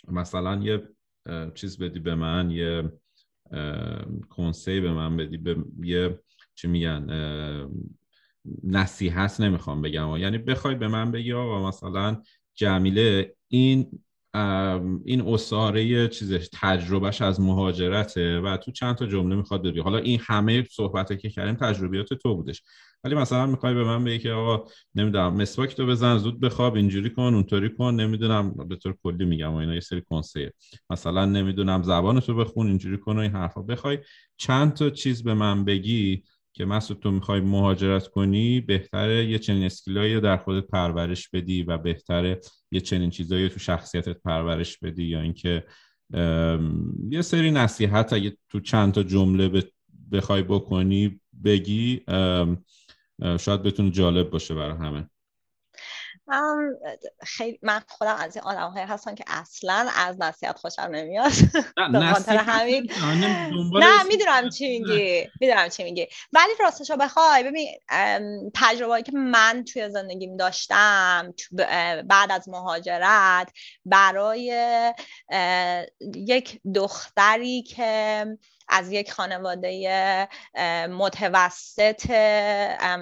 مثلا 0.09 0.63
یه 0.63 0.89
چیز 1.55 1.79
بدی 1.79 1.99
به 1.99 2.15
من 2.15 2.51
یه 2.51 2.93
کنسی 4.29 4.81
به 4.81 4.93
من 4.93 5.17
بدی 5.17 5.37
به 5.37 5.57
یه 5.83 6.21
چی 6.55 6.69
میگن 6.69 7.07
نصیحت 8.65 9.41
نمی‌خوام 9.41 9.83
بگم. 9.83 10.17
یعنی 10.17 10.39
بخوای 10.39 10.75
به 10.75 10.89
من 10.89 11.11
بگی 11.11 11.33
آقا 11.33 11.69
مثلا 11.69 12.23
جمیله 12.55 13.37
این 13.49 14.05
این 15.05 15.21
اصاره 15.21 16.09
چیزش 16.09 16.49
تجربهش 16.53 17.23
از 17.23 17.41
مهاجرته 17.41 18.41
و 18.41 18.57
تو 18.57 18.71
چند 18.71 18.95
تا 18.95 19.07
جمله 19.07 19.37
می‌خواد 19.37 19.63
بگی 19.63 19.81
حالا 19.81 19.99
این 19.99 20.21
همه 20.23 20.65
صحبت 20.71 21.19
که 21.19 21.31
کردیم 21.31 21.55
تجربیات 21.55 22.15
تو 22.15 22.35
بودش. 22.35 22.63
ولی 23.05 23.15
مثلا 23.15 23.47
می‌خوای 23.47 23.75
به 23.75 23.85
من 23.85 24.05
بگی 24.05 24.19
که 24.19 24.33
آقا 24.33 24.65
نمی‌دونم 24.95 25.35
مسواک 25.35 25.77
تو 25.77 25.87
بزن 25.87 26.19
زود 26.19 26.41
بخواب 26.41 26.75
اینجوری 26.75 27.11
کن 27.11 27.23
اونطوری 27.23 27.75
کن 27.75 27.95
نمی‌دونم 27.95 28.55
به 28.69 28.77
طور 28.77 28.95
کلی 29.03 29.25
میگم 29.25 29.53
و 29.53 29.57
اینا 29.57 29.75
یه 29.75 29.81
سری 29.81 30.03
کنسه. 30.03 30.53
مثلا 30.91 31.25
نمی‌دونم 31.25 31.83
زبان 31.83 32.21
تو 32.21 32.35
بخون 32.35 32.67
اینجوری 32.67 32.99
کن 32.99 33.17
و 33.17 33.21
این 33.21 33.33
حرفا 33.33 33.63
بخوای. 33.63 33.99
چند 34.37 34.73
تا 34.73 34.91
چیز 34.91 35.23
به 35.23 35.35
من 35.35 35.65
بگی 35.65 36.23
که 36.57 36.65
مسعود 36.65 37.01
تو 37.01 37.11
می‌خوای 37.11 37.41
مهاجرت 37.41 38.09
کنی 38.09 38.61
بهتره 38.61 39.27
یه 39.27 39.39
چنین 39.39 39.65
اسکیلایی 39.65 40.21
در 40.21 40.37
خودت 40.37 40.67
پرورش 40.67 41.29
بدی 41.29 41.63
و 41.63 41.79
بهتره 41.79 42.41
یه 42.71 42.81
چنین 42.81 43.11
چیزایی 43.11 43.49
تو 43.49 43.59
شخصیتت 43.59 44.23
پرورش 44.23 44.79
بدی 44.79 45.05
یا 45.05 45.21
اینکه 45.21 45.65
یه 47.11 47.23
سری 47.23 47.51
نصیحت 47.51 48.13
اگه 48.13 48.37
تو 48.49 48.61
چند 48.61 48.93
تا 48.93 49.03
جمله 49.03 49.63
بخوای 50.13 50.43
بکنی 50.43 51.21
بگی 51.45 52.01
شاید 53.41 53.63
بتونه 53.63 53.91
جالب 53.91 54.31
باشه 54.31 54.55
برای 54.55 54.77
همه. 54.77 55.11
خیلی 57.23 57.59
من 57.63 57.81
خودم 57.89 58.17
از 58.17 58.37
این 58.37 58.45
آدم 58.45 58.71
های 58.71 58.83
هستم 58.83 59.15
که 59.15 59.25
اصلا 59.27 59.89
از 59.97 60.21
نصیحت 60.21 60.59
خوشم 60.59 60.83
نمیاد. 60.83 61.33
به 62.27 62.33
همین. 62.33 62.91
نه 63.73 64.03
می‌دونم 64.03 64.49
چی 64.49 64.79
میگی 64.79 65.29
می‌دونم 65.41 65.69
چی 65.69 65.85
میگی. 65.85 66.07
ولی 66.33 66.53
راستشو 66.61 66.97
بخوای 66.97 67.43
ببین 67.43 67.69
تجربه 68.55 69.03
که 69.03 69.13
من 69.13 69.65
توی 69.73 69.91
زندگیم 69.91 70.37
داشتم 70.37 71.35
بعد 72.09 72.33
از 72.33 72.49
مهاجرت 72.49 73.53
برای 73.85 74.55
یک 76.15 76.61
دختری 76.75 77.63
که 77.63 78.27
از 78.69 78.93
یک 78.93 79.13
خانواده 79.13 80.29
متوسط 80.91 82.11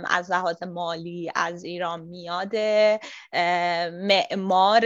از 0.08 0.30
لحاظ 0.30 0.62
مالی 0.62 1.30
از 1.34 1.64
ایران 1.64 2.00
میاده 2.00 3.00
معمار 3.92 4.84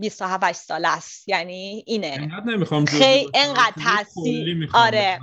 27 0.00 0.52
سال 0.52 0.84
است. 0.84 1.28
یعنی 1.28 1.84
اینه. 1.86 2.28
خیلی 2.88 3.30
انقدر 3.34 3.72
تاثیر 3.84 4.70
آره. 4.74 5.18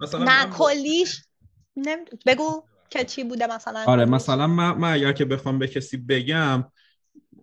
مثلا 0.00 0.24
نه 0.24 0.50
کلیش 0.50 1.22
بگو 2.26 2.64
که 2.90 3.04
چی 3.04 3.24
بوده 3.24 3.46
مثلا 3.46 3.84
آره 3.86 4.04
مثلا 4.04 4.46
من, 4.46 4.70
من 4.72 4.92
اگر 4.92 5.12
که 5.12 5.24
بخوام 5.24 5.58
به 5.58 5.68
کسی 5.68 5.96
بگم 5.96 6.64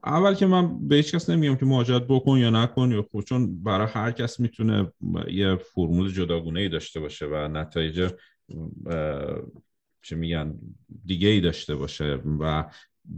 اول 0.05 0.35
که 0.35 0.45
من 0.45 0.87
به 0.87 0.95
هیچ 0.95 1.15
کس 1.15 1.29
نمیگم 1.29 1.55
که 1.55 1.65
مهاجرت 1.65 2.03
بکن 2.07 2.37
یا 2.37 2.49
نکن 2.49 2.91
یا 2.91 3.01
خود 3.01 3.25
چون 3.25 3.63
برای 3.63 3.87
هر 3.87 4.11
کس 4.11 4.39
می‌تونه 4.39 4.91
یه 5.27 5.55
فرمول 5.55 6.11
جداگونه 6.11 6.59
ای 6.59 6.69
داشته 6.69 6.99
باشه 6.99 7.25
و 7.25 7.47
نتایج 7.47 8.11
چه 10.01 10.15
میگن 10.15 10.55
دیگه 11.05 11.27
ای 11.27 11.41
داشته 11.41 11.75
باشه. 11.75 12.19
و 12.39 12.65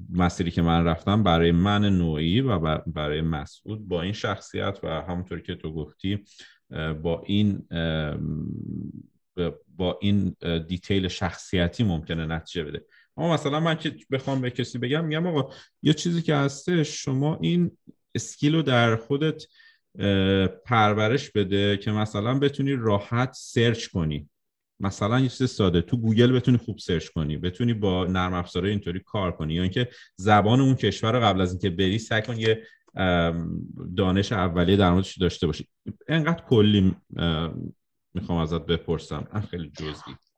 مسیری 0.09 0.51
که 0.51 0.61
من 0.61 0.86
رفتم 0.86 1.23
برای 1.23 1.51
من 1.51 1.86
نوعی 1.86 2.41
و 2.41 2.77
برای 2.88 3.21
مسعود 3.21 3.88
با 3.88 4.01
این 4.01 4.13
شخصیت 4.13 4.80
و 4.84 5.01
همونطور 5.01 5.39
که 5.39 5.55
تو 5.55 5.73
گفتی 5.73 6.23
با 7.01 7.23
این 7.25 7.67
با 9.77 9.99
این 10.01 10.36
دیتیل 10.67 11.07
شخصیتی 11.07 11.84
ممکنه 11.84 12.25
نتیجه 12.25 12.63
بده. 12.63 12.86
اما 13.20 13.34
مثلا 13.34 13.59
من 13.59 13.76
که 13.76 13.95
بخوام 14.11 14.41
به 14.41 14.49
کسی 14.51 14.78
بگم 14.78 15.05
میگم 15.05 15.28
آقا 15.28 15.53
یه 15.82 15.93
چیزی 15.93 16.22
که 16.22 16.36
هسته 16.36 16.84
شما 16.84 17.39
این 17.41 17.72
skill 18.16 18.55
رو 18.55 18.61
در 18.61 18.95
خودت 18.95 19.43
پرورش 20.65 21.32
بده 21.32 21.78
که 21.78 21.91
مثلا 21.91 22.39
بتونی 22.39 22.74
راحت 22.74 23.34
search 23.34 23.88
کنی. 23.88 24.30
مثلا 24.80 25.20
یه 25.20 25.30
چیز 25.30 25.49
ساده 25.49 25.82
تو 25.82 25.97
گوگل 25.97 26.32
بتونی 26.32 26.57
خوب 26.57 26.78
search 26.78 27.07
کنی 27.07 27.38
بتونی 27.38 27.74
با 27.74 28.05
نرم 28.05 28.34
افزارهای 28.34 28.72
اینطوری 28.72 28.99
کار 28.99 29.32
کنی. 29.32 29.53
یا 29.53 29.61
اینکه 29.61 29.89
زبان 30.15 30.61
اون 30.61 30.76
کشور 30.76 31.11
رو 31.11 31.20
قبل 31.20 31.41
از 31.41 31.51
اینکه 31.51 31.70
بری 31.70 31.99
سعی 31.99 32.22
کن 32.22 32.38
یه 32.39 32.63
دانش 33.97 34.32
اولیه 34.32 34.78
در 34.78 34.91
موردش 34.91 35.17
داشته 35.17 35.47
باشی. 35.47 35.67
انقدر 36.07 36.43
کلی 36.43 36.95
می‌خوام 38.13 38.39
ازت 38.39 38.65
بپرسم. 38.65 39.47
خیلی 39.51 39.70
جزئی. 39.70 40.28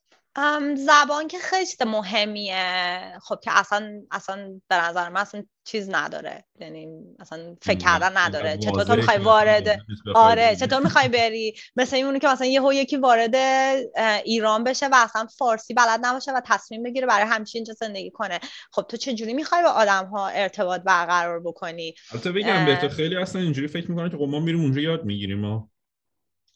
زبان 0.76 1.28
که 1.28 1.38
خیلی 1.40 1.66
مهمیه. 1.86 3.20
خب 3.22 3.40
که 3.44 3.52
اصلا 3.60 4.02
اصلا 4.12 4.60
به 4.68 4.76
نظر 4.76 5.10
من 5.10 5.22
اصلا 5.22 5.44
چیز 5.64 5.90
نداره. 5.90 6.46
یعنی 6.60 6.88
اصلا 7.20 7.56
فکر 7.62 7.78
کردن 7.78 8.18
نداره. 8.18 8.58
چطور 8.58 8.84
تو 8.84 8.96
می‌خوای 8.96 9.18
وارد 9.18 9.82
آره 10.16 10.56
چطور 10.56 10.80
می‌خوای 10.84 11.08
بری. 11.08 11.54
مثل 11.76 11.98
اونی 11.98 12.20
که 12.20 12.28
مثلا 12.28 12.48
یه 12.48 12.62
یکی 12.74 12.98
وارد 12.98 13.36
ایران 14.24 14.64
بشه 14.64 14.88
و 14.88 14.96
اصلا 14.96 15.28
فارسی 15.38 15.74
بلد 15.74 16.00
نباشه 16.04 16.32
و 16.32 16.42
تصمیم 16.46 16.84
بگیره 16.84 17.08
برای 17.08 17.26
همیشه 17.28 17.58
اینجا 17.58 17.74
زندگی 17.74 18.12
کنه. 18.12 18.40
خب 18.72 18.82
تو 18.82 18.98
چجوری 18.98 19.34
می‌خوای 19.34 19.64
با 19.64 19.70
آدم 19.70 20.06
ها 20.06 20.28
ارتباط 20.28 20.82
برقرار 20.82 21.40
بکنی؟ 21.40 21.94
البته 22.12 22.32
بگم 22.32 22.66
به 22.66 22.76
تو 22.76 22.90
خیلی 22.90 23.16
اصلا 23.16 23.42
اینجوری 23.42 23.68
فکر 23.68 23.92
می‌کنن 23.92 24.10
که 24.10 24.18
خب 24.18 24.24
ما 24.24 24.40
میریم 24.40 24.62
اونجا 24.62 24.82
یاد 24.82 25.06
می‌گیریم 25.06 25.40
ما 25.40 25.70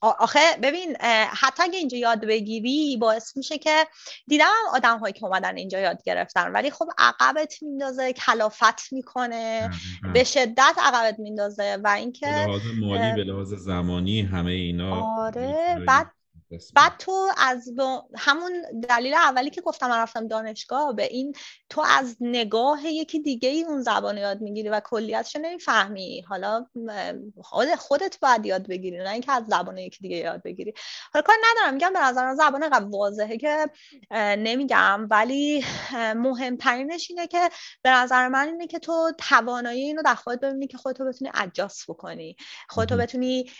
آخه 0.10 0.39
ببین 0.64 0.95
حتی 1.30 1.64
اگه 1.64 1.78
اینجا 1.78 1.97
یاد 1.97 2.26
بگیری 2.26 2.97
باعث 2.97 3.38
میشه 3.38 3.58
که 3.58 3.88
دیدم 4.28 4.51
آدم 4.74 4.99
هایی 4.99 5.14
که 5.14 5.26
اومدن 5.26 5.58
اینجا 5.58 5.80
یاد 5.80 6.03
گرفتن 6.03 6.51
ولی 6.51 6.72
خب 6.72 6.88
عقبت 6.97 7.64
میندازه 7.64 8.14
کلافت 8.14 8.93
می‌کنه 8.93 9.70
به 10.14 10.24
شدت 10.24 10.76
عقبت 10.78 11.20
میندازه 11.20 11.78
و 11.84 11.88
اینکه 11.88 12.28
به 12.28 12.32
لحاظ 12.32 12.62
مالی 12.80 13.16
به 13.16 13.24
لحاظ 13.24 13.53
زمانی 13.53 14.22
همه 14.22 14.51
اینا 14.51 15.03
آره 15.18 15.84
بعد 15.88 16.12
بعد 16.76 16.93
تو 17.00 17.32
از 17.38 17.70
همون 18.18 18.64
دلیل 18.89 19.14
اولی 19.14 19.50
که 19.50 19.62
گفتم 19.62 19.89
من 19.89 19.98
رفتم 19.98 20.28
دانشگاه 20.28 20.93
به 20.93 21.04
این 21.04 21.34
تو 21.70 21.84
از 21.88 22.18
نگاه 22.22 22.86
یکی 22.86 23.20
دیگه 23.20 23.50
ای 23.50 23.64
اون 23.64 23.82
زبان 23.82 24.18
یاد 24.18 24.41
می‌گیری 24.41 24.70
و 24.70 24.80
کلیتش 24.80 25.36
نمی‌فهمی. 25.36 26.22
حالا 26.22 26.66
خود 27.41 27.76
خودت 27.76 28.20
باید 28.20 28.46
یاد 28.46 28.68
بگیری 28.68 28.98
نه 28.98 29.10
اینکه 29.10 29.32
از 29.32 29.43
زبان 29.46 29.78
یکی 29.78 30.00
دیگه 30.02 30.16
یاد 30.16 30.43
بگیری. 30.43 30.74
حالا 31.14 31.24
کار 31.24 31.36
ندارم 31.52 31.74
میگم 31.74 31.93
به 31.93 32.00
نظر 32.00 32.36
زبان 32.36 32.70
قبل 32.70 32.89
واضحه 32.89 33.38
که 33.38 33.70
نمیگم. 34.38 35.08
ولی 35.12 35.66
مهمترینش 36.16 37.08
اینه 37.10 37.28
که 37.28 37.50
به 37.82 37.89
نظر 37.89 38.28
من 38.28 38.48
اینه 38.48 38.68
که 38.68 38.80
تو 38.80 39.12
توانایی 39.18 39.82
اینو 39.82 40.02
در 40.02 40.16
خودت 40.16 40.39
ببینی 40.39 40.68
که 40.68 40.78
خودتو 40.78 41.06
بتونی 41.06 41.32
ادجاست 41.34 41.86
بکنی. 41.88 42.36
خودتو 42.70 42.98
بتونی 42.98 43.52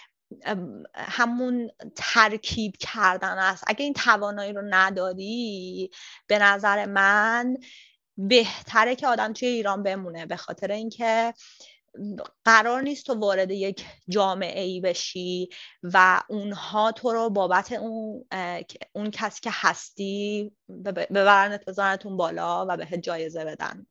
همون 0.96 1.72
ترکیب 1.96 2.74
کردن 2.80 3.38
است. 3.38 3.64
اگه 3.68 3.84
این 3.84 3.94
توانایی 3.94 4.54
رو 4.54 4.62
نداری 4.70 5.90
به 6.28 6.40
نظر 6.40 6.86
من 6.86 7.58
بهتره 8.18 8.96
که 8.96 9.08
آدم 9.08 9.34
توی 9.34 9.48
ایران 9.48 9.84
بمونه 9.84 10.26
به 10.26 10.36
خاطر 10.36 10.72
اینکه 10.72 11.34
قرار 12.46 12.82
نیست 12.82 13.06
تو 13.06 13.14
وارد 13.14 13.52
یک 13.52 13.86
جامعه 14.10 14.62
ای 14.62 14.82
بشی 14.82 15.50
و 15.84 16.22
اونها 16.30 16.92
تو 16.92 17.12
رو 17.12 17.30
بابت 17.30 17.72
اون, 17.72 18.26
اون 18.94 19.12
کسی 19.12 19.42
که 19.42 19.50
هستی 19.54 20.52
ببرنت 20.94 21.66
بزنتون 21.66 22.18
بالا 22.18 22.66
و 22.70 22.78
به 22.78 22.98
جایزه 22.98 23.46
بدن. 23.46 23.86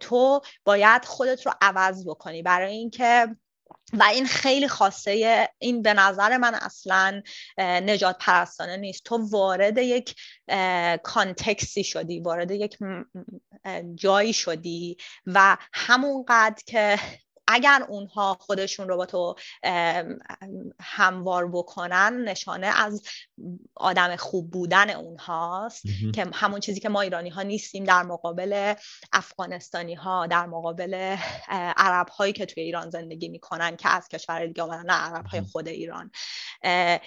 تو 0.00 0.40
باید 0.64 1.04
خودت 1.04 1.46
رو 1.46 1.52
عوض 1.60 2.06
بکنی. 2.06 2.42
برای 2.42 2.72
اینکه 2.72 3.36
و 3.92 4.02
این 4.02 4.26
خیلی 4.26 4.68
خاصه. 4.68 5.48
این 5.58 5.82
به 5.82 5.94
نظر 5.94 6.36
من 6.36 6.54
اصلا 6.54 7.22
نجات 7.58 8.16
پرستانه 8.20 8.76
نیست. 8.76 9.04
تو 9.04 9.28
وارد 9.30 9.78
یک 9.78 10.14
کانتکسی 11.02 11.84
شدی 11.84 12.20
وارد 12.20 12.50
یک 12.50 12.78
جایی 13.94 14.32
شدی 14.32 14.96
و 15.26 15.56
همونقدر 15.72 16.62
که 16.66 16.98
اگر 17.48 17.86
اونها 17.88 18.36
خودشون 18.40 18.88
رو 18.88 18.96
با 18.96 19.06
تو 19.06 19.34
هموار 20.80 21.48
بکنن 21.48 22.24
نشانه 22.28 22.66
از 22.66 23.02
آدم 23.74 24.16
خوب 24.16 24.50
بودن 24.50 24.90
اونهاست 24.90 25.82
که 26.14 26.26
همون 26.32 26.60
چیزی 26.60 26.80
که 26.80 26.88
ما 26.88 27.00
ایرانی 27.00 27.30
ها 27.30 27.42
نیستیم 27.42 27.84
در 27.84 28.02
مقابل 28.02 28.74
افغانستانی 29.12 29.94
ها 29.94 30.26
در 30.26 30.46
مقابل 30.46 31.16
عرب 31.76 32.08
هایی 32.08 32.32
که 32.32 32.46
توی 32.46 32.62
ایران 32.62 32.90
زندگی 32.90 33.28
می‌کنن 33.28 33.76
که 33.76 33.88
از 33.88 34.08
کشور 34.08 34.46
دیگه 34.46 34.62
آمدن 34.62 34.86
نه 34.86 34.92
عرب 34.92 35.26
های 35.26 35.40
خود 35.40 35.68
ایران 35.68 36.10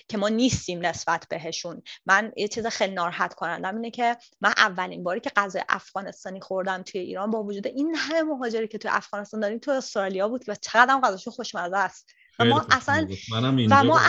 که 0.08 0.18
ما 0.18 0.30
نیستیم 0.30 0.86
نسبت 0.86 1.26
بهشون. 1.30 1.82
من 2.06 2.32
یه 2.38 2.48
چیز 2.48 2.68
خیلی 2.68 2.94
ناراحت 2.94 3.34
کنندم 3.34 3.76
اینه 3.76 3.92
که 3.92 4.18
من 4.42 4.54
اولین 4.58 5.04
باری 5.04 5.20
که 5.20 5.32
غذای 5.36 5.64
افغانستانی 5.70 6.42
خوردم 6.42 6.84
توی 6.84 7.02
ایران 7.02 7.32
با 7.32 7.44
وجود 7.44 7.68
این 7.68 7.96
همه 7.96 8.24
مهاجری 8.24 8.68
که 8.68 8.78
توی 8.78 8.92
افغانستان 8.94 9.40
داریم 9.40 9.60
تو 9.60 9.72
استرالیا 9.72 10.29
بود 10.30 10.44
و 10.48 10.56
چقدر 10.56 10.94
هم 10.94 11.02
غذاشون 11.02 11.34
خوشمزه 11.34 11.78
است. 11.78 12.10
و 12.40 12.46
ما 12.46 12.66
اصلا 12.72 13.08
و 13.70 13.84
ما 13.84 14.00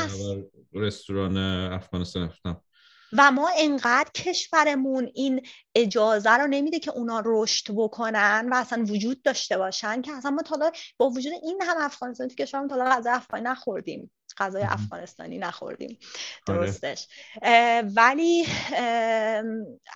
رستوران 0.72 1.36
افغانستان 1.72 2.28
رفتم. 2.28 2.62
و 3.12 3.30
ما 3.30 3.50
انقدر 3.58 4.10
کشورمون 4.14 5.10
این 5.14 5.46
اجازه 5.74 6.30
رو 6.30 6.46
نمیده 6.46 6.78
که 6.78 6.90
اونا 6.90 7.22
رشد 7.26 7.64
بکنن 7.74 8.48
و 8.52 8.54
اصلا 8.54 8.84
وجود 8.88 9.22
داشته 9.22 9.58
باشن 9.58 10.02
که 10.02 10.12
اصلا 10.12 10.30
ما 10.30 10.42
تا 10.42 10.72
با 10.96 11.10
وجود 11.10 11.32
این 11.42 11.62
هم 11.62 11.76
افغانستان 11.78 12.28
تو 12.28 12.34
کشورمون 12.34 12.68
تا 12.68 12.76
غذا 12.76 13.12
افغانی 13.12 13.44
نخوردیم. 13.44 14.10
غذای 14.38 14.62
افغانستانی 14.62 15.38
نخوردیم. 15.38 15.98
آره. 16.48 16.58
درستش. 16.58 17.08
ولی 17.96 18.46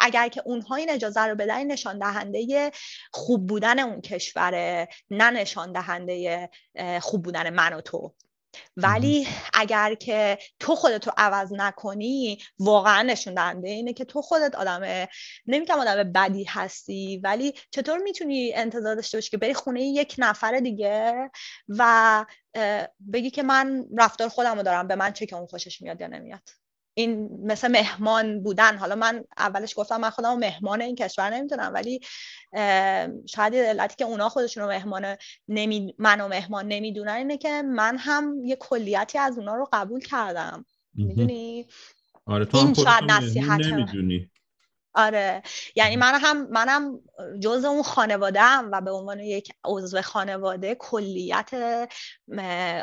اگر 0.00 0.28
که 0.28 0.42
اونها 0.44 0.74
این 0.74 0.90
اجازه 0.90 1.20
رو 1.20 1.34
بدن 1.34 1.64
نشان 1.64 1.98
دهنده 1.98 2.70
خوب 3.12 3.46
بودن 3.46 3.78
اون 3.78 4.00
کشوره 4.00 4.88
نه 5.10 5.30
نشان 5.30 5.72
دهنده 5.72 6.50
خوب 7.00 7.22
بودن 7.22 7.50
من 7.50 7.72
و 7.72 7.80
تو. 7.80 8.14
ولی 8.76 9.28
اگر 9.54 9.94
که 9.94 10.38
تو 10.58 10.74
خودتو 10.74 11.10
عوض 11.16 11.52
نکنی 11.52 12.38
واقعا 12.58 13.02
نشون 13.02 13.34
دهنده 13.34 13.68
اینه 13.68 13.92
که 13.92 14.04
تو 14.04 14.22
خودت 14.22 14.54
آدم 14.54 15.06
نمیگم 15.46 15.78
آدم 15.78 16.12
بدی 16.12 16.44
هستی 16.44 17.20
ولی 17.24 17.54
چطور 17.70 17.98
می‌تونی 17.98 18.52
انتظار 18.54 18.94
داشته 18.94 19.16
باشی 19.16 19.30
که 19.30 19.38
بری 19.38 19.54
خونه 19.54 19.82
یک 19.82 20.14
نفر 20.18 20.60
دیگه 20.60 21.30
و 21.68 22.24
بگی 23.12 23.30
که 23.30 23.42
من 23.42 23.84
رفتار 23.98 24.28
خودم 24.28 24.56
رو 24.56 24.62
دارم 24.62 24.88
به 24.88 24.94
من 24.94 25.12
چه 25.12 25.26
که 25.26 25.36
اون 25.36 25.46
خوشش 25.46 25.82
میاد 25.82 26.00
یا 26.00 26.06
نمیاد؟ 26.06 26.63
این 26.94 27.28
مثل 27.42 27.68
مهمان 27.68 28.42
بودن. 28.42 28.76
حالا 28.76 28.94
من 28.94 29.24
اولش 29.38 29.78
گفتم 29.78 30.00
من 30.00 30.10
خودم 30.10 30.38
مهمان 30.38 30.80
این 30.80 30.96
کشور 30.96 31.30
نمی‌تونم 31.30 31.70
ولی 31.74 32.00
شاید 33.26 33.54
علتی 33.54 33.96
که 33.96 34.04
اونا 34.04 34.28
خودشون 34.28 34.62
رو 34.62 34.68
مهمان 34.68 35.16
نمی... 35.48 35.94
منو 35.98 36.28
مهمان 36.28 36.68
نمی‌دونن 36.68 37.12
اینه 37.12 37.38
که 37.38 37.62
من 37.62 37.96
هم 37.98 38.44
یه 38.44 38.56
کلیتی 38.56 39.18
از 39.18 39.38
اونا 39.38 39.54
رو 39.54 39.68
قبول 39.72 40.00
کردم. 40.00 40.64
می‌دونی؟ 40.94 41.66
آره 42.26 42.44
تو 42.44 42.58
این 42.58 42.74
شاید 42.74 43.04
نصیحت 43.08 43.60
نمی‌دونی. 43.60 44.30
آره. 44.94 45.42
یعنی 45.74 45.96
من 45.96 46.18
هم 46.22 46.46
منم 46.50 47.00
جز 47.40 47.64
اون 47.64 47.82
خانوادم 47.82 48.68
و 48.72 48.80
به 48.80 48.90
عنوان 48.90 49.20
یک 49.20 49.52
عضو 49.64 50.02
خانواده 50.02 50.74
کلیت 50.74 51.50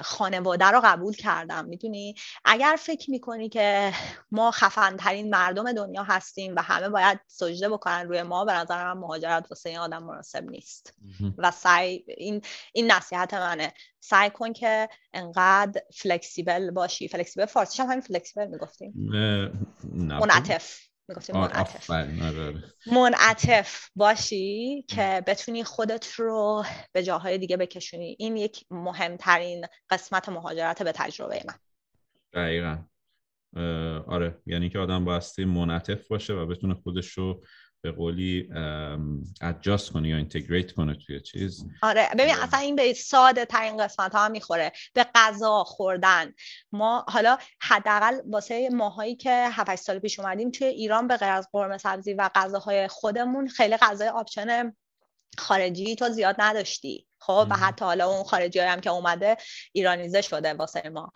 خانواده 0.04 0.66
رو 0.66 0.82
قبول 0.84 1.14
کردم. 1.14 1.66
می‌دونی؟ 1.66 2.16
اگر 2.46 2.76
فکر 2.80 3.12
می‌کنی 3.12 3.50
که 3.50 3.94
ما 4.32 4.52
خفن 4.52 4.98
ترین 4.98 5.30
مردم 5.30 5.74
دنیا 5.74 6.04
هستیم 6.04 6.56
و 6.56 6.62
همه 6.62 6.90
باید 6.90 7.20
سجده 7.28 7.70
بکنن 7.70 8.08
روی 8.08 8.24
ما 8.24 8.46
به 8.46 8.54
نظر 8.54 8.94
من 8.94 9.00
مهاجرت 9.00 9.46
واسه 9.50 9.70
این 9.70 9.80
آدم 9.80 10.04
مناسب 10.04 10.50
نیست. 10.50 10.94
و 11.38 11.52
سعی 11.52 12.06
این 12.08 12.42
این 12.74 12.92
نصیحت 12.92 13.34
منه. 13.34 13.74
سعی 14.00 14.30
کن 14.30 14.54
که 14.54 14.90
انقدر 15.14 15.82
flexible 15.94 16.72
باشی. 16.72 17.08
flexible 17.08 17.46
فارسیش 17.46 17.80
هم 17.80 17.86
همین 17.88 18.02
flexible 18.02 18.48
می‌گفتیم. 18.48 18.94
منعطف. 20.20 20.91
می‌گفتیم 21.12 21.36
منعطف. 21.36 21.90
آره، 21.90 22.26
آره. 22.28 22.64
منعطف 22.92 23.90
باشی 23.96 24.86
که 24.88 25.24
بتونی 25.28 25.64
خودت 25.64 26.14
رو 26.14 26.64
به 26.94 27.04
جاهای 27.04 27.38
دیگه 27.38 27.58
بکشونی. 27.58 28.16
این 28.20 28.38
یک 28.38 28.66
مهمترین 28.72 29.66
قسمت 29.90 30.30
مهاجرت 30.30 30.84
به 30.84 30.92
تجربه 30.92 31.44
من. 31.48 31.56
دقیقا. 32.34 32.78
آره. 34.08 34.42
یعنی 34.46 34.70
که 34.70 34.80
آدم 34.80 35.06
بایستی 35.06 35.46
منعطف 35.46 36.08
باشه 36.08 36.34
و 36.34 36.46
بتونه 36.46 36.74
خودش 36.74 37.08
رو 37.08 37.44
به 37.84 37.92
قولی 37.92 38.50
adjust 39.42 39.92
کنه 39.92 40.10
یا 40.10 40.18
integrate 40.18 40.72
کنه 40.72 40.96
توی 40.96 41.20
چیز. 41.20 41.66
آره 41.82 42.10
ببین 42.18 42.36
اصلا 42.36 42.60
این 42.60 42.76
به 42.76 42.94
ساده 42.94 43.46
ترین 43.46 43.78
قسمت 43.78 44.16
ها 44.16 44.30
می‌خوره. 44.30 44.72
به 44.94 45.06
غذا 45.16 45.64
خوردن. 45.64 46.34
ما 46.72 47.06
حالا 47.08 47.38
حداقل 47.62 48.22
واسه 48.30 48.70
ماهایی 48.70 49.16
که 49.16 49.48
7 49.52 49.76
سال 49.76 50.00
پیش 50.00 50.20
اومدیم 50.20 50.52
توی 50.52 50.68
ایران 50.68 51.08
به 51.08 51.18
غیر 51.18 51.30
از 51.30 51.48
قرمه 51.52 51.78
سبزی 51.78 52.14
و 52.14 52.30
غذاهای 52.36 52.88
خودمون 52.88 53.48
خیلی 53.48 53.78
غذای 53.78 54.08
option 54.08 54.76
خارجی 55.38 55.96
تو 55.96 56.10
زیاد 56.10 56.36
نداشتی. 56.40 57.08
خب 57.20 57.48
و 57.50 57.56
حتی 57.56 57.86
حالا 57.86 58.10
اون 58.10 58.24
خارجی 58.24 58.60
هم 58.60 58.80
که 58.80 58.90
اومده 58.90 59.38
ایرانیزه 59.72 60.22
شده 60.22 60.54
واسه 60.54 60.90
ما. 60.90 61.12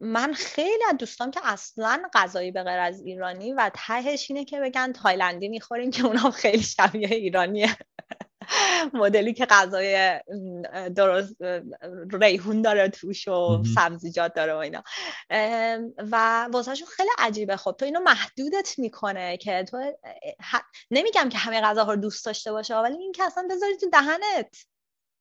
من 0.00 0.32
خیلی 0.32 0.84
از 0.88 0.96
دوستان 0.98 1.30
که 1.30 1.40
اصلا 1.44 2.02
غذایی 2.14 2.50
به 2.50 2.62
غیر 2.62 2.78
از 2.78 3.00
ایرانی 3.00 3.52
و 3.52 3.70
تهش 3.74 4.30
اینه 4.30 4.44
که 4.44 4.60
بگن 4.60 4.92
تایلندی 4.92 5.48
می‌خوریم 5.48 5.90
که 5.90 6.06
اونام 6.06 6.30
خیلی 6.30 6.62
شبیه 6.62 7.08
ایرانیه. 7.08 7.76
مدلی 8.92 9.34
که 9.34 9.46
غذای 9.46 10.20
درست 10.96 11.36
ریحون 12.12 12.62
داره 12.62 12.88
توش 12.88 13.28
و 13.28 13.62
سبزیجات 13.74 14.34
داره 14.34 14.54
و 14.54 14.56
اینا. 14.56 14.82
و 15.98 16.44
واسهشون 16.52 16.88
خیلی 16.88 17.10
عجیبه. 17.18 17.56
خب 17.56 17.76
تو 17.78 17.84
اینو 17.84 18.00
محدودت 18.00 18.78
می‌کنه 18.78 19.36
که 19.36 19.64
تو 19.70 19.92
نمیگم 20.90 21.28
که 21.28 21.38
همه 21.38 21.60
غذاها 21.60 21.92
رو 21.92 22.00
دوست 22.00 22.26
داشته 22.26 22.52
باشه 22.52 22.76
ولی 22.76 22.96
این 22.96 23.12
که 23.12 23.24
اصلا 23.24 23.48
بذاری 23.50 23.76
تو 23.76 23.90
دهنت. 23.90 24.66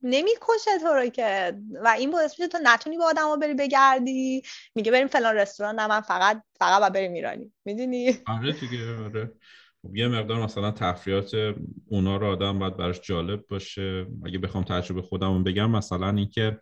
نمی‌کشه 0.02 0.80
تو 0.82 0.88
رو 0.88 1.06
که. 1.06 1.54
و 1.84 1.88
این 1.88 2.12
باعث 2.12 2.40
میشه 2.40 2.48
تو 2.48 2.58
نتونی 2.64 2.98
با 2.98 3.06
آدم 3.06 3.40
بری 3.40 3.54
بگردی. 3.54 4.42
میگه 4.76 4.92
بریم 4.92 5.08
فلان 5.08 5.36
رستوران. 5.36 5.80
نه 5.80 5.88
من 5.88 6.02
فقط 6.02 6.44
فقط 6.60 6.82
با 6.82 6.90
بریم 6.90 7.14
ایرانی. 7.14 7.52
می‌دونی؟ 7.66 8.18
آره 8.28 8.52
دیگه 8.52 8.98
آره. 9.06 9.32
خب 9.82 9.96
یه 9.96 10.08
مقدار 10.08 10.44
مثلا 10.44 10.72
تفریات 10.72 11.32
اونا 11.88 12.18
رو 12.18 12.28
آدم 12.28 12.60
باید 12.60 12.78
براش 12.78 13.02
جالب 13.02 13.48
باشه. 13.48 14.08
اگه 14.26 14.38
بخوام 14.38 14.64
تجربه 14.64 15.02
خودمون 15.02 15.44
بگم 15.44 15.72
مثلا 15.72 16.10
اینکه 16.10 16.60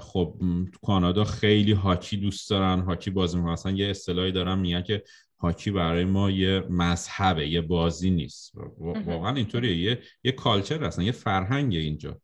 خب 0.00 0.40
کانادا 0.86 1.24
خیلی 1.24 1.72
هاکی 1.72 2.16
دوست 2.16 2.50
دارن. 2.50 2.80
هاکی 2.80 3.10
بازی 3.10 3.36
می‌کنن. 3.36 3.52
مثلا 3.52 3.72
یه 3.72 3.90
اصطلاحی 3.90 4.32
دارم 4.32 4.58
میگن 4.58 4.82
که 4.82 5.02
هاکی 5.38 5.70
برای 5.70 6.04
ما 6.04 6.30
یه 6.30 6.64
مذهبه 6.70 7.48
یه 7.48 7.60
بازی 7.60 8.10
نیست. 8.10 8.52
واقعا 8.78 9.34
اینطوریه. 9.34 9.76
یه 9.76 10.02
یه 10.24 10.32
کالچر 10.32 10.84
هستن 10.84 11.02
یه 11.02 11.12
فرهنگ 11.12 11.74
اینجا. 11.74 12.20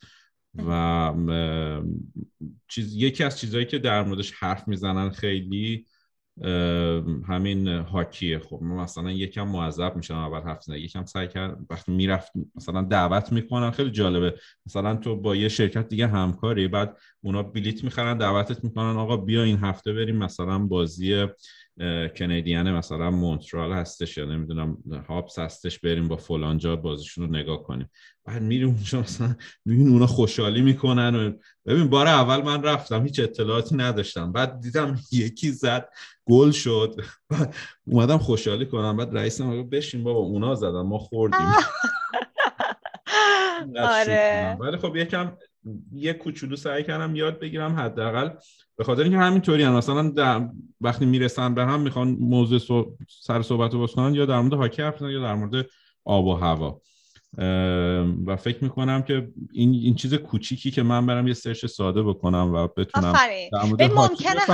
و 0.54 1.12
چیز 2.68 2.96
یکی 2.96 3.24
از 3.24 3.38
چیزهایی 3.38 3.66
که 3.66 3.78
در 3.78 4.02
موردش 4.02 4.32
حرف 4.32 4.68
می‌زنن 4.68 5.10
خیلی 5.10 5.86
همین 7.28 7.68
هاکیه. 7.68 8.38
خب 8.38 8.58
ما 8.62 8.82
مثلا 8.82 9.12
یکم 9.12 9.48
معذب 9.48 9.96
میشن 9.96 10.14
اول 10.14 10.40
حرف 10.40 10.62
زنه 10.62 10.80
یکم 10.80 11.04
سعی 11.04 11.28
کرد 11.28 11.58
وقتی 11.70 11.92
می‌رفت 11.92 12.32
مثلا 12.54 12.82
دعوت 12.82 13.32
می‌کنن 13.32 13.70
خیلی 13.70 13.90
جالبه. 13.90 14.34
مثلا 14.66 14.96
تو 14.96 15.16
با 15.16 15.36
یه 15.36 15.48
شرکت 15.48 15.88
دیگه 15.88 16.06
همکاری 16.06 16.68
بعد 16.68 16.96
اونا 17.20 17.42
بلیت 17.42 17.84
می‌خرن 17.84 18.18
دعوتت 18.18 18.64
می‌کنن 18.64 18.96
آقا 18.96 19.16
بیا 19.16 19.42
این 19.42 19.58
هفته 19.58 19.92
بریم 19.92 20.16
مثلا 20.16 20.58
بازی 20.58 21.26
کنیدیان 22.18 22.72
مثلا 22.72 23.10
مونترال 23.10 23.72
هستش 23.72 24.16
یا 24.16 24.24
نمی‌دونم 24.24 24.78
هابس 25.08 25.38
هستش 25.38 25.78
بریم 25.78 26.08
با 26.08 26.16
فلانجا 26.16 26.76
بازیشون 26.76 27.24
رو 27.24 27.30
نگاه 27.30 27.62
کنیم. 27.62 27.90
بعد 28.24 28.42
میریم 28.42 28.68
اونجا 28.68 29.00
مثلا 29.00 29.36
میبین 29.64 29.88
اونا 29.88 30.06
خوشحالی 30.06 30.60
می‌کنن 30.60 31.14
و 31.14 31.32
ببین 31.66 31.88
بار 31.88 32.06
اول 32.06 32.42
من 32.42 32.62
رفتم 32.62 33.04
هیچ 33.04 33.20
اطلاعاتی 33.20 33.76
نداشتم. 33.76 34.32
بعد 34.32 34.60
دیدم 34.60 34.98
یکی 35.12 35.50
زد 35.50 35.88
گل 36.24 36.50
شد. 36.50 37.00
بعد 37.30 37.54
اومدم 37.86 38.18
خوشحالی 38.18 38.66
کنم. 38.66 38.96
بعد 38.96 39.16
رئیسم 39.16 39.68
بشین 39.68 40.04
بابا 40.04 40.20
اونا 40.20 40.54
زدن 40.54 40.82
ما 40.82 40.98
خوردیم. 40.98 41.38
آره. 43.78 44.56
ولی 44.60 44.76
خب 44.76 44.96
یکم 44.96 45.32
یه 45.92 46.12
کوچولو 46.12 46.56
سعی 46.56 46.84
کردم 46.84 47.16
یاد 47.16 47.40
بگیرم 47.40 47.76
حداقل. 47.76 48.30
به 48.76 48.84
خاطر 48.84 49.02
اینکه 49.02 49.18
همینطوری 49.18 49.62
هم 49.62 49.74
مثلا 49.74 50.08
در 50.10 50.48
وقتی 50.80 51.06
می‌رسن 51.06 51.54
به 51.54 51.64
هم 51.64 51.80
می‌خوان 51.80 52.08
موضوع 52.08 52.86
سر 53.08 53.42
صحبت 53.42 53.74
رو 53.74 53.86
کنن 53.86 54.14
یا 54.14 54.26
در 54.26 54.40
مورد 54.40 54.54
هاکی 54.54 54.82
حرف 54.82 55.00
یا 55.00 55.20
در 55.20 55.34
مورد 55.34 55.66
آب 56.04 56.26
و 56.26 56.34
هوا. 56.34 56.80
و 58.26 58.36
فکر 58.36 58.64
می‌کنم 58.64 59.02
که 59.02 59.28
این 59.52 59.74
این 59.74 59.94
چیز 59.94 60.14
کوچیکی 60.14 60.70
که 60.70 60.82
من 60.82 61.06
برم 61.06 61.28
یه 61.28 61.34
سرچ 61.34 61.66
ساده 61.66 62.02
بکنم 62.02 62.52
و 62.54 62.68
بتونم 62.76 63.12
در 63.52 63.64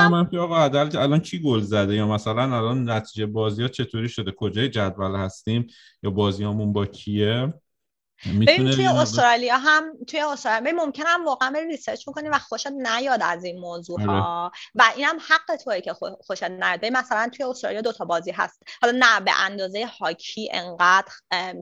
مورد 0.08 0.30
که 0.30 0.38
آقا 0.38 0.56
الان 1.00 1.18
کی 1.18 1.38
گل 1.38 1.60
زده 1.60 1.94
یا 1.94 2.08
مثلا 2.08 2.42
الان 2.42 2.90
نتیجه 2.90 3.26
بازی 3.26 3.62
ها 3.62 3.68
چطوری 3.68 4.08
شده 4.08 4.32
کجای 4.36 4.68
جدول 4.68 5.16
هستیم 5.16 5.66
یا 6.02 6.10
بازیامون 6.10 6.72
با 6.72 6.86
کیه. 6.86 7.54
ببین 8.26 8.70
توی 8.70 8.86
استرالیا 8.86 9.56
هم 9.56 9.92
توی 10.06 10.20
استرالیا 10.20 10.72
ممکن 10.72 11.02
هم 11.06 11.24
واقعا 11.24 11.50
بری 11.50 11.66
research 11.68 12.08
می‌کنی 12.08 12.28
و 12.28 12.38
خوشت 12.38 12.66
نیاد 12.66 13.20
از 13.22 13.44
این 13.44 13.60
موضوع 13.60 14.02
ها 14.02 14.44
آره. 14.44 14.52
و 14.74 14.84
اینم 14.96 15.18
حق 15.28 15.56
توی 15.56 15.80
که 15.80 15.92
خوشت 16.26 16.44
نیاد. 16.44 16.86
مثلا 16.86 17.30
توی 17.36 17.46
استرالیا 17.46 17.80
دوتا 17.80 18.04
بازی 18.04 18.30
هست. 18.30 18.62
حالا 18.82 18.98
نه 18.98 19.20
به 19.20 19.32
اندازه 19.40 19.86
هاکی 20.00 20.48
انقدر 20.52 21.12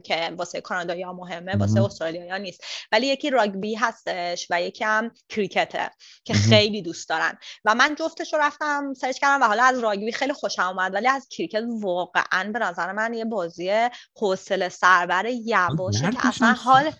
که 0.03 0.33
واسه 0.37 0.61
کانادایی 0.61 1.03
ها 1.03 1.13
مهمه 1.13 1.55
واسه 1.55 1.83
استرالیا 1.83 2.37
نیست. 2.37 2.63
ولی 2.91 3.07
یکی 3.07 3.29
راگبی 3.29 3.75
هستش 3.75 4.47
و 4.49 4.61
یکی 4.61 4.83
هم 4.83 5.11
کریکته 5.29 5.89
که 6.23 6.33
خیلی 6.33 6.81
دوست 6.81 7.09
دارن. 7.09 7.37
و 7.65 7.75
من 7.75 7.95
جفتش 7.95 8.33
رو 8.33 8.39
رفتم 8.39 8.93
search 8.93 9.19
کردم 9.19 9.43
و 9.43 9.47
حالا 9.47 9.63
از 9.63 9.79
راگبی 9.79 10.11
خیلی 10.11 10.33
خوشم 10.33 10.67
اومد. 10.67 10.93
ولی 10.93 11.07
از 11.07 11.27
کریکت 11.29 11.63
واقعا 11.81 12.51
به 12.53 12.59
نظر 12.59 12.91
من 12.91 13.13
یه 13.13 13.25
بازی 13.25 13.89
حوصله 14.15 14.69
سربر 14.69 15.25
یواشه 15.25 16.11
که 16.11 16.27
اصلا 16.27 16.46
اصلا 16.51 16.63
حال 16.63 16.91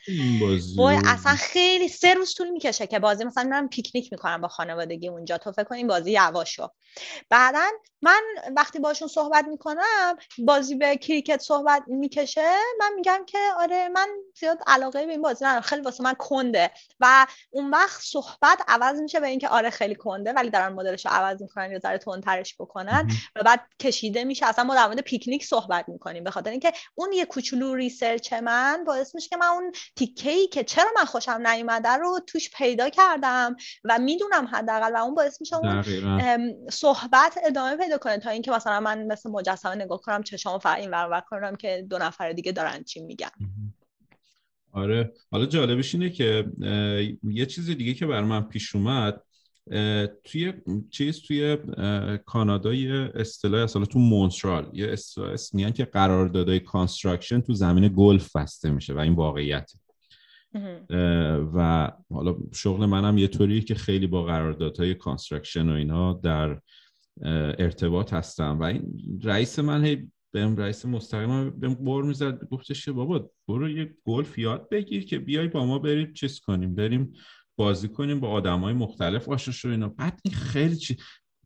اصلا 1.06 1.36
خیلی 1.36 1.88
سه 1.88 2.14
روز 2.14 2.36
طول 2.36 2.50
می‌کشه 2.50 2.88
که 2.88 3.00
بازی 3.00 3.24
مثلا 3.24 3.44
میرم 3.44 3.70
پیکنیک 3.70 4.12
می‌کنم 4.12 4.42
با 4.42 4.48
خانوادگی 4.48 5.08
اونجا. 5.08 5.38
تو 5.38 5.52
فکر 5.52 5.64
کنیم 5.64 5.88
بازی 5.88 6.12
یواشو 6.12 6.70
بعدا 7.30 7.66
من 8.02 8.22
وقتی 8.56 8.80
باشون 8.80 9.08
صحبت 9.08 9.46
می‌کنم 9.48 10.18
بازی 10.38 10.76
به 10.76 10.98
کریکت 10.98 11.42
صحبت 11.42 11.84
می‌کشه 11.88 12.54
من 12.80 12.94
میگم 12.96 13.24
که 13.28 13.38
آره 13.58 13.90
من 13.90 14.08
زیاد 14.40 14.58
علاقه 14.68 15.06
به 15.06 15.12
این 15.12 15.22
بازی 15.22 15.46
ندارم. 15.46 15.62
خیلی 15.62 15.82
واسه 15.82 16.04
من 16.04 16.14
کنده. 16.14 16.72
و 17.00 17.28
اون 17.50 17.70
وقت 17.70 18.02
صحبت 18.02 18.62
عوض 18.68 19.00
میشه 19.00 19.20
به 19.20 19.28
اینکه 19.28 19.48
آره 19.48 19.70
خیلی 19.70 19.96
کنده 19.96 20.34
ولی 20.34 20.50
دارن 20.50 20.74
مدلش 20.74 21.06
رو 21.06 21.12
عوض 21.12 21.42
می‌کنن 21.42 21.72
یا 21.72 21.80
ذره 21.80 21.98
تندترش 21.98 22.56
بکنن 22.60 23.12
و 23.36 23.44
بعد 23.44 23.62
کشیده 23.80 24.24
میشه. 24.24 24.46
اصلا 24.46 24.64
ما 24.64 24.76
در 24.76 24.86
مورد 24.86 25.02
پیکنیک 25.02 25.46
صحبت 25.46 25.90
می‌کنیم. 25.90 26.24
به 26.24 26.32
خاطر 26.32 26.50
اینکه 26.50 26.74
اون 26.96 27.12
یه 27.12 27.26
کوچولو 27.26 27.76
research 27.76 28.34
من 28.34 28.84
باعث 28.88 29.16
میشه 29.16 29.30
که 29.30 29.37
من 29.40 29.48
اون 29.48 29.72
تیکه 29.96 30.30
ای 30.30 30.48
که 30.48 30.64
چرا 30.64 30.88
من 30.96 31.06
خوشم 31.06 31.48
نیومده 31.48 31.90
رو 31.90 32.20
توش 32.28 32.52
پیدا 32.52 32.90
کردم 32.90 33.56
و 33.84 34.00
می‌دونم 34.00 34.48
حداقل 34.52 34.94
و 34.94 34.98
اون 34.98 35.16
باعث 35.16 35.42
میشه 35.42 35.56
اون 35.56 35.84
صحبت 36.70 37.38
ادامه 37.46 37.78
پیدا 37.78 37.98
کنه 37.98 38.18
تا 38.18 38.30
اینکه 38.30 38.52
مثلا 38.52 38.80
من 38.80 39.08
مثل 39.08 39.30
مجسمه 39.30 39.76
نگاه 39.76 40.02
کنم 40.02 40.24
چشامو 40.24 40.60
فقط 40.60 40.78
این 40.78 40.92
ور 40.92 41.22
کنم 41.30 41.56
که 41.56 41.86
دو 41.90 41.98
نفر 41.98 42.32
دیگه 42.32 42.52
دارن 42.52 42.84
چی 42.84 43.02
میگن. 43.02 43.30
آره. 44.72 45.14
حالا 45.32 45.46
جالبش 45.46 45.96
اینه 45.96 46.10
که 46.10 46.46
یه 47.24 47.46
چیز 47.46 47.70
دیگه 47.70 47.94
که 47.94 48.06
بر 48.06 48.22
من 48.22 48.44
پیش 48.44 48.76
اومد 48.76 49.22
توی 50.24 50.54
چیز 50.90 51.22
توی 51.22 51.58
کانادا 52.26 52.74
یه 52.74 53.12
اصطلاح 53.16 53.64
اصلا 53.64 53.86
تو 53.86 54.00
مونترال 54.00 54.70
یه 54.74 54.88
اصطلاح 54.88 55.36
میگن 55.54 55.72
که 55.72 55.86
قراردادهای 55.86 56.60
construction 56.60 57.42
تو 57.42 57.54
زمین 57.54 57.94
گلف 57.96 58.36
بسته 58.36 58.72
میشه 58.72 58.94
و 58.94 58.98
این 58.98 59.14
واقعیت 59.14 59.72
و 61.54 61.92
حالا 62.14 62.38
شغل 62.54 62.86
منم 62.86 63.18
یه 63.18 63.28
طوریه 63.28 63.62
که 63.62 63.76
خیلی 63.76 64.08
با 64.08 64.24
قراردادهای 64.24 64.94
construction 64.94 65.70
و 65.70 65.74
اینا 65.74 66.14
در 66.14 66.60
ارتباط 67.60 68.14
هستم. 68.14 68.60
و 68.60 68.64
این 68.64 69.20
رئیس 69.24 69.60
من 69.60 69.86
هی 69.86 70.12
بهم 70.32 70.58
رئیس 70.58 70.86
مستقیم 70.86 71.50
بهم 71.50 71.74
بر 71.74 72.02
می‌زد 72.02 72.48
گفتش 72.52 72.86
که 72.86 72.92
بابا 72.92 73.30
برو 73.48 73.70
یه 73.70 73.94
گلف 74.06 74.38
یاد 74.38 74.70
بگیر 74.70 75.06
که 75.06 75.20
بیای 75.20 75.48
با 75.48 75.66
ما 75.66 75.80
بریم 75.80 76.14
چیز 76.14 76.40
کنیم 76.40 76.76
بریم 76.76 77.14
بازی 77.58 77.88
کنیم 77.88 78.20
با 78.20 78.30
آدم 78.30 78.60
های 78.60 78.74
مختلف 78.74 79.30
آشنا 79.30 79.54
شو 79.54 79.70
اینا. 79.70 79.90
بعد 79.90 80.20
این 80.24 80.34
خیلی 80.34 80.76
چی 80.76 80.98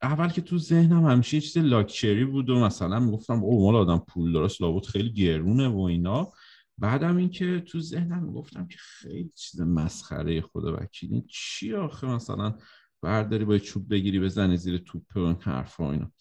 اول 0.02 0.30
که 0.30 0.42
تو 0.42 0.58
ذهنم 0.58 1.06
همیشه 1.06 1.38
یه 1.38 1.42
چیز 1.42 1.58
لاکچری 1.58 2.26
بود 2.26 2.50
و 2.50 2.60
مثلا 2.60 3.00
می‌گفتم 3.00 3.44
او 3.44 3.64
مال 3.64 3.76
آدم 3.76 4.06
پول 4.08 4.34
دارست 4.34 4.62
لابد 4.62 4.86
خیلی 4.86 5.14
گرونه 5.14 5.68
و 5.68 5.80
اینا. 5.80 6.32
بعدم 6.78 7.18
اینکه 7.18 7.60
تو 7.60 7.80
ذهنم 7.80 8.24
می‌گفتم 8.24 8.68
که 8.68 8.78
خیلی 8.80 9.32
چیز 9.36 9.62
مسخره 9.62 10.42
خدا 10.42 10.78
وکیلی. 10.82 11.24
چی 11.30 11.74
آخه 11.74 12.08
مثلا 12.08 12.58
برداری 13.02 13.46
با 13.46 13.58
چوب 13.58 13.90
بگیری 13.90 14.20
بزنی 14.20 14.58
زیر 14.58 14.78
توپ 14.78 15.04
و 15.16 15.20
این 15.20 15.38
حرفا 15.42 15.92
اینا. 15.92 16.12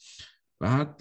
بعد 0.60 0.96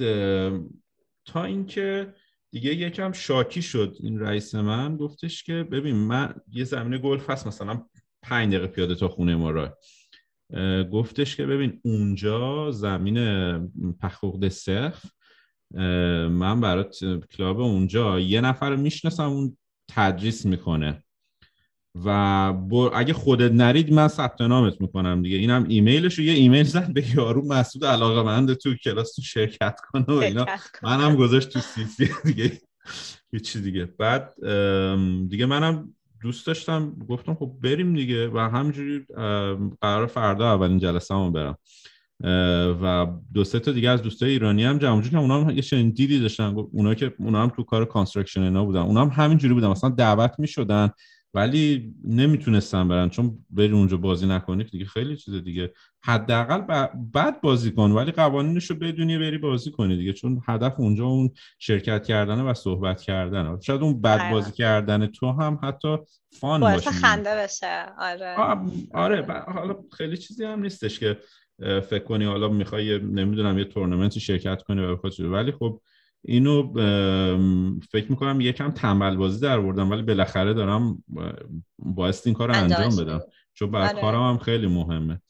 تا 1.26 1.44
اینکه 1.44 2.14
دیگه 2.52 2.76
یکم 2.76 3.12
شاکی 3.12 3.62
شد 3.62 3.96
این 4.00 4.20
رئیس 4.20 4.56
من 4.56 4.98
گفتش 4.98 5.44
که 5.44 5.54
ببین 5.72 5.96
من 5.96 6.36
یه 6.48 6.64
زمین 6.64 7.02
گلف 7.04 7.30
هست 7.30 7.48
مثلا 7.48 7.86
پنج 8.22 8.54
دقیقه 8.54 8.68
پیاده 8.68 8.96
تا 8.96 9.08
خونه 9.08 9.36
ما 9.36 9.52
را 9.52 9.78
گفتش 10.92 11.36
که 11.36 11.46
ببین 11.46 11.80
اونجا 11.84 12.72
زمین 12.72 13.18
پخوق 14.02 14.48
سقف. 14.48 15.06
من 16.30 16.62
برات 16.62 16.98
club 17.38 17.60
اونجا 17.60 18.20
یه 18.20 18.42
نفر 18.42 18.76
می‌شناسم 18.76 19.24
اون 19.24 19.58
تدریس 19.92 20.46
می‌کنه. 20.46 21.04
و 21.96 22.10
اگه 22.94 23.14
خودت 23.14 23.52
نرید 23.52 23.94
من 23.94 24.08
ثبت 24.08 24.42
نامت 24.42 24.82
می‌کنم 24.82 25.22
دیگه. 25.22 25.38
اینم 25.38 25.66
ایمیلش 25.70 26.20
رو 26.20 26.24
یه 26.24 26.34
ایمیل 26.34 26.64
زد 26.64 26.94
به 26.94 27.16
یارو 27.16 27.48
مسعود 27.48 27.86
علاقه 27.86 28.24
منده 28.24 28.56
تو 28.56 28.76
کلاس 28.76 29.16
تو 29.16 29.22
شرکت 29.22 29.80
کنه 29.90 30.06
و 30.08 30.12
اینا. 30.12 30.46
منم 30.84 31.16
گذاشت 31.16 31.50
تو 31.50 31.60
CC 31.60 32.10
دیگه. 32.26 32.62
یه 33.34 33.40
چی 33.40 33.62
دیگه. 33.62 33.86
بعد 33.86 34.34
دیگه 35.30 35.46
منم 35.46 35.96
دوست 36.22 36.48
داشتم 36.48 36.96
گفتم 37.10 37.36
خب 37.36 37.52
بریم 37.64 37.94
دیگه 37.94 38.28
و 38.28 38.38
همینجوری 38.38 39.06
قرار 39.82 40.08
فردا 40.08 40.54
اولین 40.54 40.80
جلسه 40.80 41.16
همون 41.16 41.34
برم 41.34 41.58
و 42.84 43.08
دو 43.34 43.44
سه 43.44 43.60
تا 43.60 43.72
دیگه 43.72 43.90
از 43.90 44.02
دوستای 44.02 44.30
ایرانی 44.30 44.64
هم 44.64 44.78
جمع 44.78 45.02
که 45.02 45.18
اونا 45.18 45.44
هم 45.44 45.50
یه 45.50 45.62
چنین 45.62 45.90
دیدی 45.90 46.20
داشتن. 46.20 46.56
اونا 46.72 46.94
که 46.94 47.14
اونا 47.20 47.44
هم 47.44 47.50
تو 47.50 47.64
کار 47.64 47.86
construction 47.86 48.42
اینا 48.42 48.66
بودن. 48.66 48.80
اونا 48.80 49.06
هم 49.06 49.24
همینجوری 49.24 49.54
بودن. 49.54 49.68
مثلا 49.68 49.90
دعوت 49.90 50.36
می‌شدن. 50.40 50.90
ولی 51.34 51.94
نمی‌تونستن 52.04 52.88
برن 52.88 53.10
چون 53.10 53.46
بری 53.50 53.72
اونجا 53.72 53.98
بازی 53.98 54.28
نکنی 54.28 54.64
دیگه 54.64 54.86
خیلی 54.86 55.18
چیز 55.18 55.34
دیگه. 55.34 55.74
حداقل 56.04 56.88
بعد 57.14 57.42
بازی 57.42 57.72
کن 57.72 57.92
ولی 57.92 58.12
قوانینش 58.12 58.66
رو 58.66 58.76
بدونی 58.76 59.18
بری 59.18 59.38
بازی 59.38 59.72
کنی 59.72 59.98
دیگه 59.98 60.14
چون 60.14 60.42
هدف 60.48 60.80
اونجا 60.80 61.06
اون 61.06 61.30
شرکت 61.60 62.04
کردن 62.04 62.42
و 62.42 62.54
صحبت 62.54 63.02
کردن. 63.02 63.60
شاید 63.60 63.82
اون 63.82 64.02
بد 64.02 64.32
بازی 64.32 64.52
کردن 64.52 65.08
تو 65.08 65.32
هم 65.32 65.60
حتی 65.64 65.98
fun 66.32 66.62
باشه 66.62 66.92
خنده 66.92 67.36
بشه. 67.36 67.86
آره. 67.98 68.36
آره 68.94 69.26
حالا 69.48 69.76
خیلی 69.98 70.18
چیزی 70.18 70.44
هم 70.44 70.62
نیستش 70.62 71.00
که 71.00 71.18
فکر 71.60 72.04
کنی 72.04 72.26
حالا 72.26 72.50
می‌خوای 72.50 73.00
نمی‌دونم 73.00 73.58
یه 73.58 73.66
تورنمنتی 73.66 74.20
شرکت 74.20 74.62
کنی 74.62 74.98
ولی 75.20 75.52
خب 75.52 75.82
اینو 76.26 76.74
فکر 77.92 78.10
می‌کنم 78.10 78.42
یکم 78.42 78.72
تنبل 78.72 79.16
بازی 79.16 79.40
در 79.40 79.60
بردم 79.60 79.92
ولی 79.92 80.02
بالاخره 80.02 80.54
دارم 80.54 81.04
باعث 81.80 82.28
این 82.28 82.36
کار 82.36 82.48
رو 82.48 82.56
انجام 82.56 83.06
بدم. 83.06 83.22
چون 83.54 83.72
بعد 83.72 83.92
آره. 83.92 84.02
کارم 84.02 84.30
هم 84.30 84.38
خیلی 84.38 84.68
مهمه. 84.68 85.22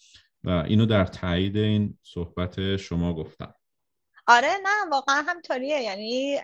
و 0.44 0.50
اینو 0.50 0.86
در 0.86 1.06
تایید 1.06 1.58
این 1.58 1.98
صحبت 2.04 2.76
شما 2.76 3.14
گفتم. 3.14 3.54
آره 4.32 4.49
نه 4.63 4.91
واقعا 4.91 5.23
همطوریه 5.27 5.82
یعنی 5.82 6.36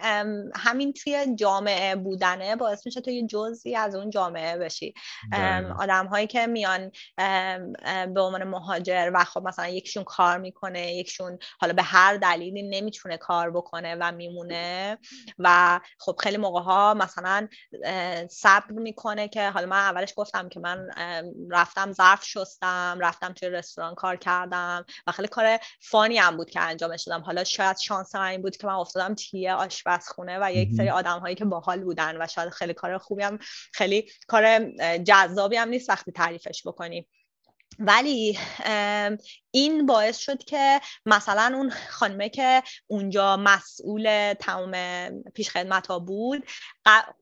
همین 0.55 0.93
توی 0.93 1.35
جامعه 1.35 1.95
بودنه 1.95 2.55
باعث 2.55 2.85
میشه 2.85 3.01
تو 3.01 3.11
یه 3.11 3.27
جزی 3.27 3.75
از 3.75 3.95
اون 3.95 4.09
جامعه 4.09 4.57
بشی. 4.57 4.93
آدم 5.79 6.07
هایی 6.07 6.27
که 6.27 6.47
میان 6.47 6.91
به 8.13 8.21
عنوان 8.21 8.43
مهاجر 8.43 9.11
و 9.13 9.23
خب 9.23 9.47
مثلا 9.47 9.67
یکشون 9.67 10.03
کار 10.03 10.37
می‌کنه 10.37 10.93
یکشون 10.93 11.39
حالا 11.59 11.73
به 11.73 11.83
هر 11.83 12.17
دلیلی 12.17 12.63
نمی‌تونه 12.63 13.17
کار 13.17 13.51
بکنه 13.51 13.95
و 13.99 14.11
میمونه 14.11 14.97
و 15.39 15.79
خب 15.99 16.15
خیلی 16.19 16.37
موقع 16.37 16.61
ها 16.61 16.93
مثلا 16.93 17.47
صبر 18.29 18.71
می‌کنه 18.71 19.27
که 19.27 19.49
حالا 19.49 19.65
من 19.65 19.77
اولش 19.77 20.13
گفتم 20.15 20.49
که 20.49 20.59
من 20.59 20.87
رفتم 21.51 21.91
ظرف 21.91 22.25
شستم 22.25 22.97
رفتم 23.01 23.33
توی 23.33 23.49
رستوران 23.49 23.95
کار 23.95 24.15
کردم 24.15 24.85
و 25.07 25.11
خیلی 25.11 25.27
کار 25.27 25.59
فانی 25.81 26.17
هم 26.17 26.37
بود 26.37 26.49
که 26.49 26.59
انجامش 26.59 27.03
دادم. 27.03 27.23
حالا 27.23 27.43
شاید 27.43 27.74
شانس 27.77 28.15
من 28.15 28.21
این 28.21 28.41
بود 28.41 28.57
که 28.57 28.67
من 28.67 28.73
افتادم 28.73 29.15
توی 29.15 29.49
آشپزخونه 29.49 30.39
و 30.41 30.53
یک 30.53 30.73
سری 30.73 30.89
آدم 30.89 31.19
هایی 31.19 31.35
که 31.35 31.45
باحال 31.45 31.83
بودن 31.83 32.21
و 32.21 32.27
شاید 32.27 32.49
خیلی 32.49 32.73
کار 32.73 32.97
خوبی 32.97 33.23
هم 33.23 33.39
خیلی 33.73 34.11
کار 34.27 34.71
جذابی 34.97 35.55
هم 35.55 35.69
نیست 35.69 35.89
وقتی 35.89 36.11
تعریفش 36.11 36.67
بکنی. 36.67 37.07
ولی 37.79 38.37
این 39.55 39.85
باعث 39.85 40.17
شد 40.17 40.43
که 40.43 40.81
مثلا 41.05 41.51
اون 41.55 41.69
خانمه 41.89 42.29
که 42.29 42.63
اونجا 42.87 43.37
مسئول 43.37 44.33
تمام 44.33 44.73
پیش 45.33 45.49
خدمت 45.49 45.87
ها 45.87 45.99
بود 45.99 46.45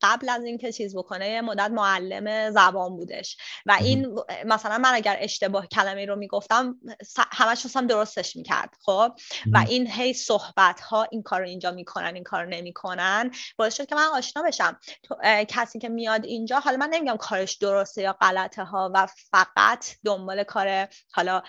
قبل 0.02 0.30
از 0.30 0.44
اینکه 0.44 0.72
چیز 0.72 0.96
بکنه 0.96 1.30
یه 1.30 1.42
مدت 1.42 1.72
معلم 1.72 2.52
زبان 2.52 2.96
بودش. 2.96 3.38
و 3.66 3.78
این 3.82 4.20
مثلا 4.46 4.78
من 4.78 4.94
اگر 4.94 5.18
اشتباه 5.20 5.68
کلمه 5.68 6.06
رو 6.06 6.16
می‌گفتم 6.16 6.76
همش 7.18 7.76
هم 7.76 7.88
درستش 7.88 8.36
می‌کرد 8.36 8.70
خب؟ 8.82 9.12
و 9.52 9.66
این 9.68 9.88
هی 9.88 10.14
صحبت 10.14 10.82
ها 10.82 11.04
این 11.04 11.24
کار 11.24 11.40
رو 11.40 11.48
اینجا 11.48 11.72
می‌کنن 11.72 12.16
این 12.16 12.24
کار 12.24 12.44
رو 12.44 12.50
نمی‌کنن 12.50 13.32
باعث 13.58 13.76
شد 13.78 13.86
که 13.86 13.96
من 13.96 14.08
آشنا 14.14 14.44
بشم. 14.44 14.80
کسی 15.48 15.80
که 15.80 15.90
میاد 15.90 16.26
اینجا 16.26 16.60
حالا 16.60 16.78
من 16.78 16.90
نمیگم 16.90 17.18
کارش 17.18 17.56
درسته 17.56 18.02
یا 18.02 18.14
غلطه 18.14 18.64
ها 18.64 18.92
و 18.94 19.08
فقط 19.32 19.86
دنبال 20.06 20.44
کار 20.44 20.88
حالا 21.12 21.42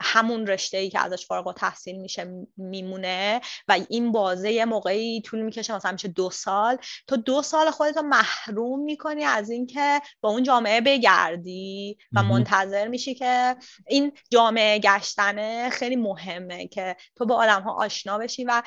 همون 0.00 0.31
رشته 0.40 0.78
ای 0.78 0.90
که 0.90 1.00
ازش 1.00 1.26
فارغ 1.26 1.46
و 1.46 1.52
تحصیل 1.52 1.96
میشه 1.96 2.46
میمونه 2.56 3.40
و 3.68 3.78
این 3.88 4.12
بازه 4.12 4.52
یه 4.52 4.64
موقعی 4.64 5.20
طول 5.20 5.42
می‌کشه 5.42 5.74
مثلا 5.74 5.92
میشه 5.92 6.08
دو 6.08 6.30
سال. 6.30 6.78
تو 7.06 7.16
دو 7.16 7.42
سال 7.42 7.70
خودتو 7.70 8.02
محروم 8.02 8.80
می‌کنی 8.80 9.24
از 9.24 9.50
اینکه 9.50 10.00
با 10.20 10.30
اون 10.30 10.42
جامعه 10.42 10.80
بگردی 10.80 11.98
و 12.12 12.22
منتظر 12.22 12.88
میشی 12.88 13.14
که 13.14 13.56
این 13.86 14.12
جامعه 14.30 14.78
گشتنه 14.78 15.70
خیلی 15.70 15.96
مهمه 15.96 16.68
که 16.68 16.96
تو 17.16 17.26
با 17.26 17.36
آدم 17.36 17.62
ها 17.62 17.72
آشنا 17.72 18.18
بشی 18.18 18.44
و 18.44 18.62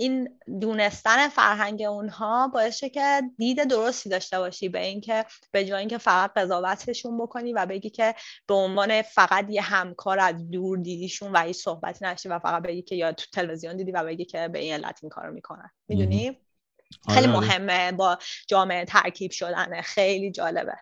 این 0.00 0.38
دونستن 0.60 1.28
فرهنگ 1.28 1.82
اونها 1.82 2.48
باعث 2.48 2.84
که 2.84 3.22
دید 3.38 3.64
درستی 3.64 4.08
داشته 4.08 4.38
باشی. 4.38 4.68
به 4.68 4.86
اینکه 4.86 5.24
به 5.52 5.64
جای 5.64 5.78
اینکه 5.78 5.98
فقط 5.98 6.32
قضاوتشون 6.36 7.18
بکنی 7.18 7.52
و 7.52 7.66
بگی 7.66 7.90
که 7.90 8.14
به 8.46 8.54
عنوان 8.54 9.02
فقط 9.02 9.50
یه 9.50 9.62
همکار 9.62 10.18
از 10.20 10.50
دور 10.50 10.78
دیدیشون 10.78 11.32
و 11.32 11.42
هیچ 11.42 11.56
صحبتی 11.56 12.04
نشی 12.04 12.28
و 12.28 12.38
فقط 12.38 12.62
بگی 12.62 12.82
که 12.82 12.94
یا 12.96 13.12
تو 13.12 13.24
تلویزیون 13.32 13.76
دیدی 13.76 13.92
و 13.92 14.04
بگی 14.04 14.24
که 14.24 14.48
به 14.48 14.58
این 14.58 14.74
علت 14.74 14.98
این 15.02 15.10
کارو 15.10 15.32
می‌کنن. 15.32 15.70
می‌دونی؟ 15.88 16.38
خیلی 17.08 17.26
آره، 17.26 17.36
آره. 17.36 17.48
مهمه 17.48 17.92
با 17.92 18.18
جامعه 18.48 18.84
ترکیب 18.84 19.30
شدنه 19.30 19.82
خیلی 19.82 20.30
جالبه. 20.30 20.76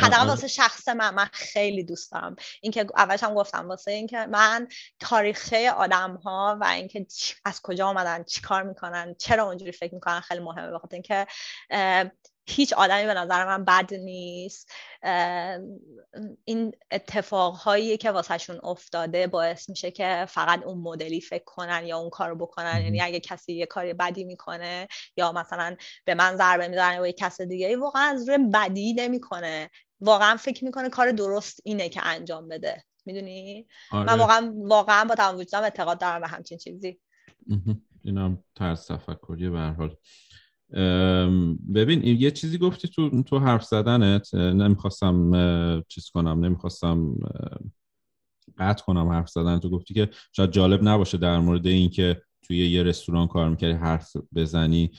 حداقل 0.00 0.26
واسه 0.28 0.48
شخص 0.48 0.88
من 0.88 1.14
من 1.14 1.28
خیلی 1.32 1.84
دوست 1.84 2.12
دارم. 2.12 2.36
اینکه 2.60 2.86
اولش 2.96 3.22
هم 3.22 3.34
گفتم 3.34 3.68
واسه 3.68 3.90
اینکه 3.90 4.26
من 4.26 4.68
تاریخچه 5.00 5.70
آدم 5.70 6.16
ها 6.16 6.58
و 6.60 6.64
اینکه 6.64 7.06
از 7.44 7.62
کجا 7.62 7.86
آمدن 7.86 8.24
چی 8.24 8.40
کار 8.40 8.62
می‌کنن 8.62 9.14
چرا 9.18 9.44
اونجوری 9.44 9.72
فکر 9.72 9.94
می‌کنن 9.94 10.20
خیلی 10.20 10.40
مهمه 10.40 10.72
بخاطر 10.72 10.94
اینکه 10.94 11.26
هیچ 12.46 12.72
آدمی 12.72 13.06
به 13.06 13.14
نظر 13.14 13.44
من 13.44 13.64
بد 13.64 13.94
نیست. 13.94 14.72
این 16.44 16.72
اتفاقهایی 16.90 17.96
که 17.96 18.10
واسهشون 18.10 18.60
افتاده 18.62 19.26
باعث 19.26 19.68
میشه 19.68 19.90
که 19.90 20.26
فقط 20.28 20.62
اون 20.62 20.78
مدلی 20.78 21.20
فکر 21.20 21.44
کنن 21.44 21.86
یا 21.86 21.98
اون 21.98 22.10
کارو 22.10 22.36
بکنن. 22.36 22.82
یعنی 22.82 23.00
اگه 23.00 23.20
کسی 23.20 23.52
یه 23.52 23.66
کاری 23.66 23.94
بدی 23.94 24.24
می‌کنه 24.24 24.88
یا 25.16 25.32
مثلا 25.32 25.76
به 26.04 26.14
من 26.14 26.36
ضربه 26.36 26.68
می‌زنه 26.68 27.00
و 27.00 27.06
یه 27.06 27.12
کس 27.12 27.40
دیگه 27.40 27.76
واقعا 27.76 28.02
از 28.02 28.28
روی 28.28 28.38
بدی 28.38 28.92
نمی‌کنه. 28.92 29.70
واقعا 30.00 30.36
فکر 30.36 30.64
می‌کنه 30.64 30.88
کار 30.88 31.12
درست 31.12 31.60
اینه 31.64 31.88
که 31.88 32.06
انجام 32.06 32.48
بده. 32.48 32.84
می‌دونی؟ 33.06 33.66
من 33.92 34.08
آره. 34.08 34.18
واقعا 34.20 34.52
واقعا 34.56 35.04
با 35.04 35.14
تمام 35.14 35.36
وجودم 35.36 35.62
اعتقاد 35.62 36.00
دارم 36.00 36.20
به 36.20 36.28
همچین 36.28 36.58
چیزی. 36.58 37.00
اینم 38.04 38.44
طرز 38.54 38.86
تفکریه 38.86 39.50
به 39.50 39.58
حال. 39.58 39.96
ببین 41.74 42.04
یه 42.04 42.30
چیزی 42.30 42.58
گفتی 42.58 42.88
تو 42.88 43.22
تو 43.22 43.38
حرف 43.38 43.64
زدنت 43.64 44.34
نمی‌خواستم 44.34 45.30
چیز 45.88 46.10
کنم 46.10 46.44
نمی‌خواستم 46.44 47.14
قطع 48.58 48.84
کنم 48.84 49.08
حرف 49.08 49.28
زدن. 49.28 49.58
تو 49.58 49.70
گفتی 49.70 49.94
که 49.94 50.08
شاید 50.32 50.50
جالب 50.50 50.80
نباشه 50.82 51.18
در 51.18 51.40
مورد 51.40 51.66
اینکه 51.66 52.22
توی 52.42 52.70
یه 52.70 52.82
رستوران 52.82 53.26
کار 53.26 53.48
می‌کردی 53.48 53.72
حرف 53.72 54.16
بزنی. 54.34 54.90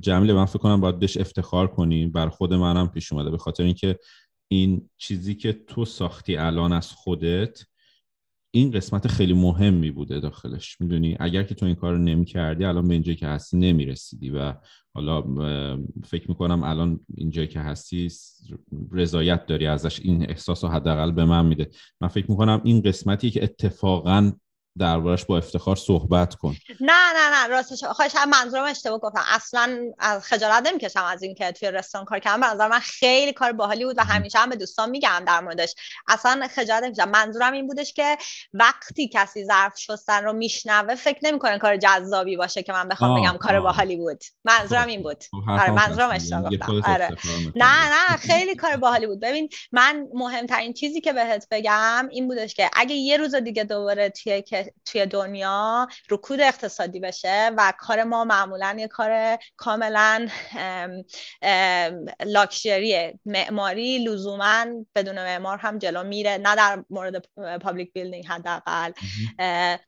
جمیله 0.00 0.32
من 0.32 0.44
فکر 0.44 0.58
کنم 0.58 0.80
باید 0.80 0.98
بهش 0.98 1.16
افتخار 1.16 1.66
کنی. 1.66 2.06
بر 2.06 2.28
خود 2.28 2.54
منم 2.54 2.88
پیش 2.88 3.12
اومده. 3.12 3.30
به 3.30 3.38
خاطر 3.38 3.62
اینکه 3.62 3.98
این 4.48 4.90
چیزی 4.96 5.34
که 5.34 5.52
تو 5.52 5.84
ساختی 5.84 6.36
الان 6.36 6.72
از 6.72 6.92
خودت 6.92 7.64
این 8.54 8.70
قسمت 8.70 9.08
خیلی 9.08 9.32
مهمی 9.32 9.90
بوده 9.90 10.20
داخلش. 10.20 10.80
می‌دونی؟ 10.80 11.16
اگر 11.20 11.42
که 11.42 11.54
تو 11.54 11.66
این 11.66 11.74
کار 11.74 11.92
رو 11.92 11.98
نمی 11.98 12.24
کردی 12.24 12.64
الان 12.64 12.88
به 12.88 12.94
اینجایی 12.94 13.16
که 13.16 13.26
هستی 13.26 13.56
نمی 13.56 13.86
رسیدی 13.86 14.30
و 14.30 14.54
حالا 14.94 15.22
فکر 16.04 16.28
می‌کنم 16.28 16.62
الان 16.62 17.00
اینجایی 17.16 17.48
که 17.48 17.60
هستی 17.60 18.08
رضایت 18.92 19.46
داری 19.46 19.66
ازش. 19.66 20.00
این 20.00 20.30
احساس 20.30 20.64
رو 20.64 20.70
حداقل 20.70 21.12
به 21.12 21.24
من 21.24 21.46
میده. 21.46 21.70
من 22.00 22.08
فکر 22.08 22.30
می‌کنم 22.30 22.60
این 22.64 22.82
قسمتی 22.82 23.30
که 23.30 23.44
اتفاقا 23.44 24.32
دربارش 24.78 25.24
با 25.24 25.38
افتخار 25.38 25.76
صحبت 25.76 26.34
کن. 26.34 26.56
نه 26.80 27.12
نه 27.14 27.30
نه 27.30 27.46
راستش 27.46 27.84
خواهش 27.84 28.12
منظورم 28.28 28.64
اشتباه 28.64 28.98
گفتم. 28.98 29.24
اصلا 29.34 29.78
از 29.98 30.24
خجالت 30.24 30.66
نمی‌کشم 30.66 31.04
از 31.04 31.22
اینکه 31.22 31.52
توی 31.52 31.70
رستوران 31.70 32.04
کار 32.04 32.18
کردم. 32.18 32.40
به 32.40 32.46
نظر 32.46 32.68
من 32.68 32.78
خیلی 32.78 33.32
کار 33.32 33.52
باحالی 33.52 33.84
بود 33.84 33.98
و 33.98 34.04
همیشه 34.04 34.38
هم 34.38 34.50
به 34.50 34.56
دوستان 34.56 34.90
میگم 34.90 35.22
در 35.26 35.40
موردش. 35.40 35.74
اصلا 36.08 36.48
خجالت 36.54 36.82
نمی‌کشم. 36.82 37.08
منظورم 37.08 37.52
این 37.52 37.66
بودش 37.66 37.92
که 37.92 38.16
وقتی 38.54 39.08
کسی 39.08 39.44
ظرف 39.44 39.78
شستن 39.78 40.24
رو 40.24 40.32
میشنوه 40.32 40.94
فکر 40.94 41.18
نمی‌کنه 41.22 41.58
کار 41.58 41.76
جذابی 41.76 42.36
باشه 42.36 42.62
که 42.62 42.72
من 42.72 42.88
بخوام 42.88 43.20
بگم 43.20 43.38
کار 43.38 43.60
باحالی 43.60 43.96
بود. 43.96 44.24
منظورم 44.44 44.86
این 44.86 45.02
بود. 45.02 45.24
خب، 45.30 45.50
آره 45.50 45.70
منظورم 45.70 46.10
اشتباه 46.10 46.50
گفتم. 46.56 46.92
آره. 46.92 47.08
نه 47.56 47.88
نه 47.88 48.16
خیلی 48.16 48.54
کار 48.54 48.76
باحالی 48.76 49.06
بود. 49.06 49.20
ببین 49.20 49.48
من 49.72 50.06
مهمترین 50.14 50.72
چیزی 50.72 51.00
که 51.00 51.12
بهت 51.12 51.46
بگم 51.50 52.08
این 52.10 52.28
بودش 52.28 52.54
که 52.54 52.70
اگه 52.72 52.94
یه 52.94 53.16
روز 53.16 53.34
دیگه 53.34 53.64
دوباره 53.64 54.10
توی 54.10 54.42
توی 54.84 55.06
دنیا 55.06 55.88
رکود 56.10 56.40
اقتصادی 56.40 57.00
بشه 57.00 57.50
و 57.56 57.72
کار 57.78 58.04
ما 58.04 58.24
معمولا 58.24 58.76
یه 58.78 58.88
کار 58.88 59.38
کاملا 59.56 60.28
لاکشری 62.24 63.18
معماری 63.24 63.98
لزوما 63.98 64.66
بدون 64.94 65.14
معمار 65.14 65.58
هم 65.58 65.78
جلو 65.78 66.02
میره 66.02 66.38
نه 66.38 66.56
در 66.56 66.84
مورد 66.90 67.28
public 67.62 67.92
building 67.92 68.26
حداقل. 68.26 68.92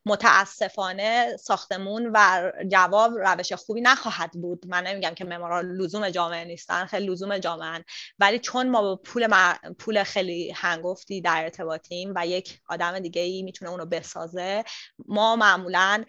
متاسفانه 0.05 1.37
ساختمون 1.37 2.11
و 2.13 2.51
جواب 2.71 3.11
روش 3.17 3.53
خوبی 3.53 3.81
نخواهد 3.81 4.31
بود. 4.31 4.65
من 4.67 4.87
نمیگم 4.87 5.13
که 5.13 5.25
معمارا 5.25 5.61
لزوم 5.61 6.09
جامعه 6.09 6.45
نیستن 6.45 6.85
خیلی 6.85 7.07
لزوم 7.07 7.37
جامعه 7.37 7.85
ولی 8.19 8.39
چون 8.39 8.69
ما 8.69 8.81
با 8.81 8.95
پول, 8.95 9.27
پول 9.79 10.03
خیلی 10.03 10.51
هنگفتی 10.55 11.21
در 11.21 11.43
ارتباطیم 11.43 12.13
و 12.15 12.27
یک 12.27 12.59
آدم 12.69 12.99
دیگه 12.99 13.21
ای 13.21 13.43
می‌تونه 13.43 13.71
اونو 13.71 13.85
بسازه 13.85 14.63
ما 15.07 15.35
معمولا 15.35 16.03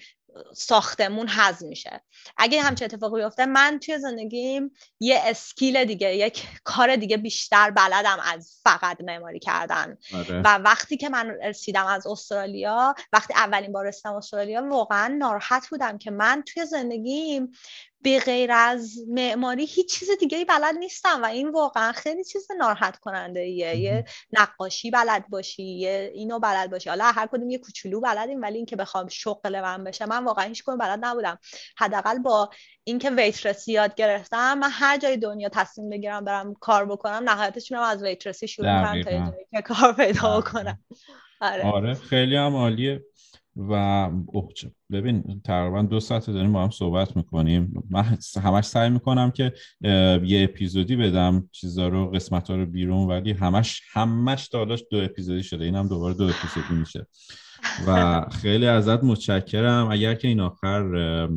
ساختمون 0.55 1.29
حذف 1.29 1.63
میشه 1.63 2.03
اگه 2.37 2.63
همچه 2.63 2.85
اتفاقی 2.85 3.23
بیفته 3.23 3.47
من 3.47 3.79
توی 3.79 3.99
زندگیم 3.99 4.71
یه 5.01 5.21
اسکیل 5.25 5.85
دیگه 5.85 6.17
یک 6.17 6.47
کار 6.65 6.97
دیگه 6.97 7.17
بیشتر 7.17 7.71
بلدم 7.71 8.19
از 8.25 8.61
فقط 8.65 9.01
معماری 9.01 9.39
کردن 9.39 9.99
آره. 10.15 10.43
و 10.45 10.59
وقتی 10.59 10.97
که 10.97 11.09
من 11.09 11.31
رسیدم 11.31 11.87
از 11.87 12.07
استرالیا 12.07 12.95
وقتی 13.13 13.35
اولین 13.35 13.73
بار 13.73 13.89
رسیدم 13.89 14.15
استرالیا 14.15 14.69
واقعا 14.69 15.15
ناراحت 15.19 15.69
بودم 15.69 15.99
که 15.99 16.11
من 16.11 16.43
توی 16.47 16.67
زندگیم 16.67 17.53
به 18.03 18.18
غیر 18.18 18.53
از 18.53 18.96
معماری 19.09 19.64
هیچ 19.64 19.99
چیز 19.99 20.09
دیگه 20.20 20.38
ای 20.38 20.44
بلد 20.44 20.74
نیستم 20.78 21.22
و 21.22 21.26
این 21.26 21.51
واقعا 21.51 21.92
خیلی 21.92 22.24
چیز 22.24 22.49
ناراحت 22.59 22.99
کننده 22.99 23.40
ایه 23.40 23.76
یه 23.76 24.05
نقاشی 24.32 24.90
بلد 24.90 25.28
باشی 25.28 25.62
یه 25.62 26.11
اینو 26.14 26.38
بلد 26.38 26.70
باشی. 26.70 26.88
حالا 26.88 27.05
هر 27.05 27.26
کدوم 27.26 27.51
یه 27.51 27.59
کوچولو 27.59 28.01
بلدیم 28.01 28.42
ولی 28.42 28.57
اینکه 28.57 28.76
بخوام 28.76 29.09
شغل 29.09 29.61
من 29.61 29.84
بشه 29.84 30.07
من 30.07 30.24
واقعا 30.24 30.44
هیچ 30.44 30.62
کدوم 30.62 30.78
بلد 30.78 30.99
نبودم. 31.03 31.38
حداقل 31.78 32.18
با 32.18 32.51
اینکه 32.84 33.11
ویترسی 33.11 33.72
یاد 33.72 33.94
گرفتم 33.94 34.59
من 34.59 34.70
هر 34.72 34.99
جای 34.99 35.16
دنیا 35.16 35.49
تصمیم 35.49 35.90
بگیرم 35.90 36.24
برم 36.24 36.55
کار 36.55 36.86
بکنم 36.86 37.22
نهایتش 37.28 37.70
میرم 37.70 37.82
از 37.82 38.03
ویترسی 38.03 38.49
شروع 38.49 38.66
کنم 38.66 39.03
تا 39.03 39.32
که 39.51 39.62
کار 39.62 39.92
پیدا 39.92 40.40
بکنم. 40.40 40.84
آره. 41.40 41.66
آره 41.72 41.94
خیلی 41.94 42.36
هم 42.36 42.57
عالیه. 42.57 43.05
و 43.59 44.11
ببین 44.91 45.41
تقریبا 45.45 45.83
دو 45.83 46.01
ساعت 46.01 46.31
داریم 46.31 46.53
با 46.53 46.63
هم 46.63 46.71
صحبت 46.71 47.17
می‌کنیم. 47.17 47.83
من 47.91 48.19
همش 48.43 48.65
سعی 48.65 48.91
می‌کنم 48.91 49.31
که 49.31 49.53
یه 50.25 50.45
اپیزودی 50.45 50.97
بدم 50.97 51.49
چیزا 51.53 51.89
رو 51.89 52.11
قسمت 52.11 52.51
ها 52.51 52.57
رو 52.57 52.67
بیرون 52.67 53.09
ولی 53.09 53.33
همش 53.33 53.83
همش 53.93 54.47
دالاش 54.47 54.85
دو 54.91 54.99
اپیزودی 54.99 55.43
شده. 55.43 55.65
اینم 55.65 55.89
دوباره 55.89 56.15
دو 56.15 56.25
اپیزودی 56.25 56.75
میشه. 56.81 57.07
و 57.87 58.21
خیلی 58.31 58.67
ازت 58.67 59.05
متشکرم. 59.05 59.91
اگر 59.91 60.15
که 60.15 60.29
این 60.29 60.41
آخر 60.41 61.29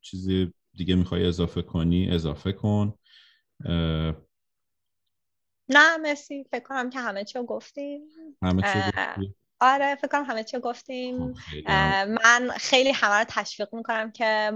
چیزی 0.00 0.52
دیگه 0.74 0.94
می‌خوای 0.94 1.26
اضافه 1.26 1.62
کنی 1.62 2.10
اضافه 2.10 2.52
کن. 2.52 2.94
نه 5.68 5.96
مرسی. 6.02 6.44
فکر 6.50 6.64
کنم 6.64 6.90
که 6.90 7.00
همه 7.00 7.24
چی 7.24 7.38
گفتیم. 7.48 8.00
همه 8.42 8.62
چی 8.62 8.78
گفتیم 8.78 9.34
آره 9.60 9.94
فکر 9.94 10.08
کنم 10.08 10.24
همه 10.24 10.44
چی 10.44 10.58
گفتیم. 10.58 11.34
خب، 11.34 11.70
من 12.08 12.50
خیلی 12.56 12.90
همه 12.90 13.14
رو 13.14 13.24
تشویق 13.28 13.74
می‌کنم 13.74 14.12
که 14.12 14.52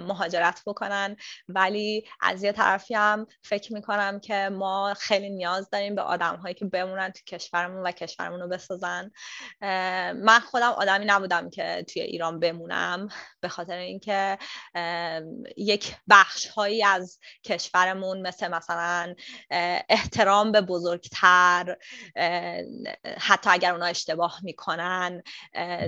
مهاجرت 0.00 0.62
بکنن. 0.66 1.16
ولی 1.48 2.04
از 2.20 2.42
یه 2.42 2.52
طرفی 2.52 2.94
هم 2.94 3.26
فکر 3.42 3.72
می‌کنم 3.72 4.20
که 4.20 4.48
ما 4.52 4.94
خیلی 4.94 5.30
نیاز 5.30 5.70
داریم 5.70 5.94
به 5.94 6.02
آدم 6.02 6.36
هایی 6.36 6.54
که 6.54 6.64
بمونن 6.64 7.10
تو 7.10 7.36
کشورمون 7.36 7.86
و 7.86 7.90
کشورمون 7.90 8.40
رو 8.40 8.48
بسازن. 8.48 9.10
من 10.12 10.40
خودم 10.50 10.70
آدمی 10.70 11.04
نبودم 11.04 11.50
که 11.50 11.84
توی 11.92 12.02
ایران 12.02 12.40
بمونم. 12.40 13.08
به 13.46 13.50
خاطر 13.50 13.76
اینکه 13.76 14.38
یک 15.56 15.96
بخش 16.10 16.46
هایی 16.46 16.84
از 16.84 17.18
کشورمون 17.44 18.26
مثل 18.26 18.48
مثلا 18.48 19.14
احترام 19.88 20.52
به 20.52 20.60
بزرگتر 20.60 21.76
حتی 23.18 23.50
اگر 23.50 23.72
اونا 23.72 23.86
اشتباه 23.86 24.40
می‌کنن. 24.42 25.22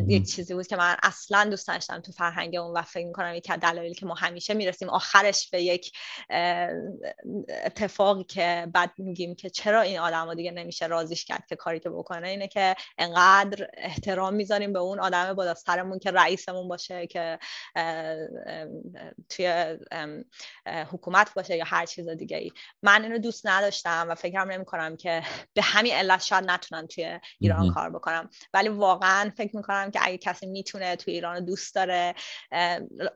یک 0.08 0.30
چیزی 0.30 0.54
بود 0.54 0.66
که 0.66 0.76
من 0.76 0.96
اصلا 1.02 1.44
دوست 1.44 1.68
داشتم 1.68 2.00
تو 2.00 2.12
فرهنگ 2.12 2.56
اون 2.56 2.76
و 2.76 2.82
فکر 2.82 3.06
می‌کنم 3.06 3.34
یکی 3.34 3.52
از 3.52 3.60
دلایلی 3.60 3.94
که 3.94 4.06
ما 4.06 4.14
همیشه 4.14 4.54
می‌رسیم 4.54 4.90
آخرش 4.90 5.50
به 5.50 5.62
یک 5.62 5.92
اتفاقی 7.64 8.24
که 8.24 8.66
بعد 8.74 8.92
میگیم 8.98 9.34
که 9.34 9.50
چرا 9.50 9.80
این 9.80 9.98
آدم 9.98 10.34
دیگه 10.34 10.50
نمیشه 10.50 10.86
رازیش 10.86 11.24
کرد 11.24 11.46
که 11.48 11.56
کاری 11.56 11.80
که 11.80 11.90
بکنه 11.90 12.28
اینه 12.28 12.48
که 12.48 12.76
انقدر 12.98 13.66
احترام 13.76 14.34
می‌ذاریم 14.34 14.72
به 14.72 14.78
اون 14.78 15.00
آدم 15.00 15.34
بالا 15.34 15.54
سرمون 15.54 15.98
که 15.98 16.10
رئیسمون 16.10 16.68
باشه 16.68 17.06
که 17.06 17.38
توی 19.28 19.76
حکومت 20.66 21.34
باشه 21.34 21.56
یا 21.56 21.64
هر 21.66 21.86
چیز 21.86 22.08
دیگه 22.08 22.36
ای 22.36 22.52
من 22.82 23.02
اینو 23.02 23.18
دوست 23.18 23.46
نداشتم 23.46 24.06
و 24.08 24.14
فکرم 24.14 24.50
نمی 24.50 24.64
کنم 24.64 24.96
که 24.96 25.22
به 25.54 25.62
همین 25.62 25.92
علت 25.92 26.22
شاید 26.22 26.44
نتونم 26.50 26.86
توی 26.86 27.20
ایران 27.40 27.74
کار 27.74 27.90
بکنم. 27.90 28.30
ولی 28.54 28.68
واقعا 28.68 29.32
فکر 29.36 29.56
می‌کنم 29.56 29.90
که 29.90 30.00
اگه 30.02 30.18
کسی 30.18 30.46
می‌تونه 30.46 30.96
تو 30.96 31.10
ایران 31.10 31.44
دوست 31.44 31.74
داره 31.74 32.14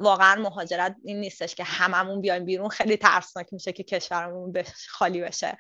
واقعا 0.01 0.43
مهاجرت 0.43 0.97
این 1.05 1.21
نیستش 1.21 1.55
که 1.55 1.65
هممون 1.65 2.21
بیایم 2.21 2.45
بیرون. 2.45 2.69
خیلی 2.69 2.97
ترسناک 2.97 3.47
میشه 3.53 3.73
که 3.73 3.83
کشورمون 3.83 4.53
خالی 4.89 5.21
بشه. 5.21 5.57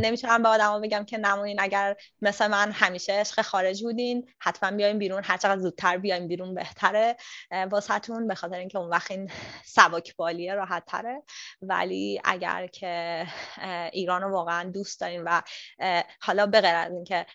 نمی‌تونم 0.00 0.42
به 0.42 0.48
آدما 0.48 0.80
بگم 0.80 1.04
که 1.04 1.18
نمونین. 1.18 1.60
اگر 1.60 1.96
مثل 2.22 2.46
من 2.46 2.72
همیشه 2.72 3.12
عشق 3.12 3.42
خارج 3.42 3.82
بودین 3.82 4.28
حتما 4.38 4.70
بیایم 4.70 4.98
بیرون. 4.98 5.22
هر 5.24 5.36
چقدر 5.36 5.60
زودتر 5.60 5.96
بیایم 5.96 6.28
بیرون 6.28 6.54
بهتره. 6.54 7.16
واسهتون 7.74 8.28
به 8.28 8.34
خاطر 8.34 8.56
اینکه 8.56 8.78
اون 8.78 8.88
وقت 8.88 9.10
این 9.10 9.30
سبک 9.64 10.16
بالیه 10.16 10.54
راحت 10.54 10.84
تره. 10.86 11.22
ولی 11.62 12.20
اگر 12.24 12.66
که 12.66 13.26
ایران 13.92 14.22
رو 14.22 14.30
واقعا 14.30 14.70
دوست 14.70 15.00
دارین 15.00 15.22
و 15.24 15.40
حالا 16.20 16.46
به 16.46 16.60
غیر 16.60 16.74
از 16.74 16.92
اینکه 16.92 17.26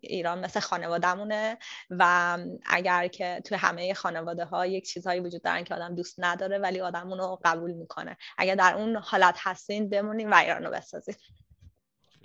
ایران 0.00 0.40
مثل 0.44 0.60
خانوادهمونه 0.60 1.58
و 1.90 2.38
اگر 2.66 3.08
که 3.08 3.42
توی 3.44 3.56
همه 3.56 3.94
خانواده 3.94 4.44
ها 4.44 4.66
یک 4.66 4.86
چیزهایی 4.86 5.20
وجود 5.20 5.42
دارن 5.42 5.64
که 5.64 5.74
آدم 5.74 5.94
دوست 5.94 6.14
نداره 6.18 6.58
ولی 6.58 6.80
آدم 6.80 7.10
اونو 7.10 7.36
قبول 7.44 7.72
می‌کنه. 7.72 8.16
اگر 8.38 8.54
در 8.54 8.74
اون 8.74 8.96
حالت 8.96 9.36
هستین 9.38 9.88
بمونین 9.88 10.30
و 10.30 10.34
ایران 10.34 10.64
رو 10.64 10.70
بسازین. 10.70 11.14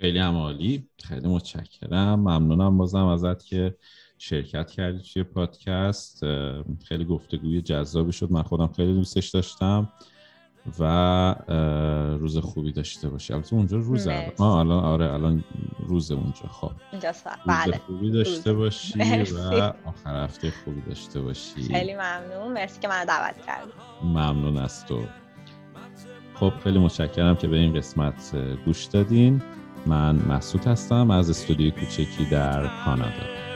خیلی 0.00 0.18
عمالی. 0.18 0.88
خیلی 1.04 1.28
متشکرم. 1.28 2.20
ممنونم 2.20 2.78
بازم 2.78 3.06
ازت 3.06 3.44
که 3.44 3.76
شرکت 4.22 4.70
کردی 4.70 5.02
توی 5.12 5.22
پادکست 5.22 6.24
خیلی 6.84 7.04
گفتگوی 7.04 7.62
جذابی 7.62 8.12
شد. 8.12 8.32
من 8.32 8.42
خودم 8.42 8.66
خیلی 8.76 8.94
دوستش 8.94 9.28
داشتم 9.28 9.92
و 10.78 11.34
روز 12.20 12.38
خوبی 12.38 12.72
داشته 12.72 13.08
باشی. 13.08 13.32
البته 13.32 13.54
اونجا 13.54 13.76
روز 13.76 14.06
الان 14.06 14.70
آره 14.70 15.12
الان 15.12 15.44
روز 15.86 16.10
اونجا. 16.12 16.48
خب. 16.50 16.70
اینجا 16.92 17.12
بله. 17.46 17.80
خوبی 17.86 18.10
داشته 18.10 18.52
باشی 18.52 18.98
و 19.22 19.72
آخر 19.84 20.24
هفته 20.24 20.52
خوبی 20.64 20.80
داشته 20.80 21.20
باشی. 21.20 21.62
خیلی 21.62 21.94
ممنون. 21.94 22.52
مرسی 22.52 22.80
که 22.80 22.88
منو 22.88 23.04
دعوت 23.04 23.46
کردی. 23.46 23.70
ممنون 24.04 24.56
از 24.56 24.86
تو. 24.86 25.04
خب 26.34 26.52
خیلی 26.64 26.78
متشکرم 26.78 27.36
که 27.36 27.48
به 27.48 27.56
این 27.56 27.74
قسمت 27.74 28.36
گوش 28.64 28.84
دادین. 28.84 29.42
من 29.86 30.16
مسعود 30.16 30.64
هستم 30.64 31.10
از 31.10 31.30
استودیوی 31.30 31.70
کوچکی 31.70 32.24
در 32.30 32.70
کانادا. 32.84 33.49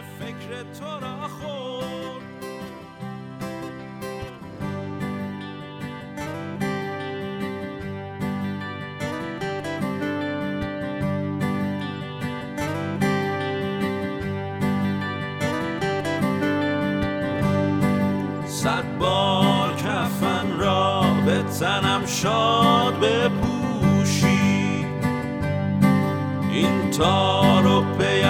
شاد 22.22 22.94
بپوشی. 23.00 24.86
این 26.52 26.90
تار 26.90 27.66
و 27.66 27.84
پی 27.98 28.22